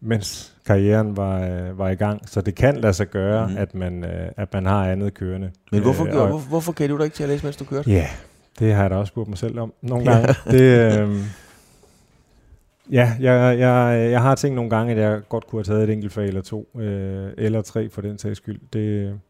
mens 0.00 0.56
karrieren 0.66 1.16
var, 1.16 1.40
øh, 1.40 1.78
var 1.78 1.88
i 1.88 1.94
gang. 1.94 2.28
Så 2.28 2.40
det 2.40 2.54
kan 2.54 2.76
lade 2.76 2.92
sig 2.92 3.06
gøre, 3.06 3.48
mm. 3.48 3.56
at, 3.56 3.74
man, 3.74 4.04
øh, 4.04 4.32
at 4.36 4.54
man 4.54 4.66
har 4.66 4.90
andet 4.90 5.14
kørende. 5.14 5.50
Men 5.72 5.82
hvorfor, 5.82 6.06
Øh, 6.06 6.16
og- 6.16 6.28
hvor, 6.28 6.38
hvorfor 6.38 6.72
gav 6.72 6.88
du 6.88 6.96
dig 6.96 7.04
ikke 7.04 7.14
til 7.16 7.22
at 7.22 7.28
læse, 7.28 7.44
mens 7.46 7.56
du 7.56 7.64
kørte? 7.64 7.90
Ja, 7.90 8.06
det 8.58 8.74
har 8.74 8.82
jeg 8.82 8.90
da 8.90 8.96
også 8.96 9.10
spurgt 9.10 9.28
mig 9.28 9.38
selv 9.38 9.58
om 9.58 9.72
nogle 9.82 10.10
gange. 10.12 10.28
det, 10.58 11.00
øh, 11.00 11.16
ja, 12.92 13.12
jeg, 13.20 13.58
jeg, 13.58 14.10
jeg 14.10 14.22
har 14.22 14.34
tænkt 14.34 14.54
nogle 14.54 14.70
gange, 14.70 14.92
at 14.92 14.98
jeg 14.98 15.20
godt 15.28 15.46
kunne 15.46 15.58
have 15.58 15.64
taget 15.74 15.88
et 15.88 15.92
enkelt 15.92 16.12
fag 16.12 16.26
eller 16.28 16.42
to, 16.42 16.68
øh, 16.78 17.30
eller 17.38 17.62
tre 17.62 17.88
for 17.88 18.00
den 18.02 18.18
sags 18.18 18.36
skyld. 18.36 18.60
Det, 18.72 19.20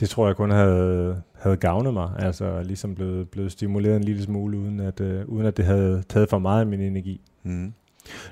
det 0.00 0.10
tror 0.10 0.26
jeg 0.26 0.36
kun 0.36 0.50
havde, 0.50 1.22
havde 1.38 1.56
gavnet 1.56 1.94
mig, 1.94 2.10
altså 2.18 2.62
ligesom 2.62 2.94
blevet, 2.94 3.28
blevet 3.28 3.52
stimuleret 3.52 3.96
en 3.96 4.04
lille 4.04 4.22
smule, 4.22 4.58
uden 4.58 4.80
at, 4.80 5.00
øh, 5.00 5.24
uden 5.26 5.46
at 5.46 5.56
det 5.56 5.64
havde 5.64 6.02
taget 6.08 6.30
for 6.30 6.38
meget 6.38 6.60
af 6.60 6.66
min 6.66 6.80
energi. 6.80 7.20
Mm. 7.42 7.72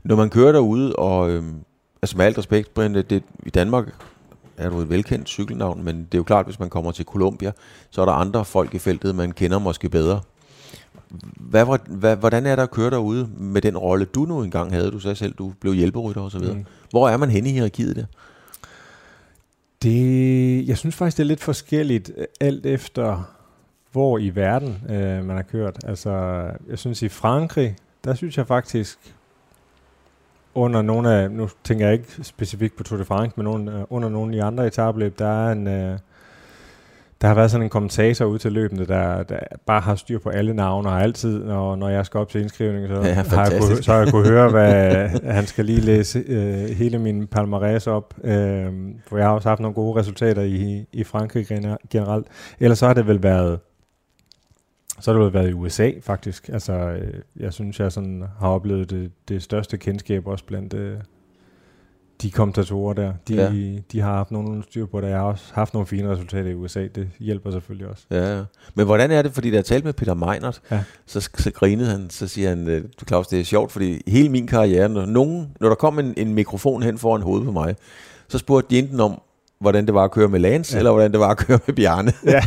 Når 0.04 0.16
man 0.16 0.30
kører 0.30 0.52
derude, 0.52 0.96
og 0.96 1.30
øhm, 1.30 1.54
altså 2.02 2.16
med 2.16 2.26
alt 2.26 2.38
respekt, 2.38 2.74
Brian, 2.74 2.94
det, 2.94 3.22
i 3.46 3.50
Danmark 3.50 4.04
er 4.56 4.70
du 4.70 4.78
et 4.78 4.90
velkendt 4.90 5.28
cykelnavn, 5.28 5.84
men 5.84 5.96
det 5.98 6.14
er 6.14 6.18
jo 6.18 6.22
klart, 6.22 6.46
hvis 6.46 6.60
man 6.60 6.70
kommer 6.70 6.92
til 6.92 7.04
Colombia, 7.04 7.52
så 7.90 8.00
er 8.00 8.04
der 8.04 8.12
andre 8.12 8.44
folk 8.44 8.74
i 8.74 8.78
feltet, 8.78 9.14
man 9.14 9.32
kender 9.32 9.58
måske 9.58 9.88
bedre. 9.88 10.20
Hvad, 11.36 11.78
hvad, 11.88 12.16
hvordan 12.16 12.46
er 12.46 12.56
der 12.56 12.62
at 12.62 12.70
køre 12.70 12.90
derude 12.90 13.28
med 13.36 13.62
den 13.62 13.78
rolle, 13.78 14.04
du 14.04 14.24
nu 14.24 14.42
engang 14.42 14.72
havde? 14.72 14.90
Du 14.90 14.98
sagde 14.98 15.14
selv, 15.14 15.34
du 15.34 15.52
blev 15.60 15.74
hjælperytter 15.74 16.20
og 16.22 16.30
så 16.30 16.38
videre. 16.38 16.54
Mm. 16.54 16.60
Mm. 16.60 16.66
Hvor 16.90 17.08
er 17.08 17.16
man 17.16 17.30
henne 17.30 17.48
i 17.48 17.52
hierarkiet 17.52 17.96
der? 17.96 18.04
Det, 19.82 20.68
jeg 20.68 20.78
synes 20.78 20.96
faktisk, 20.96 21.16
det 21.16 21.22
er 21.22 21.26
lidt 21.26 21.40
forskelligt, 21.40 22.12
øh, 22.16 22.26
alt 22.40 22.66
efter 22.66 23.34
hvor 23.92 24.18
i 24.18 24.30
verden 24.34 24.82
øh, 24.90 25.24
man 25.24 25.36
har 25.36 25.42
kørt. 25.42 25.76
Altså, 25.84 26.10
jeg 26.68 26.78
synes 26.78 27.02
i 27.02 27.08
Frankrig, 27.08 27.76
der 28.04 28.14
synes 28.14 28.38
jeg 28.38 28.46
faktisk, 28.46 29.14
under 30.54 30.82
nogle 30.82 31.12
af, 31.12 31.30
nu 31.30 31.48
tænker 31.64 31.86
jeg 31.86 31.94
ikke 31.94 32.24
specifikt 32.24 32.76
på 32.76 32.82
Tour 32.82 32.98
de 32.98 33.04
France, 33.04 33.32
men 33.36 33.46
under, 33.46 33.92
under 33.92 34.08
nogle 34.08 34.32
af 34.32 34.36
de 34.36 34.42
andre 34.42 34.66
etabløb, 34.66 35.18
der 35.18 35.46
er 35.46 35.52
en, 35.52 35.66
øh, 35.66 35.98
der 37.20 37.28
har 37.28 37.34
været 37.34 37.50
sådan 37.50 37.64
en 37.64 37.70
kommentator 37.70 38.24
ude 38.24 38.38
til 38.38 38.52
løbende, 38.52 38.86
der, 38.86 39.22
der 39.22 39.38
bare 39.66 39.80
har 39.80 39.94
styr 39.94 40.18
på 40.18 40.28
alle 40.28 40.54
navne, 40.54 40.88
og 40.88 41.02
altid, 41.02 41.44
når, 41.44 41.76
når 41.76 41.88
jeg 41.88 42.06
skal 42.06 42.20
op 42.20 42.28
til 42.28 42.40
indskrivning, 42.40 42.88
så, 42.88 42.94
Ja, 42.94 43.14
har, 43.14 43.50
jeg 43.50 43.60
kunne, 43.60 43.82
så 43.82 43.92
har 43.92 43.98
jeg 43.98 44.10
kunne 44.10 44.28
høre, 44.28 44.50
hvad 44.56 45.08
han 45.32 45.46
skal 45.46 45.64
lige 45.64 45.80
læse 45.80 46.18
øh, 46.18 46.68
hele 46.68 46.98
min 46.98 47.28
palmarès 47.36 47.86
op, 47.86 48.14
øh, 48.24 48.72
for 49.06 49.16
jeg 49.16 49.26
har 49.26 49.34
også 49.34 49.48
haft 49.48 49.60
nogle 49.60 49.74
gode 49.74 50.00
resultater 50.00 50.42
i, 50.42 50.86
i 50.92 51.04
Frankrig 51.04 51.46
gener- 51.46 51.76
generelt. 51.90 52.26
Ellers 52.60 52.78
så 52.78 52.86
har 52.86 52.94
det 52.94 53.06
vel 53.06 53.22
været 53.22 53.58
så 55.00 55.12
har 55.12 55.18
det 55.18 55.26
vel 55.26 55.34
været 55.34 55.50
i 55.50 55.52
USA 55.52 55.90
faktisk. 56.02 56.48
Altså, 56.48 56.72
øh, 56.72 57.14
jeg 57.36 57.52
synes, 57.52 57.80
jeg 57.80 57.92
sådan 57.92 58.24
har 58.40 58.48
oplevet 58.48 58.90
det, 58.90 59.10
det 59.28 59.42
største 59.42 59.78
kendskab 59.78 60.26
også 60.26 60.44
blandt 60.44 60.74
øh, 60.74 60.98
de 62.22 62.30
kommentatorer 62.30 62.94
der. 62.94 63.12
De, 63.28 63.34
Ja. 63.34 63.52
de 63.92 64.00
har 64.00 64.12
haft 64.14 64.30
nogle 64.30 64.62
styr 64.62 64.86
på 64.86 65.00
det. 65.00 65.08
Jeg 65.08 65.16
har 65.16 65.24
også 65.24 65.44
haft 65.52 65.74
nogle 65.74 65.86
fine 65.86 66.10
resultater 66.12 66.50
i 66.50 66.54
USA. 66.54 66.86
Det 66.94 67.08
hjælper 67.20 67.50
selvfølgelig 67.50 67.88
også. 67.88 68.04
Ja, 68.10 68.36
ja. 68.36 68.42
Men 68.74 68.86
hvordan 68.86 69.10
er 69.10 69.22
det, 69.22 69.32
fordi 69.32 69.50
da 69.50 69.56
jeg 69.56 69.64
talte 69.64 69.84
med 69.84 69.92
Peter 69.92 70.14
Meinert, 70.14 70.60
Ja. 70.70 70.80
så, 71.06 71.20
så 71.34 71.50
grinede 71.50 71.90
han, 71.90 72.10
så 72.10 72.28
siger 72.28 72.48
han, 72.48 72.68
øh, 72.68 72.82
du 73.00 73.04
Claus, 73.08 73.26
det 73.26 73.40
er 73.40 73.44
sjovt, 73.44 73.72
fordi 73.72 74.02
hele 74.06 74.28
min 74.28 74.46
karriere, 74.46 74.88
når, 74.88 75.06
nogen, 75.06 75.48
når 75.60 75.68
der 75.68 75.76
kom 75.76 75.98
en, 75.98 76.14
en 76.16 76.34
mikrofon 76.34 76.82
hen 76.82 76.98
foran 76.98 77.22
hovedet 77.22 77.46
på 77.46 77.52
mig, 77.52 77.76
så 78.28 78.38
spurgte 78.38 78.74
de 78.74 78.78
enten 78.78 79.00
om, 79.00 79.20
hvordan 79.60 79.86
det 79.86 79.94
var 79.94 80.04
at 80.04 80.10
køre 80.10 80.28
med 80.28 80.40
Lance, 80.40 80.72
ja. 80.74 80.78
eller 80.78 80.90
hvordan 80.92 81.12
det 81.12 81.20
var 81.20 81.28
at 81.28 81.36
køre 81.36 81.58
med 81.66 81.74
Bjarne. 81.74 82.12
Ja. 82.26 82.40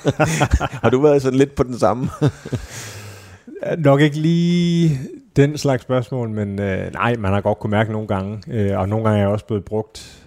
har 0.82 0.90
du 0.90 1.00
været 1.00 1.22
sådan 1.22 1.38
lidt 1.38 1.54
på 1.54 1.62
den 1.62 1.78
samme? 1.78 2.08
Nok 3.78 4.00
ikke 4.00 4.18
lige 4.20 5.00
den 5.36 5.58
slags 5.58 5.82
spørgsmål, 5.82 6.30
men 6.30 6.60
øh, 6.60 6.92
nej, 6.92 7.16
man 7.16 7.32
har 7.32 7.40
godt 7.40 7.58
kunne 7.58 7.70
mærke 7.70 7.92
nogle 7.92 8.08
gange, 8.08 8.42
øh, 8.48 8.78
og 8.78 8.88
nogle 8.88 9.04
gange 9.04 9.18
er 9.18 9.22
jeg 9.22 9.32
også 9.32 9.46
blevet 9.46 9.64
brugt 9.64 10.24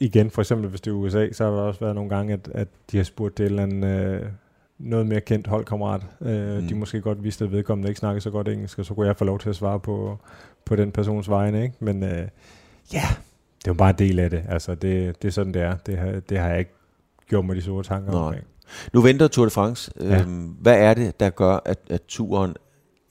igen, 0.00 0.30
for 0.30 0.42
eksempel 0.42 0.68
hvis 0.68 0.80
det 0.80 0.90
er 0.90 0.94
USA, 0.94 1.32
så 1.32 1.44
har 1.44 1.50
der 1.50 1.62
også 1.62 1.80
været 1.80 1.94
nogle 1.94 2.10
gange, 2.10 2.32
at, 2.32 2.48
at 2.54 2.68
de 2.92 2.96
har 2.96 3.04
spurgt 3.04 3.40
eller 3.40 3.62
andet, 3.62 3.84
øh, 3.84 4.26
noget 4.78 5.06
mere 5.06 5.20
kendt 5.20 5.46
holdkammerat. 5.46 6.02
Øh, 6.20 6.62
mm. 6.62 6.68
De 6.68 6.74
måske 6.74 7.00
godt 7.00 7.24
vidste, 7.24 7.44
at 7.44 7.52
vedkommende 7.52 7.88
ikke 7.88 7.98
snakkede 7.98 8.20
så 8.20 8.30
godt 8.30 8.48
engelsk, 8.48 8.78
og 8.78 8.84
så 8.84 8.94
kunne 8.94 9.06
jeg 9.06 9.16
få 9.16 9.24
lov 9.24 9.38
til 9.38 9.48
at 9.48 9.56
svare 9.56 9.80
på, 9.80 10.18
på 10.64 10.76
den 10.76 10.92
persons 10.92 11.28
vegne. 11.28 11.62
Ikke? 11.62 11.74
Men 11.80 12.02
øh, 12.02 12.28
ja, 12.92 13.04
det 13.58 13.66
er 13.66 13.68
jo 13.68 13.74
bare 13.74 13.90
en 13.90 13.98
del 13.98 14.18
af 14.18 14.30
det. 14.30 14.42
Altså, 14.48 14.74
det, 14.74 15.22
det 15.22 15.28
er 15.28 15.32
sådan, 15.32 15.54
det 15.54 15.62
er. 15.62 15.76
Det 15.76 15.98
har, 15.98 16.20
det 16.28 16.38
har 16.38 16.48
jeg 16.48 16.58
ikke 16.58 16.74
gjort 17.28 17.44
mig 17.44 17.56
de 17.56 17.62
store 17.62 17.82
tanker 17.82 18.12
om. 18.12 18.34
Nu 18.92 19.00
venter 19.00 19.28
Tour 19.28 19.44
de 19.44 19.50
France. 19.50 19.92
Ja. 20.00 20.20
Øhm, 20.20 20.46
hvad 20.60 20.78
er 20.78 20.94
det, 20.94 21.20
der 21.20 21.30
gør, 21.30 21.58
at, 21.64 21.78
at 21.90 22.00
turen 22.08 22.54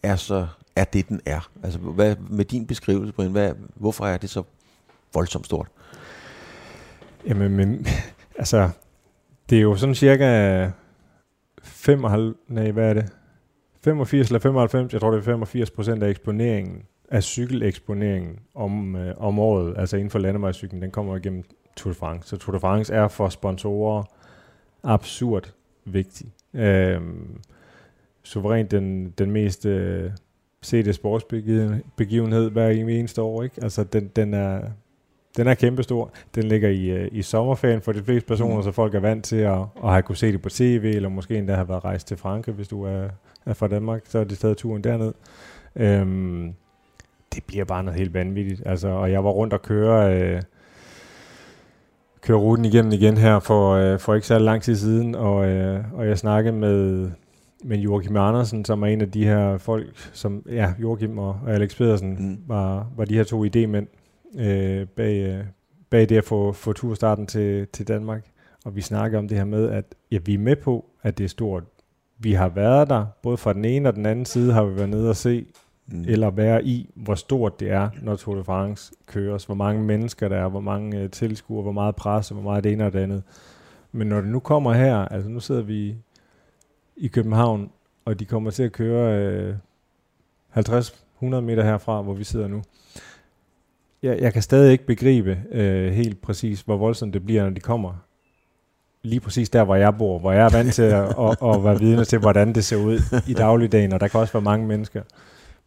er 0.04 0.16
så 0.16 0.48
er 0.80 0.84
det, 0.84 1.10
den 1.10 1.22
er? 1.26 1.50
Altså, 1.64 1.80
hvad, 1.80 2.16
med 2.30 2.46
din 2.46 2.68
beskrivelse, 2.68 3.14
Brian, 3.14 3.32
hvad, 3.32 3.54
hvorfor 3.76 4.06
er 4.06 4.18
det 4.18 4.30
så 4.30 4.44
voldsomt 5.14 5.46
stort? 5.46 5.68
Jamen, 7.28 7.56
men, 7.56 7.86
altså, 8.40 8.70
det 9.50 9.58
er 9.58 9.62
jo 9.62 9.76
sådan 9.76 9.96
cirka 9.96 10.70
55, 11.64 12.36
nej, 12.48 12.72
hvad 12.72 12.90
er 12.90 12.94
det? 12.94 13.12
85 13.84 14.28
eller 14.28 14.40
95, 14.40 14.94
jeg 14.94 15.02
tror 15.02 15.12
det 15.12 15.18
er 15.18 15.24
85 15.24 15.72
procent 15.72 16.04
af 16.04 16.10
eksponeringen, 16.10 16.84
af 17.12 17.24
cykeleksponeringen 17.24 18.40
om, 18.56 18.96
øh, 18.96 19.16
om 19.18 19.40
året, 19.40 19.74
altså 19.78 19.98
inden 19.98 20.10
for 20.10 20.20
landevejscyklen, 20.20 20.82
den 20.82 20.92
kommer 20.92 21.16
igennem 21.18 21.44
Tour 21.76 21.94
de 21.94 22.00
France. 22.00 22.30
Så 22.30 22.38
Tour 22.38 22.54
de 22.54 22.60
France 22.60 22.94
er 22.94 23.08
for 23.08 23.30
sponsorer 23.30 24.04
absurd 24.84 25.54
vigtig. 25.86 26.34
Øh, 26.54 27.02
suverænt 28.24 28.72
den, 28.72 29.10
den 29.10 29.32
mest 29.32 29.66
øh, 29.66 30.12
sete 30.62 30.94
sportsbegivenhed 30.94 32.50
hver 32.50 32.70
eneste 32.70 33.22
år. 33.22 33.44
Ikke? 33.44 33.64
Altså 33.64 33.84
den, 33.84 34.08
den, 34.16 34.34
er, 34.34 34.62
den 35.38 35.48
er 35.48 35.54
kæmpestor. 35.54 36.12
Den 36.36 36.44
ligger 36.44 36.70
i, 36.70 36.86
øh, 36.90 37.10
i 37.12 37.22
sommerferien 37.22 37.82
for 37.82 37.92
de 37.92 38.04
fleste 38.04 38.28
personer, 38.28 38.56
mm. 38.56 38.64
så 38.64 38.72
folk 38.72 38.96
er 38.96 39.00
vant 39.00 39.26
til 39.26 39.36
at, 39.36 39.60
at 39.84 39.90
have 39.90 40.02
kunne 40.02 40.18
se 40.18 40.32
det 40.32 40.42
på 40.42 40.50
tv, 40.50 40.92
eller 40.96 41.10
måske 41.10 41.38
endda 41.38 41.56
have 41.56 41.70
været 41.70 41.84
rejst 41.84 42.08
til 42.08 42.18
Frankrig, 42.18 42.56
hvis 42.56 42.68
du 42.68 42.84
er, 42.84 43.08
er 43.46 43.54
fra 43.54 43.68
Danmark, 43.68 44.02
så 44.08 44.20
er 44.20 44.24
det 44.24 44.38
stadig 44.38 44.58
turen 44.58 44.84
derned. 44.84 45.14
Øhm, 45.76 46.54
det 47.36 47.44
bliver 47.48 47.66
bare 47.66 47.84
noget 47.84 48.00
helt 48.00 48.14
vanvittigt. 48.14 48.64
Altså, 48.66 48.88
og 48.88 49.12
jeg 49.12 49.24
var 49.24 49.30
rundt 49.30 49.54
og 49.54 49.62
køre, 49.62 50.22
øh, 50.22 50.42
køre 52.22 52.38
ruten 52.38 52.66
igennem 52.66 52.92
igen 52.92 53.18
her 53.18 53.40
for, 53.40 53.74
øh, 53.74 54.00
for 54.00 54.16
ikke 54.16 54.28
så 54.28 54.40
lang 54.40 54.62
tid 54.62 54.76
siden, 54.76 55.16
og, 55.16 55.48
øh, 55.48 55.84
og 55.94 56.08
jeg 56.08 56.18
snakkede 56.18 56.56
med, 56.56 57.12
med 57.64 57.78
Joachim 57.78 58.16
Andersen, 58.16 58.66
som 58.66 58.84
er 58.84 58.88
en 58.88 59.02
af 59.02 59.12
de 59.12 59.26
her 59.26 59.58
folk, 59.58 60.10
som, 60.14 60.44
ja, 60.50 60.74
Joachim 60.82 61.18
og 61.18 61.40
Alex 61.48 61.78
Pedersen 61.78 62.16
mm. 62.20 62.38
var, 62.48 62.88
var 62.98 63.06
de 63.06 63.16
her 63.16 63.24
to 63.24 63.46
idémænd 63.46 63.88
øh, 64.40 64.88
bag, 64.88 65.18
øh, 65.18 65.44
bag 65.90 66.10
det 66.10 66.18
at 66.18 66.24
få, 66.24 66.52
få 66.52 66.74
turstarten 66.74 67.28
til, 67.28 67.68
til 67.68 67.88
Danmark. 67.88 68.26
Og 68.66 68.76
vi 68.76 68.82
snakker 68.82 69.18
om 69.18 69.28
det 69.28 69.38
her 69.38 69.46
med, 69.46 69.70
at 69.70 69.96
ja, 70.12 70.18
vi 70.26 70.34
er 70.34 70.40
med 70.40 70.56
på, 70.56 70.86
at 71.04 71.18
det 71.18 71.24
er 71.24 71.28
stort. 71.28 71.64
Vi 72.18 72.34
har 72.34 72.50
været 72.50 72.90
der, 72.90 73.06
både 73.24 73.38
fra 73.38 73.54
den 73.54 73.66
ene 73.66 73.90
og 73.90 73.96
den 73.96 74.06
anden 74.06 74.26
side 74.26 74.54
har 74.54 74.64
vi 74.64 74.76
været 74.76 74.90
nede 74.90 75.10
og 75.10 75.16
se, 75.16 75.46
mm. 75.88 76.04
eller 76.08 76.30
være 76.30 76.66
i, 76.66 76.90
hvor 76.96 77.16
stort 77.16 77.60
det 77.60 77.72
er, 77.72 77.90
når 78.02 78.16
Tour 78.16 78.36
de 78.36 78.44
France 78.44 78.94
køres, 79.08 79.46
hvor 79.46 79.56
mange 79.56 79.84
mennesker 79.84 80.28
der 80.28 80.38
er, 80.38 80.50
hvor 80.50 80.60
mange 80.60 81.04
uh, 81.04 81.10
tilskuere, 81.10 81.64
hvor 81.64 81.72
meget 81.72 81.96
presse, 81.96 82.34
hvor 82.34 82.44
meget 82.44 82.64
det 82.64 82.72
ene 82.72 82.86
og 82.86 82.94
det 82.94 83.00
andet. 83.00 83.24
Men 83.92 84.08
når 84.08 84.22
det 84.22 84.30
nu 84.30 84.40
kommer 84.40 84.74
her, 84.74 84.96
altså 84.96 85.30
nu 85.30 85.40
sidder 85.40 85.62
vi 85.62 85.96
i 87.00 87.08
København, 87.08 87.72
og 88.06 88.20
de 88.20 88.26
kommer 88.26 88.52
til 88.52 88.64
at 88.64 88.72
køre 88.72 89.20
øh, 89.20 89.56
50-100 90.58 91.26
meter 91.40 91.64
herfra, 91.64 92.02
hvor 92.02 92.14
vi 92.14 92.24
sidder 92.24 92.48
nu. 92.48 92.64
Jeg, 94.04 94.20
jeg 94.20 94.34
kan 94.34 94.42
stadig 94.42 94.72
ikke 94.72 94.86
begribe 94.86 95.38
øh, 95.52 95.94
helt 95.94 96.22
præcis, 96.22 96.62
hvor 96.62 96.78
voldsomt 96.78 97.14
det 97.14 97.26
bliver, 97.26 97.44
når 97.44 97.50
de 97.50 97.60
kommer 97.60 97.94
lige 99.04 99.20
præcis 99.20 99.50
der, 99.50 99.64
hvor 99.64 99.76
jeg 99.76 99.98
bor, 99.98 100.20
hvor 100.20 100.32
jeg 100.32 100.46
er 100.46 100.50
vant 100.50 100.74
til 100.74 100.82
at, 100.84 101.04
at, 101.04 101.56
at 101.56 101.64
være 101.64 101.80
vidne 101.80 102.06
til, 102.06 102.20
hvordan 102.20 102.56
det 102.56 102.66
ser 102.66 102.78
ud 102.78 103.00
i 103.28 103.34
dagligdagen, 103.34 103.94
og 103.94 104.00
der 104.00 104.08
kan 104.08 104.20
også 104.20 104.34
være 104.34 104.42
mange 104.42 104.68
mennesker. 104.68 105.02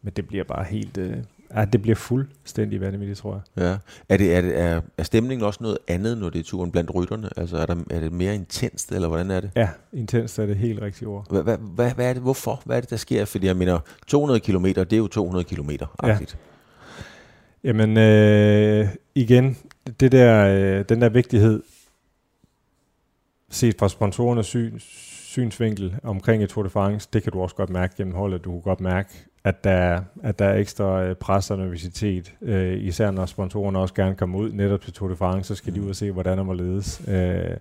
Men 0.03 0.13
det 0.17 0.29
bliver 0.29 0.45
bare 0.45 0.65
helt... 0.65 0.99
Øh, 0.99 1.17
ja, 1.57 1.65
det 1.65 1.83
bliver 1.83 1.95
fuldstændig 1.95 2.81
vanvittigt, 2.81 3.19
tror 3.19 3.43
jeg. 3.57 3.65
Ja. 3.65 3.77
Er, 4.09 4.17
det, 4.17 4.35
er, 4.37 4.41
det, 4.41 4.61
er, 4.61 4.81
er 4.99 5.03
stemningen 5.03 5.47
også 5.47 5.63
noget 5.63 5.79
andet, 5.89 6.19
når 6.19 6.31
det 6.31 6.39
er 6.39 6.43
turen 6.43 6.71
blandt 6.71 6.95
rytterne? 6.95 7.29
Altså 7.37 7.57
er, 7.57 7.67
der, 7.67 7.77
er 7.91 8.01
det 8.01 8.13
mere 8.13 8.35
intenst, 8.35 8.93
eller 8.93 9.09
hvordan 9.09 9.31
er 9.31 9.41
det? 9.41 9.51
Ja, 9.57 9.69
intenst 9.93 10.39
er 10.39 10.47
det 10.47 10.57
helt 10.57 10.83
rigtigt 10.83 11.09
ord. 11.09 11.27
Hvad, 11.31 11.43
hvad, 11.43 11.59
hvad, 11.59 11.91
hvad 11.95 12.09
er 12.09 12.13
det? 12.13 12.23
Hvorfor? 12.23 12.63
Hvad 12.65 12.77
er 12.77 12.81
det, 12.81 12.91
der 12.91 12.97
sker? 12.97 13.25
Fordi 13.25 13.47
jeg 13.47 13.57
mener, 13.57 13.79
200 14.07 14.41
km, 14.41 14.65
det 14.65 14.93
er 14.93 14.97
jo 14.97 15.07
200 15.09 15.45
km. 15.45 15.71
Ja. 16.03 16.19
Jamen, 17.65 17.97
øh, 17.97 18.89
igen, 19.15 19.57
det 20.01 20.13
der, 20.13 20.47
øh, 20.47 20.85
den 20.89 21.01
der 21.01 21.09
vigtighed, 21.09 21.63
set 23.51 23.77
fra 23.79 23.89
sponsorernes 23.89 24.47
syn, 24.47 24.79
synsvinkel 25.33 25.95
omkring 26.03 26.43
et 26.43 26.49
Tour 26.49 26.63
de 26.63 26.71
France, 26.71 27.09
det 27.13 27.23
kan 27.23 27.33
du 27.33 27.41
også 27.41 27.55
godt 27.55 27.71
mærke 27.71 27.95
gennem 27.97 28.15
holdet. 28.15 28.45
Du 28.45 28.51
kan 28.51 28.61
godt 28.61 28.81
mærke, 28.81 29.09
at 29.45 29.65
der, 29.65 30.01
at 30.23 30.39
der 30.39 30.45
er 30.45 30.59
ekstra 30.59 31.05
øh, 31.05 31.15
pres 31.15 31.51
og 31.51 31.59
nervositet, 31.59 32.35
øh, 32.43 32.83
især 32.83 33.11
når 33.11 33.27
sponsorerne 33.27 33.79
også 33.79 33.95
gerne 33.95 34.15
kommer 34.15 34.39
ud 34.39 34.53
netop 34.53 34.81
til 34.81 34.93
Tour 34.93 35.09
de 35.09 35.17
France, 35.17 35.49
så 35.49 35.55
skal 35.55 35.75
de 35.75 35.83
ud 35.83 35.89
og 35.89 35.97
se, 35.97 36.11
hvordan 36.11 36.39
der 36.39 36.45
må 36.45 36.53
ledes. 36.53 37.03
Øh, 37.09 37.57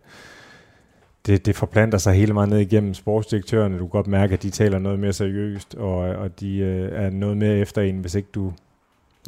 det, 1.25 1.45
det 1.45 1.55
forplanter 1.55 1.97
sig 1.97 2.13
hele 2.13 2.33
meget 2.33 2.49
ned 2.49 2.59
igennem 2.59 2.93
sportsdirektørerne. 2.93 3.75
Du 3.75 3.83
kan 3.83 3.89
godt 3.89 4.07
mærke, 4.07 4.33
at 4.33 4.43
de 4.43 4.49
taler 4.49 4.79
noget 4.79 4.99
mere 4.99 5.13
seriøst, 5.13 5.75
og, 5.75 5.97
og 5.97 6.39
de 6.39 6.57
øh, 6.57 7.05
er 7.05 7.09
noget 7.09 7.37
mere 7.37 7.57
efter 7.57 7.81
en, 7.81 7.99
hvis 7.99 8.15
ikke 8.15 8.29
du 8.35 8.53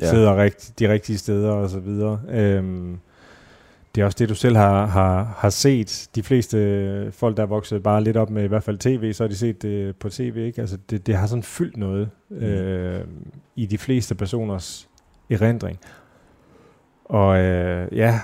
ja. 0.02 0.10
sidder 0.10 0.44
rigt, 0.44 0.74
de 0.80 0.90
rigtige 0.90 1.18
steder 1.18 1.52
og 1.52 1.70
så 1.70 1.80
videre. 1.80 2.20
Øh, 2.30 2.64
det 3.96 4.02
er 4.02 4.06
også 4.06 4.16
det, 4.20 4.30
du 4.30 4.36
selv 4.36 4.56
har, 4.56 4.86
har, 4.86 5.36
har 5.38 5.50
set. 5.50 6.10
De 6.16 6.24
fleste 6.24 7.12
folk, 7.12 7.38
der 7.38 7.44
er 7.44 7.48
vokset 7.48 7.84
bare 7.84 8.04
lidt 8.04 8.18
op 8.18 8.30
med 8.30 8.44
i 8.44 8.48
hvert 8.48 8.64
fald 8.64 8.78
tv, 8.78 9.14
så 9.14 9.24
har 9.24 9.28
de 9.28 9.36
set 9.36 9.62
det 9.62 9.96
på 9.96 10.10
tv. 10.10 10.38
Ikke? 10.38 10.62
Altså 10.62 10.78
det, 10.90 11.08
det 11.08 11.16
har 11.16 11.28
sådan 11.28 11.44
fyldt 11.44 11.78
noget 11.78 12.10
mm. 12.30 12.38
øh, 12.38 13.06
i 13.56 13.66
de 13.66 13.78
fleste 13.78 14.16
personers 14.16 14.90
erindring. 15.30 15.80
Og 17.06 17.40
øh, 17.40 17.98
ja, 17.98 18.20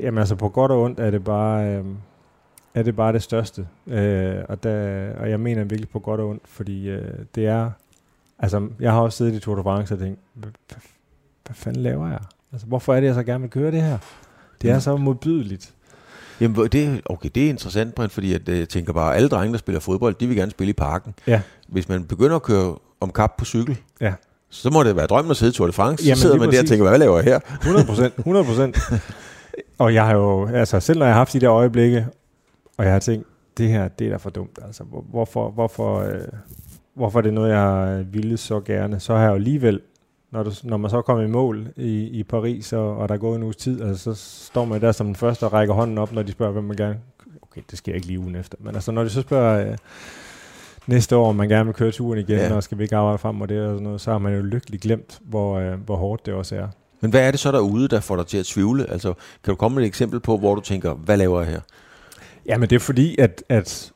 jamen 0.00 0.18
altså 0.18 0.34
på 0.34 0.48
godt 0.48 0.72
og 0.72 0.82
ondt 0.82 1.00
er 1.00 1.10
det 1.10 1.24
bare, 1.24 1.66
øh, 1.66 1.84
er 2.74 2.82
det, 2.82 2.96
bare 2.96 3.12
det 3.12 3.22
største. 3.22 3.68
Øh, 3.86 4.36
og, 4.48 4.62
der, 4.62 5.12
og 5.14 5.30
jeg 5.30 5.40
mener 5.40 5.64
virkelig 5.64 5.88
på 5.88 5.98
godt 5.98 6.20
og 6.20 6.28
ondt, 6.28 6.42
fordi 6.48 6.88
øh, 6.88 7.14
det 7.34 7.46
er... 7.46 7.70
Altså, 8.38 8.68
jeg 8.80 8.92
har 8.92 9.00
også 9.00 9.16
siddet 9.16 9.34
i 9.34 9.40
Tour 9.40 9.56
de 9.56 9.62
France 9.62 9.94
og 9.94 10.00
tænkt, 10.00 10.20
hvad, 10.34 10.50
fanden 11.50 11.82
laver 11.82 12.08
jeg? 12.08 12.20
Altså, 12.52 12.66
hvorfor 12.66 12.94
er 12.94 13.00
det, 13.00 13.06
jeg 13.06 13.14
så 13.14 13.22
gerne 13.22 13.40
vil 13.40 13.50
køre 13.50 13.70
det 13.70 13.82
her? 13.82 13.98
Det 14.62 14.70
er 14.70 14.78
så 14.78 14.96
modbydeligt. 14.96 15.72
Jamen, 16.40 16.68
det, 16.72 17.00
okay, 17.04 17.28
det 17.34 17.44
er 17.44 17.48
interessant, 17.48 17.94
Brent, 17.94 18.12
fordi 18.12 18.34
at, 18.34 18.48
øh, 18.48 18.58
jeg 18.58 18.68
tænker 18.68 18.92
bare, 18.92 19.10
at 19.10 19.16
alle 19.16 19.28
drenge, 19.28 19.52
der 19.52 19.58
spiller 19.58 19.80
fodbold, 19.80 20.14
de 20.14 20.26
vil 20.26 20.36
gerne 20.36 20.50
spille 20.50 20.70
i 20.70 20.72
parken. 20.72 21.14
Ja. 21.26 21.40
Hvis 21.68 21.88
man 21.88 22.04
begynder 22.04 22.36
at 22.36 22.42
køre 22.42 22.74
om 23.00 23.10
kap 23.10 23.36
på 23.38 23.44
cykel, 23.44 23.78
ja. 24.00 24.12
så 24.50 24.70
må 24.70 24.82
det 24.82 24.96
være 24.96 25.06
drømmen 25.06 25.30
at 25.30 25.36
sidde 25.36 25.50
i 25.50 25.54
Tour 25.54 25.66
de 25.66 25.72
France. 25.72 26.04
Jamen, 26.04 26.16
så 26.16 26.22
sidder 26.22 26.38
man 26.38 26.52
der 26.52 26.60
og 26.60 26.66
tænker, 26.66 26.88
hvad 26.88 26.98
laver 26.98 27.16
jeg 27.16 27.24
her? 27.24 27.40
100 27.60 27.86
procent, 27.86 28.14
100 28.18 28.44
procent. 28.44 28.78
og 29.78 29.94
jeg 29.94 30.06
har 30.06 30.14
jo, 30.14 30.46
altså 30.46 30.80
selv 30.80 30.98
når 30.98 31.06
jeg 31.06 31.14
har 31.14 31.20
haft 31.20 31.32
de 31.32 31.40
der 31.40 31.52
øjeblikke, 31.52 32.06
og 32.78 32.84
jeg 32.84 32.92
har 32.92 33.00
tænkt, 33.00 33.26
det 33.58 33.68
her, 33.68 33.88
det 33.88 34.06
er 34.06 34.10
da 34.10 34.16
for 34.16 34.30
dumt. 34.30 34.58
Altså, 34.66 34.84
hvorfor, 35.10 35.50
hvorfor, 35.50 36.00
øh, 36.00 36.20
hvorfor 36.94 37.18
er 37.18 37.22
det 37.22 37.34
noget, 37.34 37.52
jeg 37.52 38.04
ville 38.12 38.36
så 38.36 38.60
gerne? 38.60 39.00
Så 39.00 39.14
har 39.14 39.22
jeg 39.22 39.30
jo 39.30 39.34
alligevel 39.34 39.80
når, 40.32 40.42
du, 40.42 40.50
når 40.62 40.76
man 40.76 40.90
så 40.90 41.02
kommer 41.02 41.24
i 41.24 41.26
mål 41.26 41.66
i, 41.76 42.06
i 42.06 42.22
Paris, 42.22 42.72
og, 42.72 42.96
og 42.96 43.08
der 43.08 43.14
er 43.14 43.18
gået 43.18 43.36
en 43.36 43.42
uges 43.42 43.56
tid, 43.56 43.82
altså, 43.82 44.14
så 44.14 44.44
står 44.44 44.64
man 44.64 44.80
der 44.80 44.92
som 44.92 45.06
den 45.06 45.16
første 45.16 45.44
og 45.44 45.52
rækker 45.52 45.74
hånden 45.74 45.98
op, 45.98 46.12
når 46.12 46.22
de 46.22 46.32
spørger, 46.32 46.52
hvem 46.52 46.64
man 46.64 46.76
gerne... 46.76 46.98
Okay, 47.42 47.62
det 47.70 47.78
sker 47.78 47.94
ikke 47.94 48.06
lige 48.06 48.18
ugen 48.18 48.36
efter. 48.36 48.58
Men 48.60 48.74
altså, 48.74 48.92
når 48.92 49.02
de 49.02 49.10
så 49.10 49.20
spørger 49.20 49.70
øh, 49.70 49.76
næste 50.86 51.16
år, 51.16 51.28
om 51.28 51.36
man 51.36 51.48
gerne 51.48 51.64
vil 51.64 51.74
køre 51.74 51.90
turen 51.90 52.18
igen, 52.18 52.38
ja. 52.38 52.54
og 52.54 52.62
skal 52.62 52.78
vi 52.78 52.82
ikke 52.82 52.96
arbejde 52.96 53.18
frem 53.18 53.40
og 53.40 53.48
det 53.48 53.60
og 53.60 53.72
sådan 53.74 53.82
noget, 53.82 54.00
så 54.00 54.10
har 54.10 54.18
man 54.18 54.34
jo 54.34 54.42
lykkeligt 54.42 54.82
glemt, 54.82 55.20
hvor, 55.24 55.58
øh, 55.58 55.80
hvor 55.80 55.96
hårdt 55.96 56.26
det 56.26 56.34
også 56.34 56.56
er. 56.56 56.68
Men 57.00 57.10
hvad 57.10 57.26
er 57.26 57.30
det 57.30 57.40
så 57.40 57.52
derude, 57.52 57.88
der 57.88 58.00
får 58.00 58.16
dig 58.16 58.26
til 58.26 58.38
at 58.38 58.46
tvivle? 58.46 58.90
Altså, 58.90 59.14
kan 59.44 59.52
du 59.52 59.54
komme 59.54 59.74
med 59.74 59.82
et 59.82 59.86
eksempel 59.86 60.20
på, 60.20 60.38
hvor 60.38 60.54
du 60.54 60.60
tænker, 60.60 60.94
hvad 60.94 61.16
laver 61.16 61.40
jeg 61.40 61.50
her? 61.50 61.60
Jamen, 62.46 62.70
det 62.70 62.76
er 62.76 62.80
fordi, 62.80 63.16
at, 63.18 63.42
at 63.48 63.92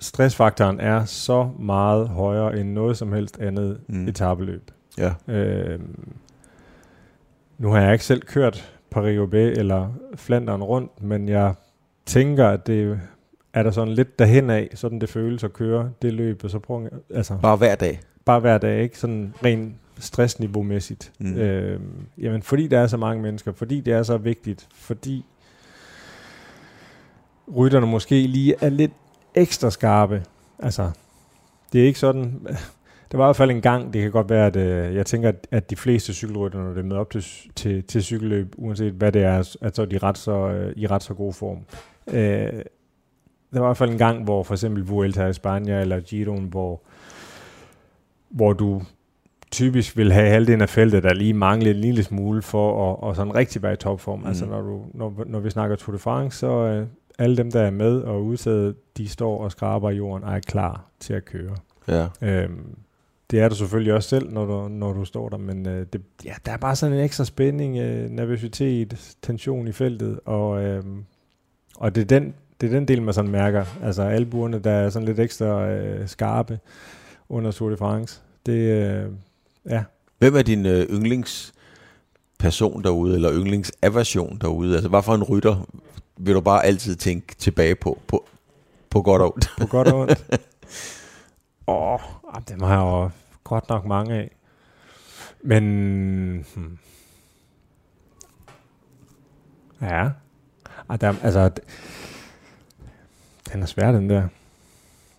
stressfaktoren 0.00 0.80
er 0.80 1.04
så 1.04 1.50
meget 1.58 2.08
højere 2.08 2.58
end 2.58 2.72
noget 2.72 2.96
som 2.96 3.12
helst 3.12 3.38
andet 3.38 3.80
mm. 3.88 4.08
etabeløb. 4.08 4.70
Ja. 4.98 5.12
Øh, 5.28 5.80
nu 7.58 7.70
har 7.70 7.80
jeg 7.80 7.92
ikke 7.92 8.04
selv 8.04 8.22
kørt 8.22 8.78
Paris-Roubaix 8.94 9.58
eller 9.58 9.88
Flandern 10.14 10.62
rundt, 10.62 11.02
men 11.02 11.28
jeg 11.28 11.54
tænker, 12.06 12.48
at 12.48 12.66
det 12.66 13.00
er 13.52 13.62
der 13.62 13.70
sådan 13.70 13.94
lidt 13.94 14.18
derhen 14.18 14.50
af, 14.50 14.68
sådan 14.74 14.98
det 14.98 15.08
føles 15.08 15.44
at 15.44 15.52
køre 15.52 15.90
det 16.02 16.12
løb, 16.12 16.44
og 16.44 16.50
så 16.50 16.58
prøver 16.58 16.88
altså, 17.14 17.38
Bare 17.42 17.56
hver 17.56 17.74
dag? 17.74 18.00
Bare 18.24 18.40
hver 18.40 18.58
dag, 18.58 18.82
ikke? 18.82 18.98
Sådan 18.98 19.34
rent 19.44 19.74
stressniveau-mæssigt. 19.98 21.12
Mm. 21.18 21.36
Øh, 21.36 21.80
jamen, 22.18 22.42
fordi 22.42 22.68
der 22.68 22.78
er 22.78 22.86
så 22.86 22.96
mange 22.96 23.22
mennesker, 23.22 23.52
fordi 23.52 23.80
det 23.80 23.92
er 23.92 24.02
så 24.02 24.16
vigtigt, 24.16 24.68
fordi 24.74 25.24
rytterne 27.56 27.86
måske 27.86 28.26
lige 28.26 28.54
er 28.60 28.68
lidt 28.68 28.92
ekstra 29.34 29.70
skarpe. 29.70 30.22
Altså, 30.58 30.90
det 31.72 31.82
er 31.82 31.86
ikke 31.86 31.98
sådan... 31.98 32.46
Der 33.12 33.18
var 33.18 33.24
i 33.24 33.28
hvert 33.28 33.36
fald 33.36 33.50
en 33.50 33.60
gang, 33.60 33.92
det 33.92 34.02
kan 34.02 34.10
godt 34.10 34.30
være, 34.30 34.46
at 34.46 34.56
øh, 34.56 34.94
jeg 34.94 35.06
tænker, 35.06 35.28
at, 35.28 35.46
at 35.50 35.70
de 35.70 35.76
fleste 35.76 36.14
cykelrytter, 36.14 36.58
når 36.58 36.68
det 36.68 36.78
er 36.78 36.82
med 36.82 36.96
op 36.96 37.10
til, 37.10 37.24
til, 37.56 37.84
til 37.84 38.02
cykelløb, 38.02 38.54
uanset 38.58 38.92
hvad 38.92 39.12
det 39.12 39.22
er, 39.22 39.56
at 39.60 39.76
så 39.76 39.82
er 39.82 39.86
de 39.86 39.98
ret 39.98 40.18
så, 40.18 40.48
øh, 40.48 40.72
i 40.76 40.86
ret 40.86 41.02
så 41.02 41.14
god 41.14 41.32
form. 41.32 41.58
Øh, 42.08 42.62
der 43.52 43.60
var 43.60 43.66
i 43.66 43.68
hvert 43.68 43.76
fald 43.76 43.90
en 43.90 43.98
gang, 43.98 44.24
hvor 44.24 44.42
for 44.42 44.54
eksempel 44.54 44.86
Vuelta 44.86 45.26
i 45.26 45.32
Spanien 45.32 45.78
eller 45.78 46.00
Giroen, 46.00 46.44
hvor, 46.44 46.80
hvor 48.28 48.52
du 48.52 48.82
typisk 49.50 49.96
vil 49.96 50.12
have 50.12 50.28
halvdelen 50.28 50.60
af 50.60 50.68
feltet, 50.68 51.02
der 51.02 51.14
lige 51.14 51.34
mangler 51.34 51.70
en 51.70 51.76
lille 51.76 52.02
smule 52.02 52.42
for 52.42 52.92
at, 52.92 53.10
at 53.10 53.16
sådan 53.16 53.34
rigtig 53.34 53.62
være 53.62 53.72
i 53.72 53.76
topform. 53.76 54.18
Mm. 54.18 54.26
Altså 54.26 54.46
når, 54.46 54.60
du, 54.60 54.84
når, 54.94 55.24
når 55.26 55.40
vi 55.40 55.50
snakker 55.50 55.76
Tour 55.76 55.92
de 55.92 55.98
France, 55.98 56.38
så 56.38 56.46
øh, 56.46 56.86
alle 57.18 57.36
dem, 57.36 57.50
der 57.50 57.60
er 57.60 57.70
med 57.70 58.00
og 58.00 58.24
udtaget, 58.24 58.96
de 58.96 59.08
står 59.08 59.38
og 59.44 59.50
skraber 59.50 59.90
jorden 59.90 60.24
og 60.24 60.34
er 60.34 60.40
klar 60.40 60.84
til 61.00 61.14
at 61.14 61.24
køre. 61.24 61.56
Ja. 61.88 62.06
Øhm, 62.22 62.76
det 63.32 63.40
er 63.40 63.48
du 63.48 63.54
selvfølgelig 63.54 63.94
også 63.94 64.08
selv, 64.08 64.32
når 64.32 64.44
du, 64.44 64.68
når 64.68 64.92
du 64.92 65.04
står 65.04 65.28
der, 65.28 65.36
men 65.36 65.66
øh, 65.66 65.86
det, 65.92 66.02
ja, 66.24 66.34
der 66.46 66.52
er 66.52 66.56
bare 66.56 66.76
sådan 66.76 66.96
en 66.96 67.04
ekstra 67.04 67.24
spænding, 67.24 67.78
øh, 67.78 68.10
nervøsitet, 68.10 69.16
tension 69.22 69.68
i 69.68 69.72
feltet, 69.72 70.20
og, 70.24 70.62
øh, 70.62 70.84
og 71.76 71.94
det, 71.94 72.00
er 72.00 72.04
den, 72.04 72.34
det 72.60 72.66
er 72.66 72.70
den 72.70 72.88
del, 72.88 73.02
man 73.02 73.14
sådan 73.14 73.30
mærker. 73.30 73.64
Altså 73.82 74.02
albuerne, 74.02 74.58
der 74.58 74.70
er 74.70 74.90
sådan 74.90 75.08
lidt 75.08 75.20
ekstra 75.20 75.68
øh, 75.68 76.08
skarpe 76.08 76.58
under 77.28 77.50
Tour 77.50 77.70
de 77.70 77.76
France. 77.76 78.20
Det, 78.46 78.52
øh, 78.52 79.10
ja. 79.68 79.84
Hvem 80.18 80.36
er 80.36 80.42
din 80.42 80.66
øh, 80.66 80.86
yndlingsperson 80.90 82.82
derude, 82.82 83.14
eller 83.14 83.32
yndlingsaversion 83.32 84.38
derude? 84.40 84.74
Altså, 84.74 84.88
hvad 84.88 85.02
for 85.02 85.14
en 85.14 85.22
rytter 85.22 85.68
vil 86.16 86.34
du 86.34 86.40
bare 86.40 86.64
altid 86.64 86.96
tænke 86.96 87.34
tilbage 87.34 87.74
på, 87.74 87.98
på, 88.06 88.24
på 88.90 89.02
godt 89.02 89.22
og 89.22 89.34
ondt? 89.34 89.50
På 89.60 89.66
godt 89.66 89.88
og 89.88 90.00
ondt. 90.00 90.24
Åh, 91.66 91.92
oh, 92.34 92.42
dem 92.48 92.60
har 92.60 92.68
jeg 92.68 92.80
jo 92.80 93.10
godt 93.52 93.68
nok 93.68 93.84
mange 93.84 94.14
af. 94.14 94.30
Men... 95.40 95.64
Hmm. 96.54 96.78
Ja. 99.80 100.10
Ah, 100.88 101.00
der, 101.00 101.14
altså, 101.22 101.50
den 103.52 103.62
er 103.62 103.66
svær, 103.66 103.92
den 103.92 104.10
der. 104.10 104.28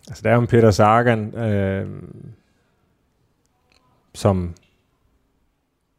Altså, 0.08 0.22
der 0.24 0.30
er 0.30 0.36
jo 0.36 0.46
Peter 0.46 0.72
Sagan, 0.72 1.36
øh, 1.36 2.04
som 4.14 4.56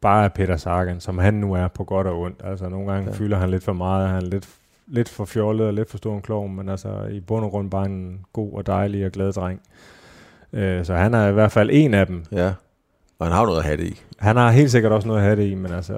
bare 0.01 0.25
er 0.25 0.29
Peter 0.29 0.57
Sagan, 0.57 0.99
som 0.99 1.17
han 1.17 1.33
nu 1.33 1.53
er 1.53 1.67
på 1.67 1.83
godt 1.83 2.07
og 2.07 2.19
ondt. 2.19 2.41
Altså, 2.43 2.69
nogle 2.69 2.91
gange 2.91 3.11
ja. 3.11 3.17
fylder 3.17 3.37
han 3.37 3.49
lidt 3.49 3.63
for 3.63 3.73
meget, 3.73 4.09
han 4.09 4.17
er 4.17 4.29
lidt, 4.29 4.49
lidt 4.87 5.09
for 5.09 5.25
fjollet 5.25 5.67
og 5.67 5.73
lidt 5.73 5.89
for 5.89 5.97
stor 5.97 6.15
en 6.15 6.21
klog, 6.21 6.49
men 6.49 6.69
altså, 6.69 7.05
i 7.05 7.19
bund 7.19 7.45
og 7.45 7.51
grund 7.51 7.71
bare 7.71 7.85
en 7.85 8.25
god 8.33 8.53
og 8.53 8.67
dejlig 8.67 9.05
og 9.05 9.11
glad 9.11 9.33
dreng. 9.33 9.61
Øh, 9.61 9.94
så 10.83 10.95
han 10.95 11.13
er 11.13 11.27
i 11.27 11.31
hvert 11.31 11.51
fald 11.51 11.69
en 11.73 11.93
af 11.93 12.07
dem. 12.07 12.25
Ja, 12.31 12.53
og 13.19 13.25
han 13.25 13.35
har 13.35 13.45
noget 13.45 13.57
at 13.59 13.65
have 13.65 13.77
det 13.77 13.87
i. 13.87 14.01
Han 14.19 14.35
har 14.35 14.51
helt 14.51 14.71
sikkert 14.71 14.91
også 14.91 15.07
noget 15.07 15.19
at 15.21 15.25
have 15.25 15.35
det 15.35 15.51
i, 15.51 15.55
men 15.55 15.71
altså 15.71 15.97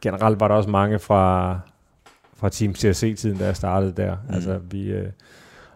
generelt 0.00 0.40
var 0.40 0.48
der 0.48 0.54
også 0.54 0.70
mange 0.70 0.98
fra, 0.98 1.58
fra 2.36 2.48
Team 2.48 2.74
CRC-tiden, 2.74 3.38
da 3.38 3.44
jeg 3.44 3.56
startede 3.56 3.92
der. 3.92 4.16
Mm. 4.28 4.34
Altså 4.34 4.58
vi, 4.58 4.92
øh, 4.92 5.08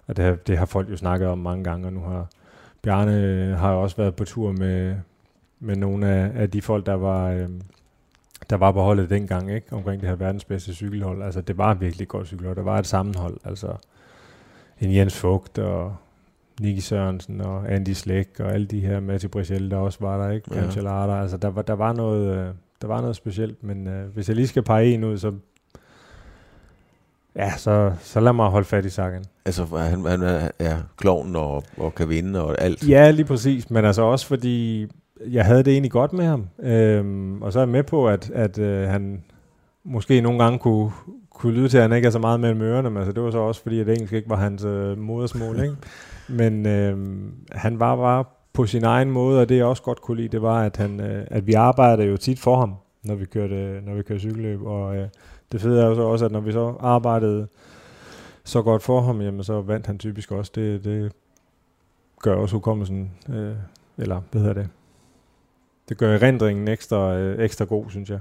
og 0.07 0.17
det 0.17 0.25
har, 0.25 0.35
det 0.35 0.59
har 0.59 0.67
folk 0.67 0.91
jo 0.91 0.97
snakket 0.97 1.29
om 1.29 1.39
mange 1.39 1.65
gange, 1.65 1.87
og 1.87 1.93
nu 1.93 2.01
har 2.01 2.27
Bjarne 2.83 3.21
øh, 3.23 3.59
har 3.59 3.73
jo 3.73 3.83
også 3.83 3.97
været 3.97 4.17
på 4.17 4.25
tur 4.25 4.53
med, 4.53 4.97
med 5.61 5.77
nogle 5.77 6.09
af, 6.09 6.31
af 6.35 6.51
de 6.51 6.63
folk, 6.63 6.87
der 6.87 6.95
var, 6.95 7.31
øh, 7.31 7.49
der 8.51 8.57
var 8.57 8.73
på 8.73 8.83
holdet 8.83 9.11
dengang, 9.11 9.53
ikke? 9.53 9.73
omkring 9.73 10.01
det 10.01 10.09
her 10.09 10.17
verdens 10.17 10.45
bedste 10.45 10.75
cykelhold. 10.75 11.23
Altså 11.23 11.41
det 11.41 11.59
var 11.59 11.75
virkelig 11.75 12.03
et 12.03 12.09
godt 12.09 12.27
cykelhold. 12.27 12.57
Der 12.57 12.63
var 12.63 12.79
et 12.79 12.87
sammenhold. 12.87 13.37
Altså 13.45 13.77
en 14.81 14.95
Jens 14.95 15.17
Fugt 15.21 15.59
og 15.59 15.97
Nicky 16.61 16.81
Sørensen 16.81 17.41
og 17.41 17.73
Andy 17.73 17.93
Slæk 17.93 18.29
og 18.41 18.53
alle 18.53 18.67
de 18.67 18.81
her 18.81 19.01
Matti 19.01 19.29
Brichel, 19.29 19.71
der 19.71 19.77
også 19.77 19.99
var 20.01 20.23
der, 20.23 20.31
ikke? 20.31 20.55
Ja. 20.55 21.21
altså 21.23 21.37
der 21.37 21.49
var, 21.49 21.63
der 21.63 21.73
var 21.73 21.93
noget, 21.93 22.39
øh, 22.39 22.47
der 22.83 22.87
var 22.87 23.01
noget 23.01 23.17
specielt, 23.17 23.65
men 23.65 23.87
øh, 23.87 24.15
hvis 24.15 24.29
jeg 24.29 24.37
lige 24.37 24.49
skal 24.49 24.63
pege 24.63 24.95
en 24.95 25.05
ud, 25.05 25.19
så 25.19 25.33
Ja, 27.37 27.57
så, 27.57 27.93
så 28.01 28.21
lad 28.21 28.33
mig 28.33 28.49
holde 28.49 28.65
fat 28.65 28.85
i 28.85 28.91
Sagan. 28.91 29.25
Altså, 29.45 29.65
han, 29.65 30.05
han 30.05 30.23
er 30.23 30.51
ja, 30.61 30.77
klovnen 30.97 31.37
og, 31.37 31.65
og 31.77 31.95
kan 31.95 32.09
vinde 32.09 32.45
og 32.45 32.63
alt. 32.63 32.89
Ja, 32.89 33.11
lige 33.11 33.25
præcis. 33.25 33.71
Men 33.71 33.85
altså 33.85 34.03
også 34.03 34.27
fordi, 34.27 34.87
jeg 35.27 35.45
havde 35.45 35.63
det 35.63 35.73
egentlig 35.73 35.91
godt 35.91 36.13
med 36.13 36.25
ham. 36.25 36.47
Øhm, 36.63 37.43
og 37.43 37.53
så 37.53 37.59
er 37.59 37.63
jeg 37.63 37.69
med 37.69 37.83
på, 37.83 38.09
at, 38.09 38.31
at 38.31 38.59
øh, 38.59 38.89
han 38.89 39.23
måske 39.85 40.21
nogle 40.21 40.43
gange 40.45 40.59
kunne, 40.59 40.91
kunne 41.31 41.55
lyde 41.55 41.69
til, 41.69 41.79
at 41.79 41.83
han 41.83 41.93
ikke 41.93 42.07
er 42.07 42.11
så 42.11 42.19
meget 42.19 42.41
mellem 42.41 42.63
ørerne. 42.63 42.91
Men 42.91 42.97
altså, 42.97 43.13
det 43.13 43.23
var 43.23 43.31
så 43.31 43.39
også 43.39 43.63
fordi, 43.63 43.81
at 43.81 43.89
engelsk 43.89 44.13
ikke 44.13 44.31
var 44.31 44.37
hans 44.37 44.65
øh, 44.65 44.99
modersmål. 44.99 45.61
Ikke? 45.61 45.77
Men 46.29 46.67
øh, 46.67 46.97
han 47.53 47.81
var 47.81 47.97
bare 47.97 48.25
på 48.53 48.67
sin 48.67 48.85
egen 48.85 49.11
måde, 49.11 49.41
og 49.41 49.49
det 49.49 49.57
jeg 49.57 49.65
også 49.65 49.83
godt 49.83 50.01
kunne 50.01 50.17
lide, 50.17 50.29
det 50.29 50.43
var, 50.43 50.63
at, 50.63 50.77
han, 50.77 51.01
øh, 51.01 51.27
at 51.31 51.47
vi 51.47 51.53
arbejdede 51.53 52.09
jo 52.09 52.17
tit 52.17 52.39
for 52.39 52.57
ham, 52.57 52.75
når 53.05 53.15
vi 53.15 53.25
kørte, 53.25 53.81
når 53.81 53.95
vi 53.95 54.03
kørte 54.03 54.21
cykelløb. 54.21 54.63
Og 54.63 54.97
øh, 54.97 55.09
det 55.53 55.61
fede 55.61 55.83
er 55.83 55.87
jo 55.87 55.95
så 55.95 56.03
også, 56.03 56.25
at 56.25 56.33
når 56.33 56.41
vi 56.41 56.53
så 56.53 56.75
arbejdede 56.81 57.49
så 58.45 58.63
godt 58.63 58.83
for 58.83 59.01
ham, 59.01 59.21
jamen 59.21 59.45
så 59.45 59.61
vandt 59.61 59.87
han 59.87 59.99
typisk 59.99 60.33
også. 60.33 60.53
Det, 60.55 60.85
det 60.85 61.13
gør 62.23 62.35
også 62.35 62.57
hukommelsen, 62.57 63.13
øh, 63.29 63.55
eller 63.99 64.21
hvad 64.31 64.43
hedder 64.43 64.55
det, 64.55 64.69
det 65.89 65.99
gør 65.99 66.15
erindringen 66.15 66.69
ekstra, 66.69 67.15
øh, 67.17 67.45
ekstra 67.45 67.65
god, 67.65 67.85
synes 67.91 68.11
jeg. 68.11 68.19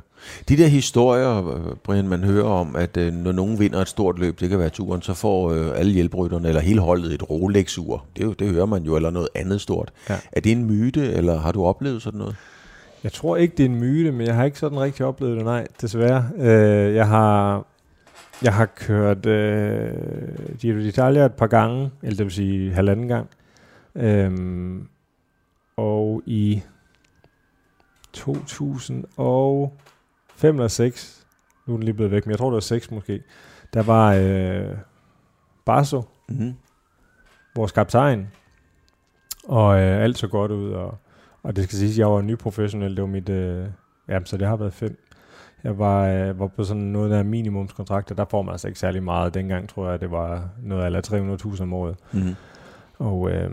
De 0.50 0.58
der 0.58 0.68
historier, 0.68 1.76
Brian, 1.84 2.08
man 2.08 2.24
hører 2.24 2.50
om, 2.50 2.76
at 2.76 2.98
øh, 2.98 3.14
når 3.14 3.32
nogen 3.32 3.60
vinder 3.60 3.82
et 3.82 3.88
stort 3.88 4.20
løb, 4.20 4.40
det 4.40 4.50
kan 4.50 4.60
være 4.60 4.70
turen, 4.70 5.02
så 5.02 5.14
får 5.14 5.52
øh, 5.52 5.80
alle 5.80 5.92
hjælprytterne 5.92 6.48
eller 6.48 6.62
hele 6.62 6.80
holdet 6.80 7.14
et 7.14 7.30
Rolex-ur. 7.30 8.06
Det, 8.18 8.40
det 8.40 8.50
hører 8.50 8.66
man 8.66 8.84
jo, 8.84 8.96
eller 8.96 9.10
noget 9.10 9.30
andet 9.36 9.62
stort. 9.62 9.92
Ja. 10.10 10.16
Er 10.32 10.42
det 10.42 10.52
en 10.52 10.66
myte, 10.66 11.14
eller 11.14 11.40
har 11.40 11.52
du 11.52 11.66
oplevet 11.66 12.02
sådan 12.02 12.18
noget? 12.18 12.36
Jeg 13.04 13.12
tror 13.12 13.38
ikke, 13.38 13.54
det 13.58 13.66
er 13.66 13.70
en 13.70 13.80
myte, 13.80 14.12
men 14.12 14.28
jeg 14.28 14.36
har 14.36 14.46
ikke 14.46 14.60
sådan 14.60 14.80
rigtig 14.80 15.06
oplevet 15.06 15.38
det, 15.38 15.46
nej, 15.46 15.68
desværre. 15.82 16.30
Øh, 16.38 16.96
jeg 16.96 17.08
har 17.08 17.66
jeg 18.44 18.54
har 18.54 18.66
kørt 18.66 19.26
øh, 19.26 19.92
Giro 20.60 20.78
d'Italia 20.80 21.20
et 21.20 21.34
par 21.34 21.48
gange, 21.48 21.92
eller 22.04 22.18
det 22.18 22.26
vil 22.26 22.34
sige 22.34 22.74
halvanden 22.74 23.08
gang. 23.08 23.28
Øhm, 23.96 24.88
og 25.78 26.22
i 26.26 26.62
2005 28.18 30.56
eller 30.56 30.68
6, 30.68 31.28
nu 31.66 31.74
er 31.74 31.78
den 31.78 31.84
lige 31.84 31.94
blevet 31.94 32.12
væk, 32.12 32.26
men 32.26 32.32
jeg 32.32 32.38
tror 32.38 32.50
det 32.50 32.54
var 32.54 32.60
6 32.60 32.92
måske, 32.92 33.24
der 33.74 33.84
var 33.84 34.14
øh, 34.14 34.78
Barso, 35.66 36.04
mm-hmm. 36.30 36.54
vores 37.56 37.72
kaptajn, 37.72 38.28
og 39.48 39.80
øh, 39.80 40.04
alt 40.04 40.18
så 40.18 40.28
godt 40.28 40.52
ud, 40.52 40.72
og, 40.72 40.98
og 41.44 41.56
det 41.56 41.64
skal 41.64 41.78
siges, 41.78 41.94
at 41.94 42.00
jeg 42.00 42.08
var 42.08 42.22
ny 42.22 42.38
professionel, 42.38 42.96
det 42.96 43.02
var 43.02 43.08
mit, 43.08 43.30
øh, 43.30 43.68
ja, 44.08 44.20
så 44.26 44.38
det 44.38 44.48
har 44.48 44.56
været 44.56 44.74
fem. 44.74 45.04
Jeg 45.64 45.80
var, 45.80 46.08
øh, 46.08 46.40
var 46.40 46.48
på 46.48 46.64
sådan 46.64 46.84
noget 46.84 47.12
der 47.12 47.24
minimumskontrakter, 47.24 48.16
der 48.16 48.26
får 48.30 48.42
man 48.42 48.52
altså 48.52 48.68
ikke 48.68 48.80
særlig 48.80 49.04
meget. 49.04 49.34
Dengang 49.34 49.70
tror 49.70 49.90
jeg, 49.90 50.02
det 50.02 50.12
var 50.12 50.50
noget 50.64 50.96
af 50.96 51.12
300.000 51.12 51.62
om 51.62 51.74
året. 51.74 51.96
Mm-hmm. 52.12 52.36
Og 52.98 53.32
øh, 53.32 53.52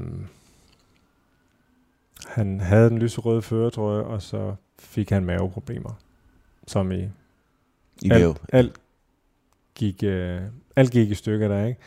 han 2.26 2.60
havde 2.60 3.08
fører, 3.42 3.70
tror 3.70 3.94
jeg, 3.94 4.04
og 4.04 4.22
så 4.22 4.54
fik 4.78 5.10
han 5.10 5.24
maveproblemer, 5.24 5.98
som 6.66 6.92
i, 6.92 7.08
I 8.02 8.10
alt, 8.10 8.42
alt, 8.52 8.72
gik, 9.74 10.02
øh, 10.02 10.40
alt 10.76 10.90
gik 10.90 11.10
i 11.10 11.14
stykker 11.14 11.48
der, 11.48 11.66
ikke? 11.66 11.80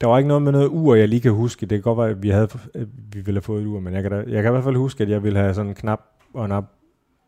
Der 0.00 0.06
var 0.06 0.18
ikke 0.18 0.28
noget 0.28 0.42
med 0.42 0.52
noget 0.52 0.68
ur, 0.68 0.94
jeg 0.94 1.08
lige 1.08 1.20
kan 1.20 1.32
huske. 1.32 1.60
Det 1.60 1.76
kan 1.76 1.82
godt 1.82 1.98
være, 1.98 2.10
at 2.10 2.22
vi, 2.22 2.28
havde, 2.28 2.48
at 2.74 2.86
vi 3.12 3.20
ville 3.20 3.34
have 3.38 3.42
fået 3.42 3.62
et 3.62 3.66
ur, 3.66 3.80
men 3.80 3.94
jeg 3.94 4.02
kan, 4.02 4.12
da, 4.12 4.16
jeg 4.16 4.42
kan 4.42 4.50
i 4.50 4.52
hvert 4.52 4.64
fald 4.64 4.76
huske, 4.76 5.02
at 5.02 5.10
jeg 5.10 5.22
ville 5.22 5.38
have 5.38 5.54
sådan 5.54 5.68
en 5.68 5.74
knap 5.74 6.00
og 6.34 6.44
en 6.44 6.52
op 6.52 6.64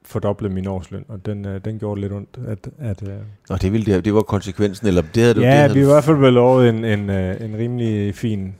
fordoble 0.05 0.49
min 0.49 0.67
årsløn, 0.67 1.05
og 1.09 1.27
den, 1.27 1.47
øh, 1.47 1.65
den 1.65 1.79
gjorde 1.79 2.01
lidt 2.01 2.13
ondt. 2.13 2.39
At, 2.47 2.71
at, 2.79 3.09
øh, 3.09 3.17
og 3.49 3.63
det, 3.63 3.73
ville 3.73 3.95
det, 3.95 4.05
det 4.05 4.15
var 4.15 4.23
konsekvensen, 4.23 4.87
eller 4.87 5.03
det 5.03 5.23
havde 5.23 5.35
du... 5.35 5.41
Ja, 5.41 5.51
det 5.51 5.57
havde 5.57 5.75
vi 5.75 5.81
i 5.81 5.85
hvert 5.85 6.05
fald 6.05 6.17
blevet 6.17 6.33
lovet 6.33 6.69
en, 6.69 6.85
en, 6.85 7.11
øh, 7.11 7.41
en 7.41 7.57
rimelig 7.57 8.15
fin 8.15 8.55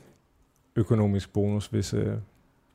økonomisk 0.77 1.33
bonus, 1.33 1.67
hvis, 1.67 1.95
øh, 1.95 2.13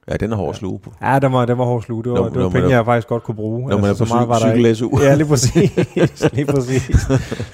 Ja, 0.09 0.17
den 0.17 0.31
er 0.31 0.35
hård 0.35 0.49
at 0.49 0.55
sluge 0.55 0.79
på. 0.79 0.93
Ja, 1.01 1.19
den 1.19 1.33
var, 1.33 1.45
den 1.45 1.57
var 1.57 1.65
hård 1.65 1.77
at 1.77 1.83
sluge. 1.83 2.03
Det 2.03 2.11
var, 2.11 2.17
når, 2.17 2.29
det 2.29 2.43
var 2.43 2.49
penge, 2.49 2.69
jeg 2.69 2.85
faktisk 2.85 3.07
godt 3.07 3.23
kunne 3.23 3.35
bruge. 3.35 3.69
Når 3.69 3.77
man 3.77 3.89
altså, 3.89 4.03
er 4.03 4.05
på 4.05 4.09
så 4.09 4.15
meget 4.15 4.29
var 4.29 4.39
cykel 4.39 4.75
SU. 4.75 4.99
Ja, 5.01 5.15
lige 5.15 5.27
præcis. 5.27 5.71
lige 6.33 6.45
præcis. 6.45 7.07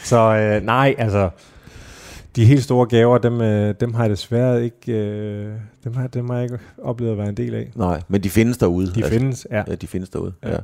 så 0.04 0.18
øh, 0.18 0.66
nej, 0.66 0.96
altså, 0.98 1.30
de 2.36 2.46
helt 2.46 2.64
store 2.64 2.86
gaver, 2.86 3.18
dem, 3.18 3.42
øh, 3.42 3.76
dem 3.80 3.94
har 3.94 4.04
jeg 4.04 4.10
desværre 4.10 4.64
ikke, 4.64 4.92
øh, 4.92 5.54
dem 5.84 5.96
har, 5.96 6.08
dem 6.08 6.30
har 6.30 6.36
jeg 6.36 6.44
ikke 6.44 6.60
oplevet 6.84 7.12
at 7.12 7.18
være 7.18 7.30
en 7.30 7.38
del 7.38 7.56
af. 7.56 7.72
Nej, 7.76 8.02
men 8.08 8.24
de 8.24 8.30
findes 8.30 8.58
derude. 8.58 8.88
De 8.88 8.92
altså, 8.96 9.12
findes, 9.12 9.48
ja. 9.52 9.64
ja. 9.68 9.76
de 9.76 9.88
findes 9.88 10.10
derude, 10.10 10.34
ja. 10.44 10.50
ja. 10.50 10.58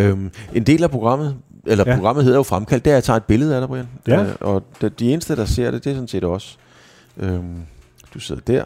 Øhm, 0.00 0.30
en 0.54 0.62
del 0.62 0.82
af 0.82 0.90
programmet, 0.90 1.36
eller 1.66 1.84
ja. 1.86 1.94
programmet 1.94 2.24
hedder 2.24 2.38
jo 2.38 2.42
Fremkaldt, 2.42 2.84
det 2.84 2.90
er, 2.90 2.94
at 2.94 2.96
jeg 2.96 3.04
tager 3.04 3.16
et 3.16 3.24
billede 3.24 3.54
af 3.54 3.60
dig, 3.60 3.68
Brian. 3.68 3.88
Ja. 4.08 4.22
Øh, 4.22 4.34
og 4.40 4.62
de, 4.80 4.88
de 4.88 5.12
eneste, 5.12 5.36
der 5.36 5.44
ser 5.44 5.70
det, 5.70 5.84
det 5.84 5.90
er 5.90 5.94
sådan 5.94 6.08
set 6.08 6.24
også. 6.24 6.56
Øhm, 7.16 7.56
du 8.14 8.18
sidder 8.18 8.42
der, 8.46 8.64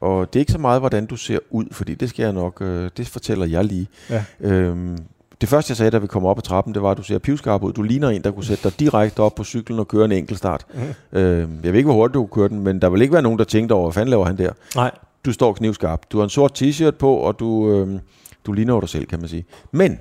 og 0.00 0.32
det 0.32 0.38
er 0.38 0.40
ikke 0.40 0.52
så 0.52 0.58
meget, 0.58 0.80
hvordan 0.80 1.06
du 1.06 1.16
ser 1.16 1.38
ud, 1.50 1.64
fordi 1.72 1.94
det 1.94 2.08
skal 2.08 2.22
jeg 2.22 2.32
nok, 2.32 2.62
øh, 2.62 2.90
det 2.96 3.08
fortæller 3.08 3.46
jeg 3.46 3.64
lige. 3.64 3.86
Ja. 4.10 4.24
Øhm, 4.40 4.98
Det 5.40 5.48
første, 5.48 5.70
jeg 5.70 5.76
sagde, 5.76 5.90
da 5.90 5.98
vi 5.98 6.06
kom 6.06 6.24
op 6.24 6.38
ad 6.38 6.42
trappen, 6.42 6.74
det 6.74 6.82
var, 6.82 6.90
at 6.90 6.96
du 6.96 7.02
ser 7.02 7.18
pivskarp 7.18 7.62
ud. 7.62 7.72
Du 7.72 7.82
ligner 7.82 8.08
en, 8.08 8.22
der 8.24 8.30
kunne 8.30 8.44
sætte 8.44 8.68
dig 8.68 8.80
direkte 8.80 9.20
op 9.20 9.34
på 9.34 9.44
cyklen 9.44 9.78
og 9.78 9.88
køre 9.88 10.04
en 10.04 10.12
enkeltstart. 10.12 10.66
Mm. 10.74 10.80
Øh, 11.18 11.48
jeg 11.64 11.72
ved 11.72 11.74
ikke, 11.74 11.86
hvor 11.86 11.94
hurtigt 11.94 12.14
du 12.14 12.26
kunne 12.26 12.42
køre 12.42 12.48
den, 12.48 12.64
men 12.64 12.80
der 12.82 12.88
vil 12.90 13.02
ikke 13.02 13.12
være 13.12 13.22
nogen, 13.22 13.38
der 13.38 13.44
tænkte 13.44 13.72
over, 13.72 13.86
hvad 13.86 13.92
fanden 13.92 14.10
laver 14.10 14.24
han 14.24 14.38
der? 14.38 14.52
Nej. 14.76 14.90
Du 15.24 15.32
står 15.32 15.52
knivskarp. 15.52 16.00
Du 16.12 16.16
har 16.18 16.24
en 16.24 16.30
sort 16.30 16.62
t-shirt 16.62 16.90
på, 16.90 17.14
og 17.14 17.38
du, 17.40 17.70
øh, 17.72 17.98
du 18.46 18.52
ligner 18.52 18.74
jo 18.74 18.80
dig 18.80 18.88
selv, 18.88 19.06
kan 19.06 19.20
man 19.20 19.28
sige. 19.28 19.44
Men, 19.72 19.98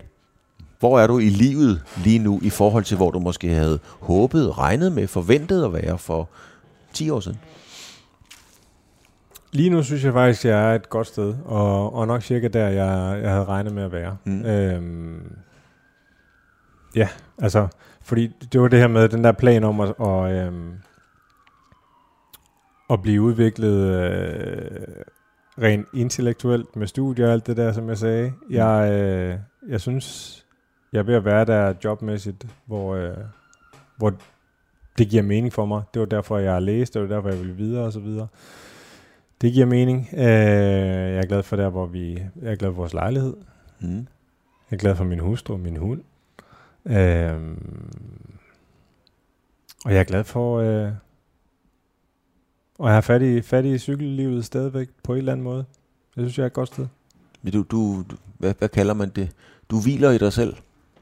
hvor 0.79 0.99
er 0.99 1.07
du 1.07 1.19
i 1.19 1.29
livet 1.29 1.81
lige 2.03 2.19
nu, 2.19 2.39
i 2.43 2.49
forhold 2.49 2.83
til, 2.83 2.97
hvor 2.97 3.11
du 3.11 3.19
måske 3.19 3.49
havde 3.49 3.79
håbet, 3.99 4.57
regnet 4.57 4.91
med, 4.91 5.07
forventet 5.07 5.65
at 5.65 5.73
være 5.73 5.97
for 5.97 6.29
10 6.93 7.09
år 7.09 7.19
siden? 7.19 7.37
Lige 9.51 9.69
nu 9.69 9.83
synes 9.83 10.03
jeg 10.03 10.13
faktisk, 10.13 10.45
at 10.45 10.51
jeg 10.51 10.71
er 10.71 10.75
et 10.75 10.89
godt 10.89 11.07
sted, 11.07 11.35
og, 11.45 11.93
og 11.93 12.07
nok 12.07 12.21
cirka 12.21 12.47
der, 12.47 12.67
jeg, 12.67 13.19
jeg 13.23 13.31
havde 13.31 13.45
regnet 13.45 13.73
med 13.73 13.83
at 13.83 13.91
være. 13.91 14.17
Mm. 14.23 14.45
Øhm, 14.45 15.31
ja, 16.95 17.09
altså, 17.37 17.67
fordi 18.01 18.27
det 18.53 18.61
var 18.61 18.67
det 18.67 18.79
her 18.79 18.87
med 18.87 19.09
den 19.09 19.23
der 19.23 19.31
plan 19.31 19.63
om 19.63 19.79
at, 19.79 19.93
og, 19.97 20.31
øhm, 20.31 20.73
at 22.89 23.01
blive 23.01 23.21
udviklet 23.21 23.95
øh, 23.95 25.05
rent 25.61 25.87
intellektuelt 25.93 26.75
med 26.75 26.87
studier 26.87 27.27
og 27.27 27.33
alt 27.33 27.47
det 27.47 27.57
der, 27.57 27.71
som 27.71 27.89
jeg 27.89 27.97
sagde. 27.97 28.33
Jeg, 28.49 28.91
øh, 28.91 29.37
jeg 29.69 29.81
synes, 29.81 30.35
jeg 30.93 30.99
er 30.99 31.03
ved 31.03 31.15
at 31.15 31.25
være 31.25 31.45
der 31.45 31.73
jobmæssigt, 31.83 32.45
hvor, 32.65 32.95
øh, 32.95 33.17
hvor 33.97 34.13
det 34.97 35.09
giver 35.09 35.23
mening 35.23 35.53
for 35.53 35.65
mig. 35.65 35.81
Det 35.93 35.99
var 35.99 36.05
derfor, 36.05 36.37
jeg 36.37 36.53
har 36.53 36.59
læst, 36.59 36.93
det 36.93 37.01
var 37.01 37.07
derfor, 37.07 37.29
jeg 37.29 37.39
ville 37.39 37.55
videre 37.55 37.85
og 37.85 37.93
så 37.93 37.99
videre. 37.99 38.27
Det 39.41 39.53
giver 39.53 39.65
mening. 39.65 40.09
Øh, 40.13 40.19
jeg 40.19 41.17
er 41.17 41.25
glad 41.25 41.43
for 41.43 41.55
der, 41.55 41.69
hvor 41.69 41.85
vi... 41.85 42.13
Jeg 42.13 42.51
er 42.51 42.55
glad 42.55 42.69
for 42.69 42.75
vores 42.75 42.93
lejlighed. 42.93 43.33
Mm. 43.79 44.07
Jeg 44.71 44.77
er 44.77 44.77
glad 44.77 44.95
for 44.95 45.03
min 45.03 45.19
hustru 45.19 45.53
og 45.53 45.59
min 45.59 45.77
hund. 45.77 46.01
Øh, 46.85 47.57
og 49.85 49.93
jeg 49.93 49.99
er 49.99 50.03
glad 50.03 50.23
for... 50.23 50.59
Øh, 50.59 50.91
og 52.79 52.87
jeg 52.87 52.93
har 52.95 53.01
fat 53.01 53.21
i, 53.21 53.41
fat 53.41 53.65
i 53.65 53.77
cykellivet 53.77 54.45
stadigvæk 54.45 54.89
på 55.03 55.11
en 55.13 55.17
eller 55.17 55.31
anden 55.31 55.43
måde. 55.43 55.65
Jeg 56.15 56.21
synes, 56.21 56.37
jeg 56.37 56.43
er 56.43 56.47
et 56.47 56.53
godt 56.53 56.69
sted. 56.69 56.87
Men 57.41 57.53
du, 57.53 57.63
du, 57.71 58.03
hvad, 58.37 58.53
hvad 58.57 58.69
kalder 58.69 58.93
man 58.93 59.09
det? 59.09 59.31
Du 59.69 59.81
hviler 59.81 60.11
i 60.11 60.17
dig 60.17 60.33
selv. 60.33 60.55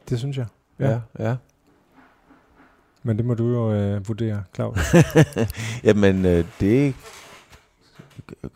Det 0.10 0.20
synes 0.20 0.38
jeg. 0.38 0.46
Ja. 0.80 1.00
ja. 1.20 1.36
Men 3.04 3.18
det 3.18 3.26
må 3.26 3.34
du 3.34 3.50
jo 3.50 3.74
øh, 3.74 4.08
vurdere, 4.08 4.44
Claus. 4.56 4.80
Jamen, 5.84 6.26
øh, 6.26 6.46
det 6.60 6.96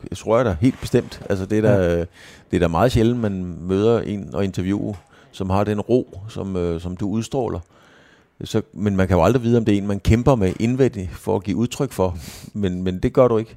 jeg 0.10 0.18
tror 0.18 0.38
jeg 0.38 0.46
da 0.46 0.56
helt 0.62 0.80
bestemt. 0.82 1.22
Altså, 1.30 1.46
det 1.46 1.58
er 1.58 1.62
da, 1.62 1.74
Ja. 1.74 2.00
det 2.00 2.08
er 2.54 2.60
da 2.60 2.68
meget 2.68 2.92
sjældent, 2.92 3.20
man 3.20 3.58
møder 3.62 4.02
en 4.02 4.36
og 4.36 4.44
interviewe, 4.44 4.96
som 5.32 5.50
har 5.50 5.64
den 5.64 5.82
ro, 5.82 6.20
som, 6.30 6.56
øh, 6.56 6.82
som 6.82 6.98
du 6.98 7.10
udstråler. 7.10 7.60
Så, 8.44 8.62
men 8.74 8.96
man 8.96 9.08
kan 9.08 9.18
jo 9.18 9.24
aldrig 9.24 9.44
vide, 9.44 9.58
om 9.58 9.66
det 9.66 9.74
er 9.74 9.78
en, 9.78 9.88
man 9.88 10.00
kæmper 10.00 10.36
med 10.36 10.54
indvendigt 10.60 11.12
for 11.12 11.36
at 11.36 11.44
give 11.44 11.58
udtryk 11.58 11.92
for. 11.92 12.18
Men, 12.54 12.84
men 12.84 13.00
det 13.00 13.14
gør 13.14 13.28
du 13.28 13.38
ikke. 13.38 13.56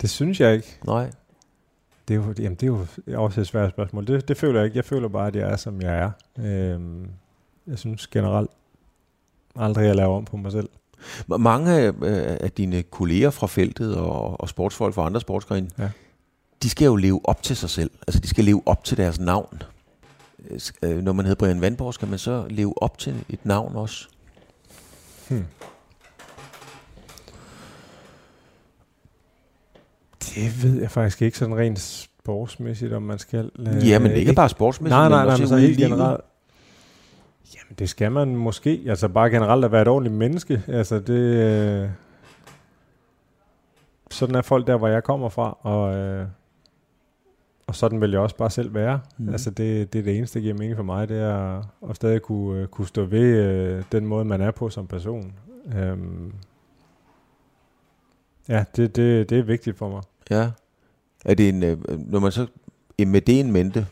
det 0.00 0.10
synes 0.10 0.40
jeg 0.40 0.54
ikke. 0.54 0.78
Nej. 0.84 1.10
Det 2.08 2.14
er 2.14 2.18
jo, 2.18 2.34
jamen, 2.38 2.54
det 2.54 2.62
er 2.62 2.66
jo 2.66 3.22
også 3.24 3.40
et 3.40 3.46
svært 3.46 3.70
spørgsmål. 3.70 4.06
Det, 4.06 4.28
det 4.28 4.36
føler 4.36 4.58
jeg 4.60 4.64
ikke. 4.64 4.76
Jeg 4.76 4.84
føler 4.84 5.08
bare, 5.08 5.26
at 5.26 5.36
jeg 5.36 5.50
er, 5.52 5.56
som 5.56 5.80
jeg 5.82 5.98
er. 5.98 6.10
Øhm, 6.44 7.06
jeg 7.66 7.78
synes 7.78 8.06
generelt 8.06 8.50
aldrig, 9.56 9.84
jeg 9.86 9.96
laver 9.96 10.16
om 10.16 10.24
på 10.24 10.36
mig 10.36 10.52
selv. 10.52 10.68
Mange 11.26 11.72
af, 11.72 11.86
øh, 12.02 12.36
af 12.40 12.52
dine 12.52 12.82
kolleger 12.82 13.30
fra 13.30 13.46
feltet 13.46 13.96
og, 13.96 14.40
og 14.40 14.48
sportsfolk 14.48 14.94
fra 14.94 15.06
andre 15.06 15.20
sportsgrene, 15.20 15.70
Ja. 15.78 15.88
de 16.62 16.70
skal 16.70 16.84
jo 16.84 16.96
leve 16.96 17.20
op 17.24 17.42
til 17.42 17.56
sig 17.56 17.70
selv. 17.70 17.90
Altså, 18.06 18.20
de 18.20 18.28
skal 18.28 18.44
leve 18.44 18.62
op 18.66 18.84
til 18.84 18.96
deres 18.96 19.20
navn. 19.20 19.62
Øh, 20.82 20.98
Når 21.02 21.12
man 21.12 21.24
hedder 21.26 21.38
Brian 21.46 21.60
Vandborg, 21.60 21.94
skal 21.94 22.08
man 22.08 22.18
så 22.18 22.46
leve 22.50 22.82
op 22.82 22.98
til 22.98 23.24
et 23.28 23.46
navn 23.46 23.76
også? 23.76 24.08
Hmm. 25.28 25.44
Det 30.34 30.62
ved 30.62 30.80
jeg 30.80 30.90
faktisk 30.90 31.22
ikke 31.22 31.38
sådan 31.38 31.56
rent 31.56 31.80
sportsmæssigt, 31.80 32.92
om 32.92 33.02
man 33.02 33.18
skal. 33.18 33.50
Øh, 33.58 33.88
Ja, 33.88 33.98
men 33.98 34.10
ikke 34.12 34.32
bare 34.32 34.48
sportsmæssigt, 34.48 34.90
Nej, 34.90 35.08
nej, 35.08 35.18
men 35.18 35.26
nej, 35.26 35.32
også 35.32 35.42
men 35.42 35.48
så 35.48 35.56
helt 35.56 35.78
generelt. 35.78 36.20
Jamen, 37.54 37.74
det 37.78 37.88
skal 37.88 38.12
man 38.12 38.36
måske. 38.36 38.84
Altså 38.86 39.08
bare 39.08 39.30
generelt 39.30 39.64
at 39.64 39.72
være 39.72 39.82
et 39.82 39.88
ordentligt 39.88 40.14
menneske. 40.14 40.62
Altså 40.68 41.00
det... 41.00 41.18
Øh, 41.18 41.88
sådan 44.10 44.34
er 44.34 44.42
folk 44.42 44.66
der, 44.66 44.76
hvor 44.76 44.88
jeg 44.88 45.04
kommer 45.04 45.28
fra, 45.28 45.56
og, 45.60 45.94
øh, 45.94 46.26
og 47.66 47.74
sådan 47.74 48.00
vil 48.00 48.10
jeg 48.10 48.20
også 48.20 48.36
bare 48.36 48.50
selv 48.50 48.74
være. 48.74 49.00
Mm. 49.18 49.28
Altså 49.28 49.50
det, 49.50 49.92
det 49.92 49.98
er 49.98 50.02
det 50.02 50.16
eneste, 50.16 50.38
der 50.38 50.42
giver 50.42 50.54
mening 50.54 50.76
for 50.76 50.82
mig, 50.82 51.08
det 51.08 51.20
er 51.20 51.58
at, 51.58 51.64
at 51.90 51.96
stadig 51.96 52.22
kunne, 52.22 52.60
øh, 52.60 52.68
kunne 52.68 52.86
stå 52.86 53.04
ved 53.04 53.36
øh, 53.36 53.84
den 53.92 54.06
måde, 54.06 54.24
man 54.24 54.40
er 54.40 54.50
på 54.50 54.70
som 54.70 54.86
person. 54.86 55.32
Øhm, 55.76 56.32
ja, 58.48 58.64
det, 58.76 58.96
det, 58.96 59.30
det 59.30 59.38
er 59.38 59.42
vigtigt 59.42 59.78
for 59.78 59.88
mig. 59.88 60.02
Ja. 60.30 60.50
Er 61.24 61.34
det 61.34 61.48
en, 61.48 61.62
øh, 61.62 61.78
når 62.10 62.18
man 62.18 62.32
så 62.32 62.46
eh, 62.98 63.08
med 63.08 63.20
det 63.20 63.40
en 63.40 63.52
mente, 63.52 63.86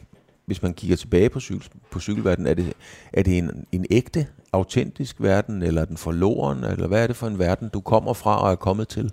hvis 0.51 0.63
man 0.63 0.75
kigger 0.75 0.97
tilbage 0.97 1.29
på, 1.29 1.41
cykel, 1.41 1.69
på 1.91 2.01
cykelverdenen, 2.01 2.47
er 2.47 2.55
det, 2.55 2.73
er 3.13 3.23
det 3.23 3.39
en, 3.39 3.67
en 3.73 3.87
ægte, 3.91 4.27
autentisk 4.53 5.23
verden, 5.23 5.63
eller 5.63 5.81
er 5.81 5.85
den 5.85 5.97
forloren, 5.97 6.65
eller 6.65 6.87
hvad 6.87 7.03
er 7.03 7.07
det 7.07 7.17
for 7.17 7.27
en 7.27 7.39
verden, 7.39 7.69
du 7.69 7.81
kommer 7.81 8.13
fra 8.13 8.43
og 8.43 8.53
er 8.53 8.57
kommet 8.57 8.89
til? 8.89 9.13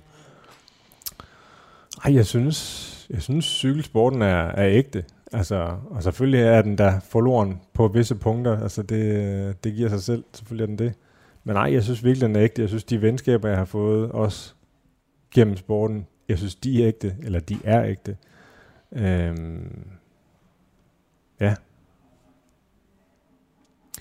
Ej, 2.05 2.13
jeg 2.13 2.25
synes, 2.25 3.07
jeg 3.09 3.21
synes 3.21 3.45
cykelsporten 3.45 4.21
er, 4.21 4.47
er 4.47 4.67
ægte. 4.69 5.03
Altså, 5.31 5.75
og 5.89 6.03
selvfølgelig 6.03 6.41
er 6.41 6.61
den 6.61 6.77
der 6.77 6.99
forloren 6.99 7.59
på 7.73 7.87
visse 7.87 8.15
punkter. 8.15 8.61
Altså, 8.61 8.83
det, 8.83 9.63
det 9.63 9.73
giver 9.73 9.89
sig 9.89 10.03
selv. 10.03 10.23
Selvfølgelig 10.33 10.63
er 10.63 10.67
den 10.67 10.77
det. 10.77 10.93
Men 11.43 11.53
nej, 11.53 11.73
jeg 11.73 11.83
synes 11.83 12.03
virkelig, 12.03 12.27
den 12.27 12.35
er 12.35 12.43
ægte. 12.43 12.61
Jeg 12.61 12.69
synes, 12.69 12.83
de 12.83 13.01
venskaber, 13.01 13.49
jeg 13.49 13.57
har 13.57 13.65
fået, 13.65 14.11
også 14.11 14.53
gennem 15.33 15.57
sporten, 15.57 16.07
jeg 16.29 16.37
synes, 16.37 16.55
de 16.55 16.83
er 16.83 16.87
ægte. 16.87 17.15
Eller 17.23 17.39
de 17.39 17.57
er 17.63 17.85
ægte. 17.85 18.17
Øhm, 18.91 19.87
ja. 21.39 21.55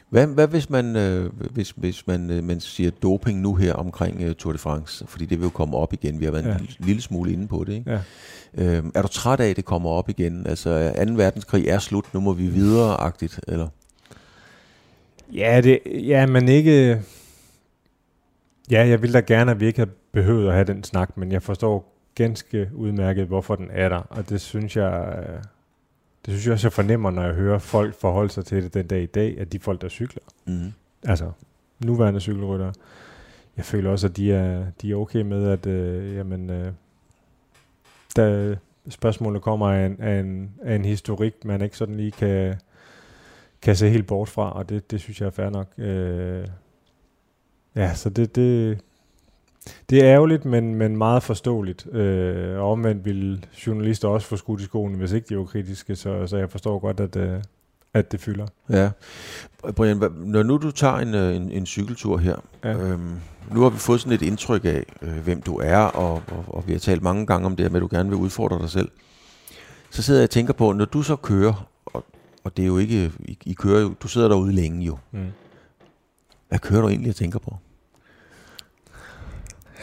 Hvad, 0.09 0.27
hvad 0.27 0.49
hvis 0.49 0.71
man, 0.71 0.97
øh, 0.97 1.31
hvis, 1.53 1.71
hvis 1.71 2.07
man, 2.07 2.31
øh, 2.31 2.45
man 2.45 2.61
siger 2.61 2.91
doping 2.91 3.41
nu 3.41 3.55
her 3.55 3.75
omkring 3.75 4.23
øh, 4.23 4.35
Tour 4.35 4.53
de 4.53 4.59
France? 4.59 5.07
Fordi 5.07 5.25
det 5.25 5.39
vil 5.39 5.45
jo 5.45 5.51
komme 5.51 5.77
op 5.77 5.93
igen. 5.93 6.21
Vi 6.21 6.25
har 6.25 6.33
været 6.33 6.45
ja. 6.45 6.55
En 6.55 6.61
lille, 6.61 6.77
lille 6.79 7.03
smule 7.03 7.33
inde 7.33 7.49
på 7.49 7.65
det. 7.65 7.73
Ikke? 7.73 7.91
Ja. 7.91 8.01
Øhm, 8.55 8.93
er 8.95 9.03
du 9.03 9.09
træt 9.09 9.41
af, 9.41 9.49
at 9.49 9.57
det 9.57 9.65
kommer 9.65 9.91
op 9.91 10.09
igen? 10.09 10.47
Altså, 10.47 10.93
2. 11.07 11.13
verdenskrig 11.13 11.69
er 11.69 11.79
slut, 11.79 12.15
nu 12.15 12.21
må 12.21 12.33
vi 12.33 12.47
videre-agtigt, 12.47 13.41
eller? 13.49 13.69
Ja, 15.33 15.61
det, 15.61 15.79
ja, 15.87 16.27
men 16.27 16.49
ikke... 16.49 17.03
Ja, 18.71 18.87
jeg 18.87 19.03
ville 19.03 19.13
da 19.13 19.21
gerne, 19.21 19.51
at 19.51 19.61
vi 19.61 19.67
ikke 19.67 19.79
havde 19.79 19.91
behøvet 20.13 20.49
at 20.49 20.55
have 20.55 20.65
den 20.65 20.85
snak, 20.85 21.17
men 21.17 21.33
jeg 21.33 21.43
forstår 21.43 21.97
ganske 22.15 22.71
udmærket, 22.75 23.27
hvorfor 23.27 23.57
den 23.57 23.69
er 23.71 23.89
der. 23.89 23.99
Og 23.99 24.29
det 24.29 24.41
synes 24.41 24.77
jeg, 24.77 25.15
øh, 25.19 25.43
det 26.27 26.35
synes 26.35 26.47
jeg 26.47 26.53
også, 26.53 26.67
jeg 26.67 26.73
fornemmer, 26.73 27.11
når 27.11 27.23
jeg 27.23 27.35
hører 27.35 27.59
folk 27.59 27.95
forholde 27.95 28.31
sig 28.33 28.45
til 28.45 28.63
det 28.63 28.75
den 28.75 28.87
dag 28.87 29.03
i 29.03 29.07
dag, 29.07 29.39
at 29.41 29.53
de 29.53 29.59
folk, 29.59 29.81
der 29.81 29.89
cykler, 29.89 30.23
Mm. 30.45 30.73
altså 31.05 31.31
nuværende 31.85 32.21
cykelryttere, 32.21 32.73
jeg 33.57 33.65
føler 33.65 33.91
også, 33.91 34.07
at 34.07 34.17
de 34.17 34.33
er, 34.33 34.65
de 34.83 34.93
er 34.93 34.97
okay 34.97 35.23
med, 35.23 35.49
at 35.49 35.67
øh, 35.67 36.15
jamen, 36.15 36.51
øh, 36.51 36.73
da 38.17 38.57
spørgsmålet 38.89 39.43
kommer 39.43 39.71
af 39.71 39.87
en, 39.87 39.97
af, 40.01 40.21
en, 40.21 40.51
af 40.63 40.75
en 40.75 40.85
historik, 40.85 41.45
man 41.45 41.63
ikke 41.63 41.77
sådan 41.77 41.97
lige 41.97 42.11
kan, 42.11 42.55
kan 43.63 43.77
se 43.77 43.89
helt 43.89 44.07
bort 44.07 44.29
fra, 44.29 44.53
og 44.53 44.69
det, 44.69 44.91
det 44.91 45.01
synes 45.01 45.21
jeg 45.21 45.27
er 45.27 45.31
fair 45.31 45.51
nok. 45.51 45.69
Øh, 45.79 46.47
ja, 47.77 47.95
så 47.95 48.11
det, 48.11 48.37
det, 48.37 48.79
det 49.91 49.99
er 49.99 50.05
ærgerligt, 50.05 50.45
men, 50.45 50.75
men 50.75 50.97
meget 50.97 51.23
forståeligt. 51.23 51.87
Øh, 51.93 52.59
og 52.59 52.73
omvendt 52.73 53.05
vil 53.05 53.47
journalister 53.67 54.09
også 54.09 54.27
få 54.27 54.37
skudt 54.37 54.61
i 54.61 54.65
skoene, 54.65 54.97
hvis 54.97 55.13
ikke 55.13 55.27
de 55.29 55.39
var 55.39 55.45
kritiske, 55.45 55.97
så, 55.97 56.27
så 56.27 56.37
jeg 56.37 56.51
forstår 56.51 56.79
godt, 56.79 57.01
at, 57.01 57.17
øh, 57.17 57.43
at 57.95 58.13
det 58.13 58.21
fylder. 58.21 58.47
Ja. 58.71 58.91
Brian, 59.77 60.03
når 60.17 60.43
nu 60.43 60.57
du 60.57 60.71
tager 60.71 60.97
en, 60.97 61.15
øh, 61.15 61.37
en, 61.37 61.51
en 61.51 61.67
cykeltur 61.67 62.19
her, 62.19 62.37
ja. 62.65 62.73
øhm, 62.73 63.17
nu 63.53 63.61
har 63.63 63.71
vi 63.71 63.79
fået 63.79 64.01
sådan 64.01 64.13
et 64.13 64.23
indtryk 64.23 64.65
af, 64.65 64.85
øh, 65.03 65.19
hvem 65.19 65.43
du 65.43 65.57
er, 65.57 65.79
og, 65.79 66.13
og, 66.15 66.45
og 66.49 66.65
vi 66.67 66.73
har 66.73 66.81
talt 66.81 67.03
mange 67.03 67.27
gange 67.27 67.47
om 67.47 67.57
det 67.57 67.65
her 67.65 67.71
med, 67.71 67.77
at 67.77 67.83
du 67.83 67.97
gerne 67.97 68.09
vil 68.09 68.19
udfordre 68.19 68.59
dig 68.59 68.71
selv. 68.71 68.91
Så 69.91 70.03
sidder 70.03 70.21
jeg 70.21 70.27
og 70.27 70.31
tænker 70.31 70.53
på, 70.53 70.73
når 70.73 70.85
du 70.85 71.03
så 71.03 71.17
kører, 71.17 71.69
og, 71.87 72.05
og 72.45 72.57
det 72.57 72.63
er 72.63 72.67
jo 72.67 72.79
ikke, 72.79 73.13
I, 73.19 73.39
I 73.47 73.53
kører 73.53 73.81
jo, 73.81 73.95
du 74.03 74.09
sidder 74.09 74.29
derude 74.29 74.53
længe 74.53 74.85
jo. 74.85 74.99
Mm. 75.13 75.27
Hvad 76.49 76.59
kører 76.59 76.81
du 76.81 76.89
egentlig 76.89 77.11
og 77.11 77.17
tænker 77.17 77.39
på? 77.39 77.57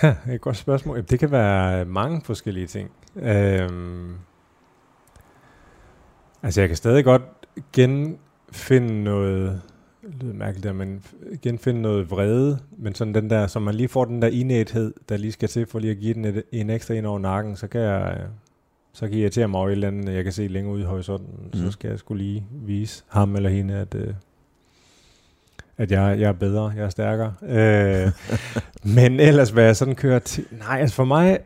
Et 0.34 0.42
godt 0.42 0.58
spørgsmål. 0.58 1.04
Det 1.10 1.20
kan 1.20 1.32
være 1.32 1.86
mange 1.86 2.22
forskellige 2.22 2.68
ting. 2.68 2.92
Øhm, 3.16 4.16
altså, 6.44 6.62
jeg 6.62 6.70
kan 6.70 6.78
stadig 6.78 7.04
godt 7.04 7.22
genfinde 7.74 9.04
noget, 9.04 9.62
det 10.02 10.24
lyder 10.24 10.34
mærkeligt 10.34 10.64
der, 10.64 10.74
men 10.74 11.04
genfinde 11.42 11.82
noget 11.82 12.12
vrede, 12.12 12.60
men 12.78 12.96
sådan 12.96 13.14
den 13.14 13.30
der, 13.30 13.48
så 13.48 13.60
man 13.60 13.76
lige 13.76 13.88
får 13.88 14.06
den 14.06 14.22
der 14.22 14.28
indæthed, 14.28 14.94
der 15.10 15.18
lige 15.18 15.32
skal 15.32 15.50
til 15.50 15.66
for 15.66 15.80
lige 15.80 15.92
at 15.92 15.98
give 15.98 16.14
den 16.14 16.26
et, 16.26 16.44
en 16.52 16.70
ekstra 16.70 16.94
ind 16.94 17.06
over 17.06 17.20
nakken, 17.20 17.56
så 17.56 17.68
kan 17.68 17.82
jeg, 17.82 18.18
så 18.94 19.08
kan 19.08 19.14
jeg 19.14 19.22
irritere 19.22 19.48
mig 19.48 19.60
over 19.60 19.70
et 19.70 19.72
eller 19.72 19.88
andet, 19.88 20.14
jeg 20.14 20.24
kan 20.24 20.34
se 20.34 20.48
længere 20.48 20.74
ud 20.74 20.80
i 20.80 20.84
horisonten, 20.84 21.50
mm. 21.54 21.60
så 21.60 21.72
skal 21.72 21.90
jeg 21.90 22.00
skulle 22.00 22.24
lige 22.24 22.48
vise 22.52 23.04
ham 23.08 23.36
eller 23.36 23.50
hende, 23.50 23.74
at, 23.74 23.96
øh, 23.96 24.14
at 25.78 25.92
jeg, 25.92 26.20
jeg 26.20 26.28
er 26.28 26.34
bedre, 26.34 26.74
jeg 26.76 26.86
er 26.86 26.90
stærkere. 26.90 27.34
Øh, 27.42 28.12
men 28.96 29.20
ellers, 29.20 29.50
hvad 29.50 29.64
jeg 29.64 29.76
sådan 29.76 29.96
kører 29.96 30.20
til... 30.20 30.46
Nej, 30.52 30.80
altså 30.80 30.96
for 30.96 31.06
mig 31.06 31.40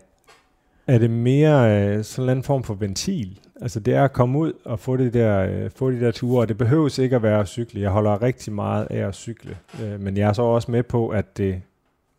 er 0.88 0.98
det 0.98 1.10
mere 1.10 1.88
øh, 1.88 2.04
sådan 2.04 2.38
en 2.38 2.44
form 2.44 2.64
for 2.64 2.74
ventil. 2.74 3.40
Altså 3.62 3.80
det 3.80 3.94
er 3.94 4.04
at 4.04 4.14
komme 4.14 4.40
ud 4.40 4.54
og 4.66 4.80
få, 4.80 4.98
det 4.98 5.14
der, 5.14 5.40
øh, 5.40 5.72
få 5.76 5.92
de 5.92 6.00
der 6.00 6.12
ture, 6.12 6.42
og 6.42 6.48
det 6.48 6.58
behøves 6.58 6.98
ikke 6.98 7.16
at 7.16 7.24
være 7.24 7.40
at 7.40 7.48
cykle. 7.48 7.82
Jeg 7.82 7.90
holder 7.90 8.22
rigtig 8.22 8.54
meget 8.54 8.88
af 8.90 9.08
at 9.08 9.16
cykle, 9.16 9.58
øh, 9.84 10.02
men 10.02 10.18
jeg 10.18 10.30
er 10.30 10.34
så 10.34 10.42
også 10.42 10.72
med 10.72 10.84
på, 10.84 11.10
at 11.10 11.38
det 11.38 11.62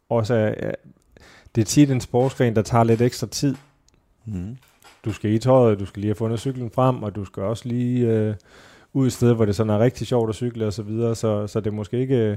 også 0.08 0.34
er, 0.34 0.74
det 1.54 1.60
er 1.60 1.64
tit 1.64 1.90
en 1.90 2.00
sportsgren, 2.00 2.56
der 2.56 2.62
tager 2.62 2.84
lidt 2.84 3.00
ekstra 3.00 3.26
tid. 3.26 3.54
Mm. 4.24 4.56
Du 5.04 5.12
skal 5.12 5.30
i 5.30 5.38
tøjet, 5.38 5.80
du 5.80 5.86
skal 5.86 6.00
lige 6.00 6.08
have 6.08 6.16
fundet 6.16 6.40
cyklen 6.40 6.70
frem, 6.70 7.02
og 7.02 7.14
du 7.14 7.24
skal 7.24 7.42
også 7.42 7.68
lige 7.68 8.06
øh, 8.06 8.34
ud 8.98 9.06
et 9.06 9.12
sted, 9.12 9.34
hvor 9.34 9.44
det 9.44 9.56
sådan 9.56 9.70
er 9.70 9.78
rigtig 9.78 10.06
sjovt 10.06 10.28
at 10.28 10.34
cykle 10.34 10.66
og 10.66 10.72
så 10.72 10.82
videre, 10.82 11.14
så, 11.14 11.46
så 11.46 11.60
det 11.60 11.66
er 11.66 11.74
måske 11.74 11.98
ikke... 11.98 12.30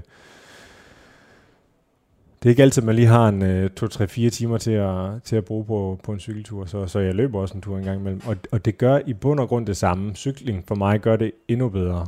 det 2.40 2.46
er 2.46 2.50
ikke 2.50 2.64
altid, 2.64 2.82
man 2.82 2.96
lige 2.96 3.08
har 3.08 3.28
en 3.28 3.42
øh, 3.42 3.70
2-3-4 3.84 4.30
timer 4.30 4.58
til 4.58 4.72
at, 4.72 5.24
til 5.24 5.36
at 5.36 5.46
bruge 5.46 5.66
på, 5.66 6.00
på 6.04 6.12
en 6.12 6.20
cykeltur, 6.20 6.66
så, 6.66 6.88
så 6.88 7.00
jeg 7.00 7.16
løber 7.16 7.40
også 7.40 7.54
en 7.56 7.62
tur 7.62 7.78
en 7.78 7.84
gang 7.84 8.00
imellem. 8.00 8.22
Og, 8.28 8.36
og 8.52 8.66
det 8.66 8.78
gør 8.78 9.00
i 9.08 9.14
bund 9.14 9.40
og 9.40 9.48
grund 9.48 9.66
det 9.66 9.78
samme. 9.78 10.16
Cykling 10.16 10.64
for 10.68 10.76
mig 10.76 11.00
gør 11.00 11.16
det 11.16 11.32
endnu 11.48 11.70
bedre. 11.70 12.08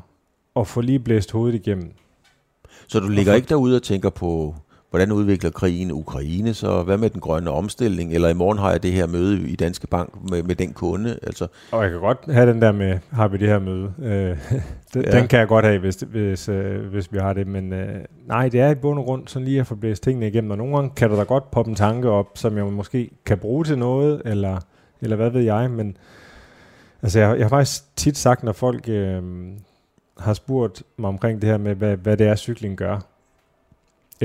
Og 0.55 0.67
få 0.67 0.81
lige 0.81 0.99
blæst 0.99 1.31
hovedet 1.31 1.55
igennem. 1.55 1.91
Så 2.87 2.99
du 2.99 3.07
ligger 3.07 3.33
ikke 3.33 3.49
derude 3.49 3.75
og 3.75 3.83
tænker 3.83 4.09
på 4.09 4.55
hvordan 4.93 5.11
udvikler 5.11 5.49
krigen 5.49 5.91
Ukraine, 5.91 6.53
så 6.53 6.83
hvad 6.83 6.97
med 6.97 7.09
den 7.09 7.21
grønne 7.21 7.51
omstilling, 7.51 8.13
eller 8.13 8.29
i 8.29 8.33
morgen 8.33 8.57
har 8.57 8.71
jeg 8.71 8.83
det 8.83 8.91
her 8.91 9.07
møde 9.07 9.49
i 9.49 9.55
Danske 9.55 9.87
Bank 9.87 10.09
med, 10.29 10.43
med 10.43 10.55
den 10.55 10.73
kunde. 10.73 11.19
Altså. 11.23 11.47
Og 11.71 11.83
jeg 11.83 11.91
kan 11.91 11.99
godt 11.99 12.17
have 12.29 12.49
den 12.49 12.61
der 12.61 12.71
med, 12.71 12.99
har 13.11 13.27
vi 13.27 13.37
det 13.37 13.47
her 13.47 13.59
møde. 13.59 13.93
Øh, 13.99 14.37
den, 14.93 15.05
ja. 15.05 15.19
den 15.19 15.27
kan 15.27 15.39
jeg 15.39 15.47
godt 15.47 15.65
have, 15.65 15.79
hvis, 15.79 15.95
hvis, 15.95 16.49
øh, 16.49 16.85
hvis 16.85 17.13
vi 17.13 17.17
har 17.17 17.33
det, 17.33 17.47
men 17.47 17.73
øh, 17.73 17.95
nej, 18.27 18.49
det 18.49 18.59
er 18.59 18.69
i 18.69 18.75
bund 18.75 18.99
og 18.99 19.05
grund 19.05 19.27
sådan 19.27 19.47
lige 19.47 19.59
at 19.59 19.67
få 19.67 19.75
blæst 19.75 20.03
tingene 20.03 20.27
igennem, 20.27 20.51
og 20.51 20.57
nogle 20.57 20.75
gange 20.75 20.91
kan 20.95 21.09
der 21.09 21.15
da 21.15 21.23
godt 21.23 21.51
poppe 21.51 21.69
en 21.69 21.75
tanke 21.75 22.09
op, 22.09 22.27
som 22.35 22.57
jeg 22.57 22.65
måske 22.65 23.09
kan 23.25 23.37
bruge 23.37 23.65
til 23.65 23.77
noget, 23.77 24.21
eller, 24.25 24.59
eller 25.01 25.15
hvad 25.15 25.29
ved 25.29 25.41
jeg, 25.41 25.71
men 25.71 25.97
altså 27.01 27.19
jeg, 27.19 27.37
jeg 27.37 27.45
har 27.45 27.49
faktisk 27.49 27.95
tit 27.95 28.17
sagt, 28.17 28.43
når 28.43 28.51
folk 28.51 28.89
øh, 28.89 29.21
har 30.17 30.33
spurgt 30.33 30.83
mig 30.97 31.07
omkring 31.07 31.41
det 31.41 31.49
her 31.49 31.57
med, 31.57 31.75
hvad, 31.75 31.97
hvad 31.97 32.17
det 32.17 32.27
er, 32.27 32.35
cykling 32.35 32.77
gør, 32.77 32.99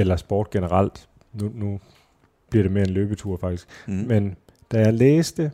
eller 0.01 0.17
sport 0.17 0.51
generelt. 0.51 1.09
Nu, 1.33 1.51
nu 1.55 1.81
bliver 2.51 2.63
det 2.63 2.73
mere 2.73 2.89
en 2.89 2.95
løbetur 2.95 3.37
faktisk. 3.37 3.69
Mm. 3.87 3.95
Men 3.95 4.37
da 4.73 4.81
jeg 4.81 4.95
læste 4.95 5.53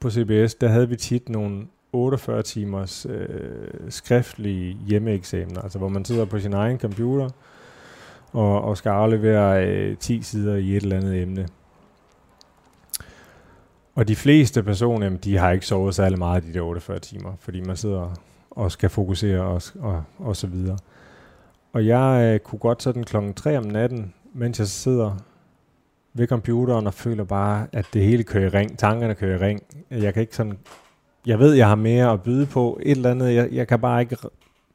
på 0.00 0.10
CBS, 0.10 0.54
der 0.54 0.68
havde 0.68 0.88
vi 0.88 0.96
tit 0.96 1.28
nogle 1.28 1.66
48 1.92 2.42
timers 2.42 3.06
øh, 3.06 3.68
skriftlige 3.88 4.76
hjemmeeksamener, 4.86 5.60
altså 5.60 5.78
hvor 5.78 5.88
man 5.88 6.04
sidder 6.04 6.24
på 6.24 6.38
sin 6.38 6.52
egen 6.52 6.78
computer 6.78 7.30
og, 8.32 8.62
og 8.62 8.76
skal 8.76 8.90
aflevere 8.90 9.66
øh, 9.66 9.96
10 9.96 10.22
sider 10.22 10.56
i 10.56 10.76
et 10.76 10.82
eller 10.82 10.96
andet 10.96 11.22
emne. 11.22 11.48
Og 13.94 14.08
de 14.08 14.16
fleste 14.16 14.62
personer, 14.62 15.10
de 15.10 15.36
har 15.36 15.50
ikke 15.50 15.66
sovet 15.66 15.94
særlig 15.94 16.18
meget 16.18 16.44
de 16.44 16.54
der 16.54 16.60
48 16.60 16.98
timer, 16.98 17.32
fordi 17.38 17.60
man 17.60 17.76
sidder 17.76 18.14
og 18.50 18.72
skal 18.72 18.90
fokusere 18.90 19.40
og, 19.40 19.62
og, 19.80 20.04
og 20.18 20.36
så 20.36 20.46
videre. 20.46 20.78
Og 21.72 21.86
jeg 21.86 22.34
øh, 22.34 22.40
kunne 22.40 22.58
godt 22.58 22.82
sådan 22.82 23.04
klokken 23.04 23.34
3 23.34 23.58
om 23.58 23.64
natten, 23.64 24.14
mens 24.34 24.58
jeg 24.58 24.66
sidder 24.66 25.16
ved 26.14 26.26
computeren 26.26 26.86
og 26.86 26.94
føler 26.94 27.24
bare, 27.24 27.66
at 27.72 27.86
det 27.92 28.02
hele 28.02 28.22
kører 28.22 28.46
i 28.46 28.48
ring. 28.48 28.78
Tankerne 28.78 29.14
kører 29.14 29.38
i 29.38 29.46
ring. 29.46 29.62
Jeg 29.90 30.14
kan 30.14 30.20
ikke 30.20 30.36
sådan... 30.36 30.58
Jeg 31.26 31.38
ved, 31.38 31.52
jeg 31.54 31.68
har 31.68 31.74
mere 31.74 32.12
at 32.12 32.22
byde 32.22 32.46
på. 32.46 32.78
Et 32.82 32.96
eller 32.96 33.10
andet. 33.10 33.34
Jeg, 33.34 33.48
jeg 33.52 33.68
kan 33.68 33.80
bare 33.80 34.00
ikke 34.00 34.16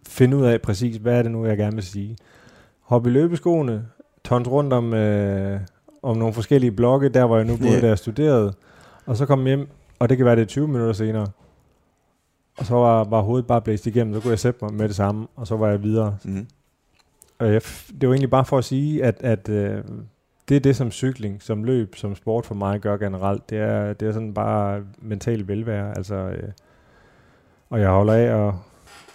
finde 0.07 0.37
ud 0.37 0.45
af 0.45 0.61
præcis, 0.61 0.95
hvad 0.95 1.17
er 1.17 1.21
det 1.21 1.31
nu, 1.31 1.45
jeg 1.45 1.57
gerne 1.57 1.75
vil 1.75 1.83
sige. 1.83 2.17
Hop 2.81 3.07
i 3.07 3.09
løbeskoene. 3.09 3.85
Tons 4.23 4.47
rundt 4.47 4.73
om, 4.73 4.93
øh, 4.93 5.59
om 6.03 6.17
nogle 6.17 6.33
forskellige 6.33 6.71
blokke, 6.71 7.09
der 7.09 7.25
hvor 7.25 7.37
jeg 7.37 7.45
nu 7.45 7.57
boede, 7.57 7.71
yeah. 7.71 7.81
der 7.81 7.87
jeg 7.87 7.97
studerede. 7.97 8.53
Og 9.05 9.17
så 9.17 9.25
kom 9.25 9.45
hjem, 9.45 9.67
og 9.99 10.09
det 10.09 10.17
kan 10.17 10.25
være 10.25 10.35
det 10.35 10.47
20 10.47 10.67
minutter 10.67 10.93
senere. 10.93 11.27
Og 12.57 12.65
så 12.65 12.75
var, 12.75 13.03
var 13.03 13.21
hovedet 13.21 13.47
bare 13.47 13.61
blæst 13.61 13.87
igennem, 13.87 14.13
så 14.13 14.19
kunne 14.19 14.31
jeg 14.31 14.39
sætte 14.39 14.65
mig 14.65 14.73
med 14.73 14.87
det 14.87 14.95
samme, 14.95 15.27
og 15.35 15.47
så 15.47 15.57
var 15.57 15.69
jeg 15.69 15.83
videre. 15.83 16.17
Mm. 16.25 16.47
Og 17.43 17.53
jeg, 17.53 17.61
det 18.01 18.09
var 18.09 18.13
egentlig 18.13 18.29
bare 18.29 18.45
for 18.45 18.57
at 18.57 18.63
sige, 18.63 19.03
at, 19.03 19.17
at 19.19 19.49
øh, 19.49 19.83
det 20.49 20.55
er 20.55 20.59
det, 20.59 20.75
som 20.75 20.91
cykling, 20.91 21.41
som 21.41 21.63
løb, 21.63 21.95
som 21.95 22.15
sport 22.15 22.45
for 22.45 22.55
mig 22.55 22.79
gør 22.79 22.97
generelt. 22.97 23.49
Det 23.49 23.57
er, 23.57 23.93
det 23.93 24.07
er 24.07 24.11
sådan 24.11 24.33
bare 24.33 24.81
mental 25.01 25.47
velvære. 25.47 25.97
Altså, 25.97 26.15
øh, 26.15 26.49
og 27.69 27.79
jeg 27.79 27.89
holder 27.89 28.13
af 28.13 28.47
at, 28.47 28.53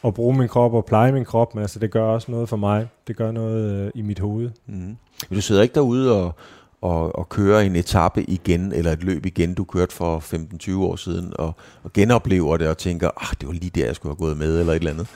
at 0.05 0.15
bruge 0.15 0.39
min 0.39 0.49
krop 0.49 0.75
og 0.75 0.85
pleje 0.85 1.13
min 1.13 1.25
krop, 1.25 1.55
men 1.55 1.63
altså, 1.63 1.79
det 1.79 1.91
gør 1.91 2.03
også 2.03 2.31
noget 2.31 2.49
for 2.49 2.57
mig. 2.57 2.89
Det 3.07 3.17
gør 3.17 3.31
noget 3.33 3.73
øh, 3.73 3.91
i 3.95 4.03
mit 4.03 4.19
hoved. 4.19 4.51
Mm. 4.67 4.97
Du 5.31 5.41
sidder 5.41 5.63
ikke 5.63 5.75
derude 5.75 6.23
og, 6.23 6.33
og, 6.81 7.19
og 7.19 7.29
kører 7.29 7.61
en 7.61 7.77
etape 7.77 8.23
igen, 8.23 8.73
eller 8.73 8.93
et 8.93 9.05
løb 9.05 9.27
igen, 9.27 9.55
du 9.55 9.65
kørte 9.65 9.95
for 9.95 10.19
15-20 10.19 10.77
år 10.77 10.97
siden, 10.97 11.33
og, 11.39 11.53
og 11.83 11.93
genoplever 11.93 12.57
det 12.57 12.69
og 12.69 12.79
tænker, 12.79 13.11
ah, 13.17 13.37
det 13.41 13.47
var 13.49 13.55
lige 13.55 13.71
der, 13.71 13.87
jeg 13.87 13.97
skulle 13.97 14.11
have 14.11 14.27
gået 14.27 14.37
med, 14.37 14.61
eller 14.61 14.73
et 14.73 14.79
eller 14.79 14.93
andet. 14.93 15.09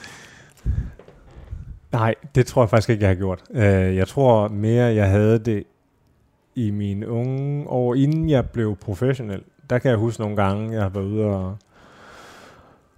Nej, 1.93 2.15
det 2.35 2.47
tror 2.47 2.63
jeg 2.63 2.71
faktisk 2.71 2.91
ikke, 2.91 3.03
jeg 3.03 3.11
har 3.11 3.15
gjort. 3.15 3.43
Øh, 3.55 3.97
jeg 3.97 4.09
tror 4.09 4.49
mere, 4.49 4.85
jeg 4.85 5.11
havde 5.11 5.39
det 5.39 5.65
i 6.55 6.71
mine 6.71 7.09
unge 7.09 7.69
år, 7.69 7.95
inden 7.95 8.31
jeg 8.31 8.51
blev 8.51 8.77
professionel. 8.77 9.43
Der 9.71 9.79
kan 9.79 9.91
jeg 9.91 9.99
huske 9.99 10.21
nogle 10.21 10.37
gange, 10.37 10.73
jeg 10.73 10.83
har 10.83 10.89
været 10.89 11.05
ude 11.05 11.25
og, 11.25 11.57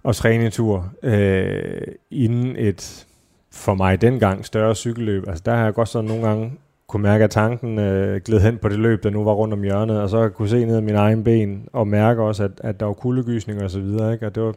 og 0.03 0.15
træne 0.15 0.45
en 0.45 0.51
tur, 0.51 0.91
øh, 1.03 1.81
inden 2.11 2.55
et, 2.57 3.07
for 3.51 3.73
mig 3.73 4.01
dengang, 4.01 4.45
større 4.45 4.75
cykelløb. 4.75 5.27
Altså 5.27 5.43
der 5.45 5.55
har 5.55 5.63
jeg 5.63 5.73
godt 5.73 5.89
sådan 5.89 6.09
nogle 6.09 6.27
gange 6.27 6.53
kunne 6.87 7.03
mærke, 7.03 7.23
at 7.23 7.29
tanken 7.29 7.79
øh, 7.79 8.21
gled 8.21 8.39
hen 8.39 8.57
på 8.57 8.69
det 8.69 8.79
løb, 8.79 9.03
der 9.03 9.09
nu 9.09 9.23
var 9.23 9.33
rundt 9.33 9.53
om 9.53 9.63
hjørnet, 9.63 10.01
og 10.01 10.09
så 10.09 10.29
kunne 10.29 10.49
se 10.49 10.65
ned 10.65 10.75
ad 10.75 10.81
mine 10.81 10.97
egen 10.97 11.23
ben, 11.23 11.67
og 11.73 11.87
mærke 11.87 12.21
også, 12.21 12.43
at, 12.43 12.51
at 12.57 12.79
der 12.79 12.85
var 12.85 12.93
kuldegysninger 12.93 13.63
og 13.63 13.71
så 13.71 13.79
videre, 13.79 14.13
ikke? 14.13 14.25
og 14.25 14.35
det 14.35 14.43
var, 14.43 14.53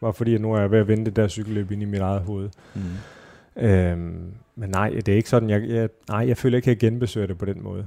var 0.00 0.12
fordi, 0.12 0.34
at 0.34 0.40
nu 0.40 0.52
er 0.52 0.60
jeg 0.60 0.70
ved 0.70 0.78
at 0.78 0.88
vende 0.88 1.04
det 1.04 1.16
der 1.16 1.28
cykelløb 1.28 1.70
ind 1.70 1.82
i 1.82 1.84
mit 1.84 2.00
eget 2.00 2.20
hoved. 2.20 2.48
Mm. 2.74 2.80
Øhm, 3.58 4.32
men 4.56 4.70
nej, 4.70 4.88
det 4.88 5.08
er 5.08 5.16
ikke 5.16 5.28
sådan, 5.28 5.50
jeg, 5.50 5.62
jeg, 5.68 5.88
nej, 6.08 6.28
jeg 6.28 6.36
føler 6.36 6.56
ikke, 6.56 6.70
at 6.70 6.82
jeg 6.82 6.90
genbesøger 6.90 7.26
det 7.26 7.38
på 7.38 7.44
den 7.44 7.62
måde. 7.62 7.84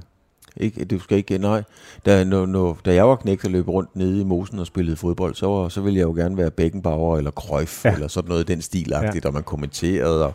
Ikke, 0.56 0.84
du 0.84 0.98
skal 0.98 1.16
ikke, 1.18 1.38
nej. 1.38 1.62
Da, 2.06 2.24
når, 2.24 2.46
når, 2.46 2.78
da 2.84 2.94
jeg 2.94 3.08
var 3.08 3.16
knægt 3.16 3.44
og 3.44 3.50
løb 3.50 3.68
rundt 3.68 3.96
nede 3.96 4.20
i 4.20 4.24
mosen 4.24 4.58
og 4.58 4.66
spillede 4.66 4.96
fodbold, 4.96 5.34
så, 5.34 5.46
var, 5.46 5.68
så 5.68 5.80
ville 5.80 5.98
jeg 5.98 6.04
jo 6.04 6.12
gerne 6.12 6.36
være 6.36 6.50
Beckenbauer 6.50 7.18
eller 7.18 7.30
Cruyff, 7.30 7.84
ja. 7.84 7.94
eller 7.94 8.08
sådan 8.08 8.28
noget 8.28 8.50
i 8.50 8.52
den 8.52 8.62
stilagtigt, 8.62 9.24
ja. 9.24 9.28
og 9.28 9.34
man 9.34 9.42
kommenterede, 9.42 10.26
og 10.26 10.34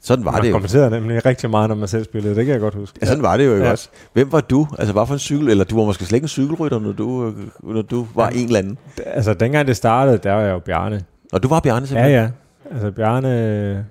sådan 0.00 0.24
var 0.24 0.32
man 0.32 0.42
det 0.42 0.48
jo. 0.48 0.52
Man 0.52 0.60
kommenterede 0.60 0.90
nemlig 0.90 1.26
rigtig 1.26 1.50
meget, 1.50 1.68
når 1.68 1.76
man 1.76 1.88
selv 1.88 2.04
spillede, 2.04 2.34
det 2.34 2.44
kan 2.44 2.52
jeg 2.52 2.60
godt 2.60 2.74
huske. 2.74 2.98
Ja, 3.02 3.06
sådan 3.06 3.22
var 3.22 3.36
det 3.36 3.46
jo 3.46 3.56
ja. 3.56 3.70
også. 3.70 3.88
Hvem 4.12 4.32
var 4.32 4.40
du? 4.40 4.66
Altså, 4.78 4.92
hvad 4.92 5.06
for 5.06 5.14
en 5.14 5.20
cykel, 5.20 5.48
eller 5.48 5.64
du 5.64 5.78
var 5.78 5.84
måske 5.84 6.04
slet 6.04 6.16
ikke 6.16 6.24
en 6.24 6.28
cykelrytter, 6.28 6.78
når 6.78 6.92
du, 6.92 7.32
når 7.62 7.82
du 7.82 8.06
var 8.14 8.30
ja. 8.30 8.38
en 8.38 8.46
eller 8.46 8.58
anden? 8.58 8.78
Altså, 9.06 9.34
dengang 9.34 9.66
det 9.66 9.76
startede, 9.76 10.18
der 10.18 10.32
var 10.32 10.40
jeg 10.40 10.52
jo 10.52 10.58
Bjarne. 10.58 11.04
Og 11.32 11.42
du 11.42 11.48
var 11.48 11.60
Bjarne 11.60 11.86
simpelthen? 11.86 12.14
Ja, 12.14 12.22
ja. 12.22 12.30
Altså, 12.70 12.90
Bjarne 12.90 13.86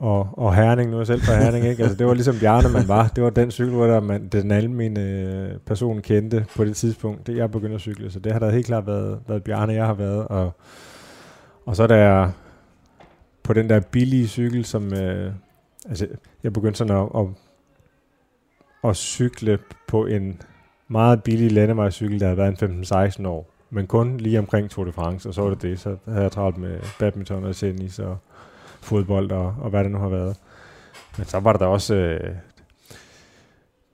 og, 0.00 0.28
og 0.32 0.54
Herning, 0.54 0.90
nu 0.90 0.96
er 0.96 1.00
jeg 1.00 1.06
selv 1.06 1.20
fra 1.20 1.34
Herning, 1.34 1.66
ikke? 1.66 1.82
Altså, 1.82 1.96
det 1.96 2.06
var 2.06 2.14
ligesom 2.14 2.38
Bjarne, 2.40 2.68
man 2.68 2.88
var. 2.88 3.08
Det 3.08 3.24
var 3.24 3.30
den 3.30 3.50
cykelrytter, 3.50 4.00
man, 4.00 4.28
den 4.28 4.50
almene 4.50 5.00
øh, 5.00 5.58
person 5.66 6.02
kendte 6.02 6.46
på 6.56 6.64
det 6.64 6.76
tidspunkt, 6.76 7.26
det 7.26 7.36
jeg 7.36 7.50
begyndte 7.50 7.74
at 7.74 7.80
cykle. 7.80 8.10
Så 8.10 8.20
det 8.20 8.32
har 8.32 8.38
da 8.38 8.50
helt 8.50 8.66
klart 8.66 8.86
været, 8.86 9.20
været 9.28 9.44
Bjarne, 9.44 9.72
jeg 9.72 9.86
har 9.86 9.94
været. 9.94 10.28
Og, 10.28 10.52
og 11.66 11.76
så 11.76 11.86
der 11.86 11.96
jeg 11.96 12.30
på 13.42 13.52
den 13.52 13.70
der 13.70 13.80
billige 13.80 14.28
cykel, 14.28 14.64
som... 14.64 14.94
Øh, 14.94 15.32
altså, 15.88 16.06
jeg 16.42 16.52
begyndte 16.52 16.78
sådan 16.78 16.96
at, 16.96 17.08
at, 17.20 17.26
at 18.90 18.96
cykle 18.96 19.58
på 19.88 20.06
en 20.06 20.42
meget 20.88 21.22
billig 21.22 21.52
landevejscykel, 21.52 22.20
der 22.20 22.26
havde 22.26 22.38
været 22.38 22.62
en 22.62 22.84
15-16 23.24 23.28
år. 23.28 23.50
Men 23.70 23.86
kun 23.86 24.16
lige 24.16 24.38
omkring 24.38 24.70
Tour 24.70 24.84
de 24.84 24.92
France, 24.92 25.28
og 25.28 25.34
så 25.34 25.42
var 25.42 25.50
det 25.50 25.62
det. 25.62 25.80
Så 25.80 25.96
havde 26.08 26.22
jeg 26.22 26.32
travlt 26.32 26.58
med 26.58 26.78
badminton 26.98 27.44
og 27.44 27.56
tennis 27.56 27.98
og 27.98 28.18
fodbold 28.82 29.32
og, 29.32 29.54
og 29.60 29.70
hvad 29.70 29.84
det 29.84 29.92
nu 29.92 29.98
har 29.98 30.08
været. 30.08 30.36
Men 31.18 31.26
så 31.26 31.40
var 31.40 31.52
der 31.52 31.66
også... 31.66 31.94
Øh, 31.94 32.34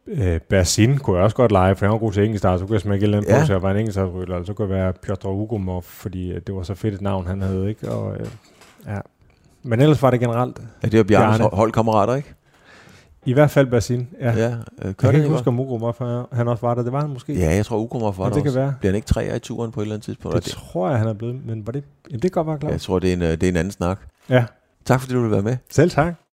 øh, 0.06 0.40
Bersin 0.40 0.98
kunne 0.98 1.16
jeg 1.16 1.24
også 1.24 1.36
godt 1.36 1.52
lege, 1.52 1.76
for 1.76 1.86
han 1.86 1.92
var 1.92 1.98
god 1.98 2.12
til 2.12 2.24
engelsk, 2.24 2.42
så 2.42 2.58
kunne 2.58 2.72
jeg 2.72 2.80
smække 2.80 3.02
et 3.02 3.06
eller 3.06 3.18
andet 3.18 3.30
ja. 3.30 3.40
på, 3.40 3.46
så 3.46 3.52
jeg 3.52 3.62
var 3.62 3.70
en 3.70 3.76
engelsk 3.76 3.98
eller 3.98 4.44
så 4.44 4.52
kunne 4.52 4.68
jeg 4.68 4.78
være 4.78 4.92
Piotr 4.92 5.26
Ugomov, 5.26 5.82
fordi 5.82 6.32
øh, 6.32 6.40
det 6.46 6.54
var 6.54 6.62
så 6.62 6.74
fedt 6.74 6.94
et 6.94 7.00
navn, 7.00 7.26
han 7.26 7.42
havde, 7.42 7.68
ikke? 7.68 7.90
Og, 7.90 8.16
øh, 8.16 8.26
ja. 8.86 8.98
Men 9.62 9.80
ellers 9.80 10.02
var 10.02 10.10
det 10.10 10.20
generelt. 10.20 10.58
Ja, 10.82 10.88
det 10.88 10.98
var 10.98 11.04
Bjarnes 11.04 11.38
Bjarne. 11.38 11.56
holdkammerater, 11.56 12.14
ikke? 12.14 12.34
I 13.24 13.32
hvert 13.32 13.50
fald 13.50 13.66
Bersin, 13.66 14.08
ja. 14.20 14.32
ja 14.32 14.48
øh, 14.48 14.54
jeg 14.84 14.96
kan 14.96 15.14
ikke 15.14 15.28
huske, 15.28 15.48
om 15.48 15.60
Ugomov 15.60 15.94
han 16.32 16.48
også 16.48 16.66
var 16.66 16.74
der. 16.74 16.82
Det 16.82 16.92
var 16.92 17.00
han 17.00 17.10
måske. 17.10 17.34
Ja, 17.34 17.54
jeg 17.54 17.66
tror 17.66 17.78
Ugomov 17.78 18.14
var 18.18 18.24
ja, 18.24 18.28
der 18.28 18.34
det 18.34 18.42
også. 18.42 18.54
kan 18.54 18.62
være. 18.62 18.74
Bliver 18.80 18.90
han 18.90 18.96
ikke 18.96 19.06
træer 19.06 19.34
i 19.34 19.38
turen 19.38 19.72
på 19.72 19.80
et 19.80 19.84
eller 19.84 19.94
andet 19.94 20.04
tidspunkt? 20.04 20.36
Det, 20.36 20.44
det 20.44 20.52
tror 20.52 20.88
jeg, 20.88 20.98
han 20.98 21.08
er 21.08 21.12
blevet. 21.12 21.46
Men 21.46 21.66
var 21.66 21.72
det, 21.72 21.84
jamen, 22.10 22.22
det 22.22 22.32
kan 22.32 22.44
godt 22.44 22.46
være 22.46 22.58
klart. 22.58 22.72
Jeg 22.72 22.80
tror, 22.80 22.98
det 22.98 23.08
er 23.08 23.12
en, 23.12 23.22
øh, 23.22 23.30
det 23.30 23.42
er 23.42 23.48
en 23.48 23.56
anden 23.56 23.70
snak. 23.70 23.98
Ja. 24.28 24.44
Tak 24.86 25.00
fordi 25.00 25.14
du 25.14 25.20
ville 25.20 25.32
være 25.32 25.42
med. 25.42 25.56
Selv 25.70 25.90
tak. 25.90 26.20